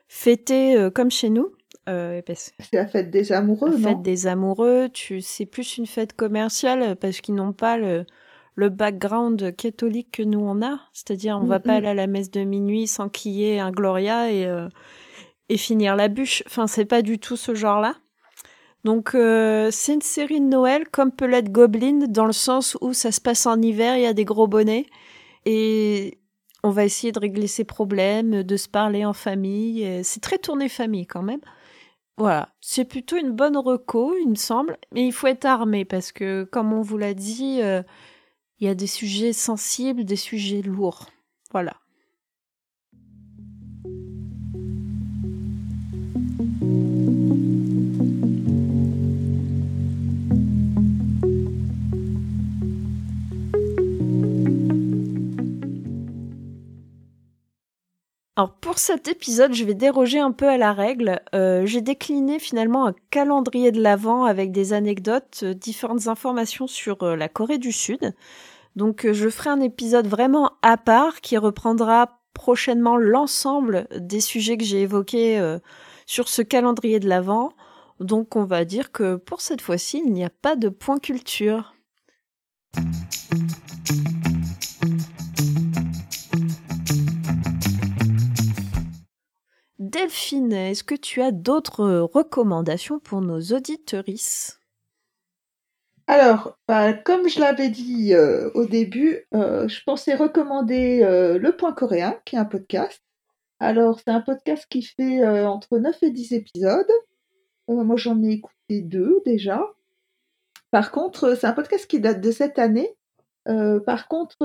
[0.08, 1.52] fêtée euh, comme chez nous.
[1.88, 6.14] Euh, c'est la fête des amoureux, la fête des amoureux, tu, c'est plus une fête
[6.14, 8.04] commerciale parce qu'ils n'ont pas le,
[8.54, 10.80] le background catholique que nous on a.
[10.92, 13.70] C'est-à-dire, on va pas aller à la messe de minuit sans qu'il y ait un
[13.70, 14.50] Gloria et,
[15.48, 16.42] et finir la bûche.
[16.46, 17.94] Enfin, c'est pas du tout ce genre-là.
[18.86, 22.92] Donc euh, c'est une série de Noël comme peut l'être Goblin dans le sens où
[22.92, 24.86] ça se passe en hiver, il y a des gros bonnets
[25.44, 26.20] et
[26.62, 30.04] on va essayer de régler ses problèmes, de se parler en famille.
[30.04, 31.40] C'est très tourné famille quand même.
[32.18, 36.12] Voilà, c'est plutôt une bonne reco, il me semble, mais il faut être armé parce
[36.12, 37.82] que, comme on vous l'a dit, euh,
[38.58, 41.06] il y a des sujets sensibles, des sujets lourds.
[41.52, 41.74] Voilà.
[58.38, 61.22] Alors pour cet épisode, je vais déroger un peu à la règle.
[61.34, 67.02] Euh, j'ai décliné finalement un calendrier de l'Avent avec des anecdotes, euh, différentes informations sur
[67.02, 68.14] euh, la Corée du Sud.
[68.74, 74.64] Donc je ferai un épisode vraiment à part qui reprendra prochainement l'ensemble des sujets que
[74.64, 75.56] j'ai évoqués
[76.04, 77.52] sur ce calendrier de l'Avent.
[78.00, 81.72] Donc on va dire que pour cette fois-ci, il n'y a pas de point culture.
[89.96, 94.60] Delphine, est-ce que tu as d'autres recommandations pour nos auditorices
[96.08, 101.56] alors, bah, comme je l'avais dit euh, au début, euh, je pensais recommander euh, Le
[101.56, 103.02] Point Coréen, qui est un podcast.
[103.58, 106.92] Alors, c'est un podcast qui fait entre 9 et 10 épisodes.
[107.66, 109.60] moi, j'en ai écouté deux déjà.
[110.70, 112.94] Par contre, c'est un podcast qui date de cette année.
[113.84, 114.36] par contre,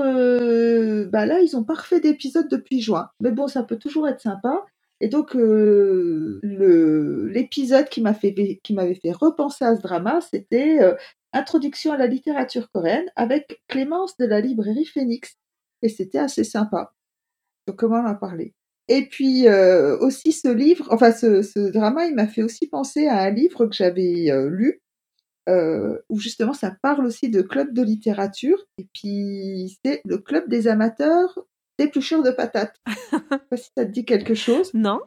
[1.10, 3.10] bah là, ils ont pas refait d'épisode depuis juin.
[3.20, 4.64] Mais bon, ça peut toujours être sympa.
[5.02, 10.80] Et donc, euh, l'épisode qui m'a fait, qui m'avait fait repenser à ce drama, c'était
[10.80, 10.94] euh,
[11.32, 15.34] Introduction à la littérature coréenne avec Clémence de la librairie Phoenix.
[15.82, 16.92] Et c'était assez sympa.
[17.66, 18.54] Donc, comment en parler
[18.86, 23.22] Et puis, euh, aussi ce livre, enfin, ce drama, il m'a fait aussi penser à
[23.22, 24.82] un livre que j'avais lu,
[25.48, 28.64] où justement ça parle aussi de club de littérature.
[28.78, 31.40] Et puis, c'est le club des amateurs
[31.78, 32.76] d'épluchure de patates.
[32.86, 34.72] Je sais pas si ça te dit quelque chose.
[34.74, 35.00] Non.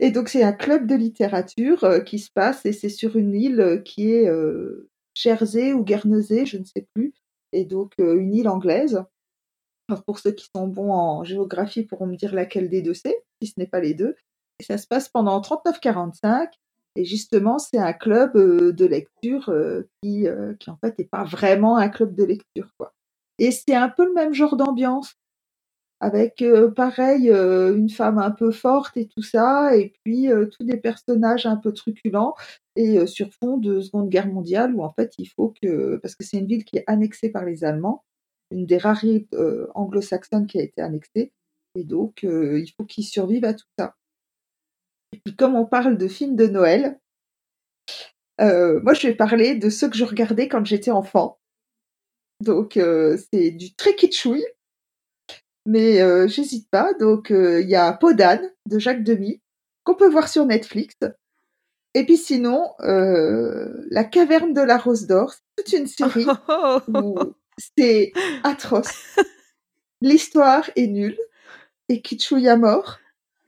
[0.00, 3.34] Et donc c'est un club de littérature euh, qui se passe et c'est sur une
[3.34, 7.14] île euh, qui est euh, Jersey ou Guernesey, je ne sais plus.
[7.52, 9.02] Et donc une île anglaise.
[9.88, 13.22] Alors, pour ceux qui sont bons en géographie pourront me dire laquelle des deux c'est,
[13.40, 14.16] si ce n'est pas les deux.
[14.58, 16.48] Et ça se passe pendant 39-45.
[16.96, 19.52] Et justement, c'est un club de lecture
[20.02, 20.26] qui,
[20.58, 22.70] qui en fait n'est pas vraiment un club de lecture.
[22.78, 22.94] Quoi.
[23.38, 25.14] Et c'est un peu le même genre d'ambiance
[26.04, 30.44] avec euh, pareil euh, une femme un peu forte et tout ça, et puis euh,
[30.44, 32.34] tous des personnages un peu truculents
[32.76, 36.22] et sur fond de Seconde Guerre mondiale où en fait il faut que parce que
[36.22, 38.04] c'est une ville qui est annexée par les Allemands,
[38.50, 39.04] une des rares
[39.74, 41.32] anglo-saxonnes qui a été annexée,
[41.74, 43.94] et donc il faut qu'ils survivent à tout ça.
[45.14, 46.98] Et puis comme on parle de films de Noël,
[48.40, 51.38] moi je vais parler de ceux que je regardais quand j'étais enfant.
[52.40, 52.78] Donc
[53.32, 54.44] c'est du très kitschouille
[55.66, 56.92] mais euh, j'hésite pas.
[56.94, 59.40] Donc euh, il y a Podane de Jacques Demy
[59.84, 60.94] qu'on peut voir sur Netflix.
[61.94, 66.26] Et puis sinon, euh, La caverne de la rose d'or, c'est toute une série
[66.88, 67.16] où
[67.76, 68.12] c'est
[68.42, 69.16] atroce.
[70.00, 71.18] L'histoire est nulle
[71.88, 72.02] et
[72.48, 72.98] à mort.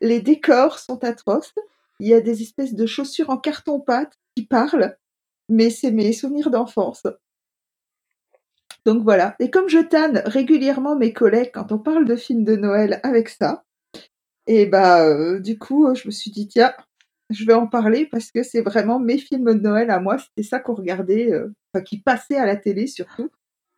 [0.01, 1.55] Les décors sont atroces.
[1.99, 4.97] Il y a des espèces de chaussures en carton-pâte qui parlent,
[5.49, 7.07] mais c'est mes souvenirs d'enfance.
[8.87, 9.35] Donc voilà.
[9.41, 13.29] Et comme je tanne régulièrement mes collègues quand on parle de films de Noël avec
[13.29, 13.65] ça,
[14.47, 16.73] et bah euh, du coup, je me suis dit tiens,
[17.29, 20.19] je vais en parler parce que c'est vraiment mes films de Noël à moi.
[20.19, 23.29] C'était ça qu'on regardait, euh, enfin qui passait à la télé surtout,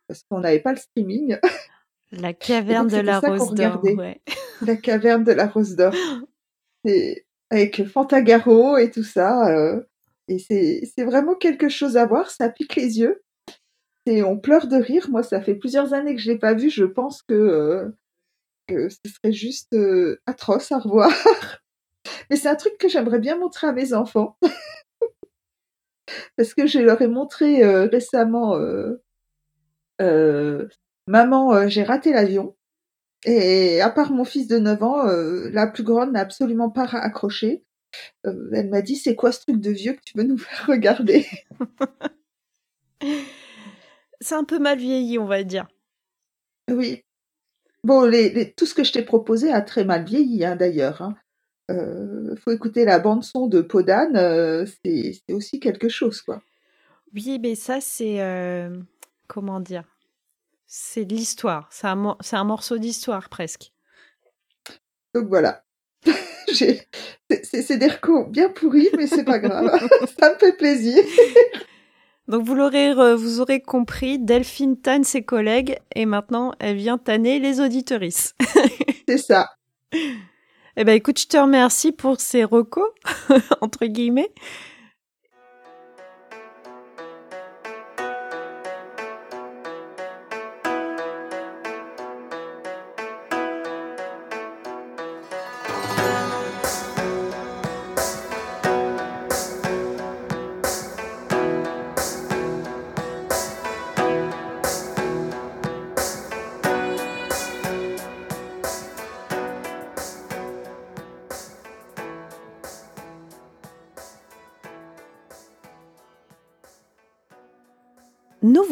[0.07, 1.37] parce qu'on n'avait pas le streaming.
[2.11, 3.83] La caverne de la rose d'or.
[4.63, 5.93] La caverne de la rose d'or.
[7.51, 9.47] avec Fantagaro et tout ça.
[9.49, 9.81] Euh,
[10.27, 12.31] et c'est vraiment quelque chose à voir.
[12.31, 13.21] Ça pique les yeux
[14.23, 15.09] on pleure de rire.
[15.09, 16.69] Moi, ça fait plusieurs années que je l'ai pas vu.
[16.69, 17.33] Je pense que,
[18.71, 21.11] euh, ce serait juste euh, atroce à revoir.
[22.29, 24.37] Mais c'est un truc que j'aimerais bien montrer à mes enfants.
[26.37, 28.57] Parce que je leur ai montré euh, récemment
[31.07, 32.55] Maman, j'ai raté l'avion.
[33.25, 35.03] Et à part mon fils de 9 ans,
[35.51, 37.63] la plus grande n'a absolument pas accroché.
[38.23, 41.25] elle m'a dit c'est quoi ce truc de vieux que tu veux nous faire regarder?
[44.21, 45.67] c'est un peu mal vieilli, on va dire.
[46.69, 47.03] Oui.
[47.83, 51.01] Bon, les, tout ce que je t'ai proposé a très mal vieilli, hein, d'ailleurs.
[51.01, 51.15] Hein.
[51.71, 56.41] Euh, faut écouter la bande son de Podane, euh, c'est aussi quelque chose, quoi.
[57.13, 58.69] Oui, mais ça, c'est euh,
[59.27, 59.83] comment dire
[60.67, 61.69] C'est de l'histoire.
[61.71, 63.71] C'est un, un, morceau d'histoire presque.
[65.13, 65.63] Donc voilà.
[66.51, 69.71] c'est des recours bien pourris, mais c'est pas grave.
[70.19, 71.03] ça me fait plaisir.
[72.29, 77.39] Donc vous l'aurez, vous aurez compris, Delphine tanne ses collègues et maintenant elle vient tanner
[77.39, 78.35] les auditorices.
[79.07, 79.49] C'est ça.
[79.91, 82.87] Eh ben écoute, je te remercie pour ces recos
[83.61, 84.31] entre guillemets.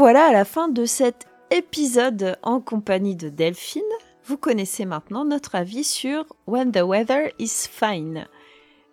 [0.10, 3.82] Voilà à la fin de cet épisode en compagnie de Delphine.
[4.24, 8.26] Vous connaissez maintenant notre avis sur When the Weather is Fine.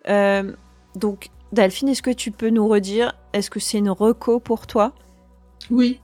[0.09, 0.51] Euh,
[0.97, 4.93] donc, Delphine, est-ce que tu peux nous redire, est-ce que c'est une reco pour toi?
[5.71, 6.01] Oui,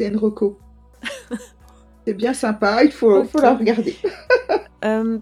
[0.00, 0.58] c'est une reco.
[2.04, 3.94] c'est bien sympa, il faut, faut la regarder.
[4.84, 5.20] Euh,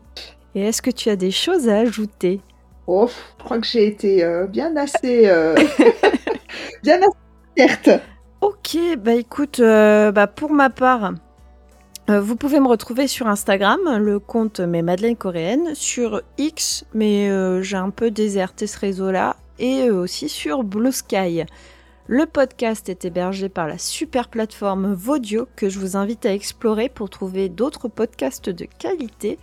[0.55, 2.41] et est-ce que tu as des choses à ajouter?
[2.87, 3.07] Oh,
[3.39, 5.25] je crois que j'ai été euh, bien assez...
[6.83, 7.19] bien assez
[7.55, 7.91] certe.
[8.41, 11.12] Ok, bah écoute, euh, bah pour ma part,
[12.09, 17.29] euh, vous pouvez me retrouver sur Instagram, le compte Mes Madeleine Coréenne, sur X, mais
[17.29, 21.45] euh, j'ai un peu déserté ce réseau-là, et aussi sur Blue Sky.
[22.07, 26.89] Le podcast est hébergé par la super plateforme Vodio que je vous invite à explorer
[26.89, 29.39] pour trouver d'autres podcasts de qualité.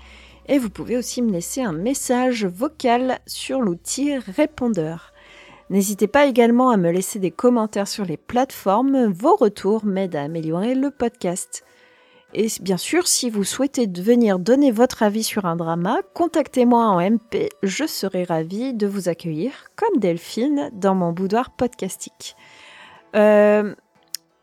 [0.48, 5.14] Et vous pouvez aussi me laisser un message vocal sur l'outil répondeur.
[5.70, 10.24] N'hésitez pas également à me laisser des commentaires sur les plateformes, vos retours m'aident à
[10.24, 11.66] améliorer le podcast.
[12.34, 17.00] Et bien sûr, si vous souhaitez venir donner votre avis sur un drama, contactez-moi en
[17.00, 22.36] MP, je serai ravie de vous accueillir comme Delphine dans mon boudoir podcastique.
[23.16, 23.74] Euh,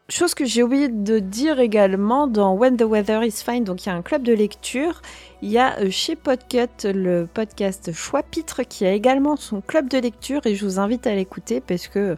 [0.09, 3.89] chose que j'ai oublié de dire également dans When the Weather is Fine, donc il
[3.89, 5.01] y a un club de lecture.
[5.41, 9.99] Il y a euh, chez Podcut le podcast Choix-Pitre qui a également son club de
[9.99, 12.17] lecture et je vous invite à l'écouter parce que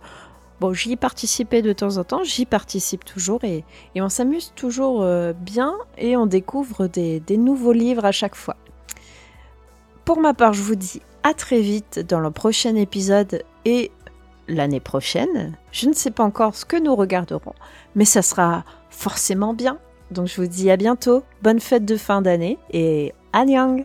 [0.60, 3.64] bon, j'y participais de temps en temps, j'y participe toujours et,
[3.94, 8.56] on s'amuse toujours euh, bien et on découvre des, des nouveaux livres à chaque fois.
[10.04, 13.90] Pour ma part, je vous dis à très vite dans le prochain épisode et
[14.48, 15.56] l'année prochaine.
[15.72, 17.54] Je ne sais pas encore ce que nous regarderons,
[17.94, 19.78] mais ça sera forcément bien.
[20.10, 23.84] Donc je vous dis à bientôt, bonne fête de fin d'année et Annyeong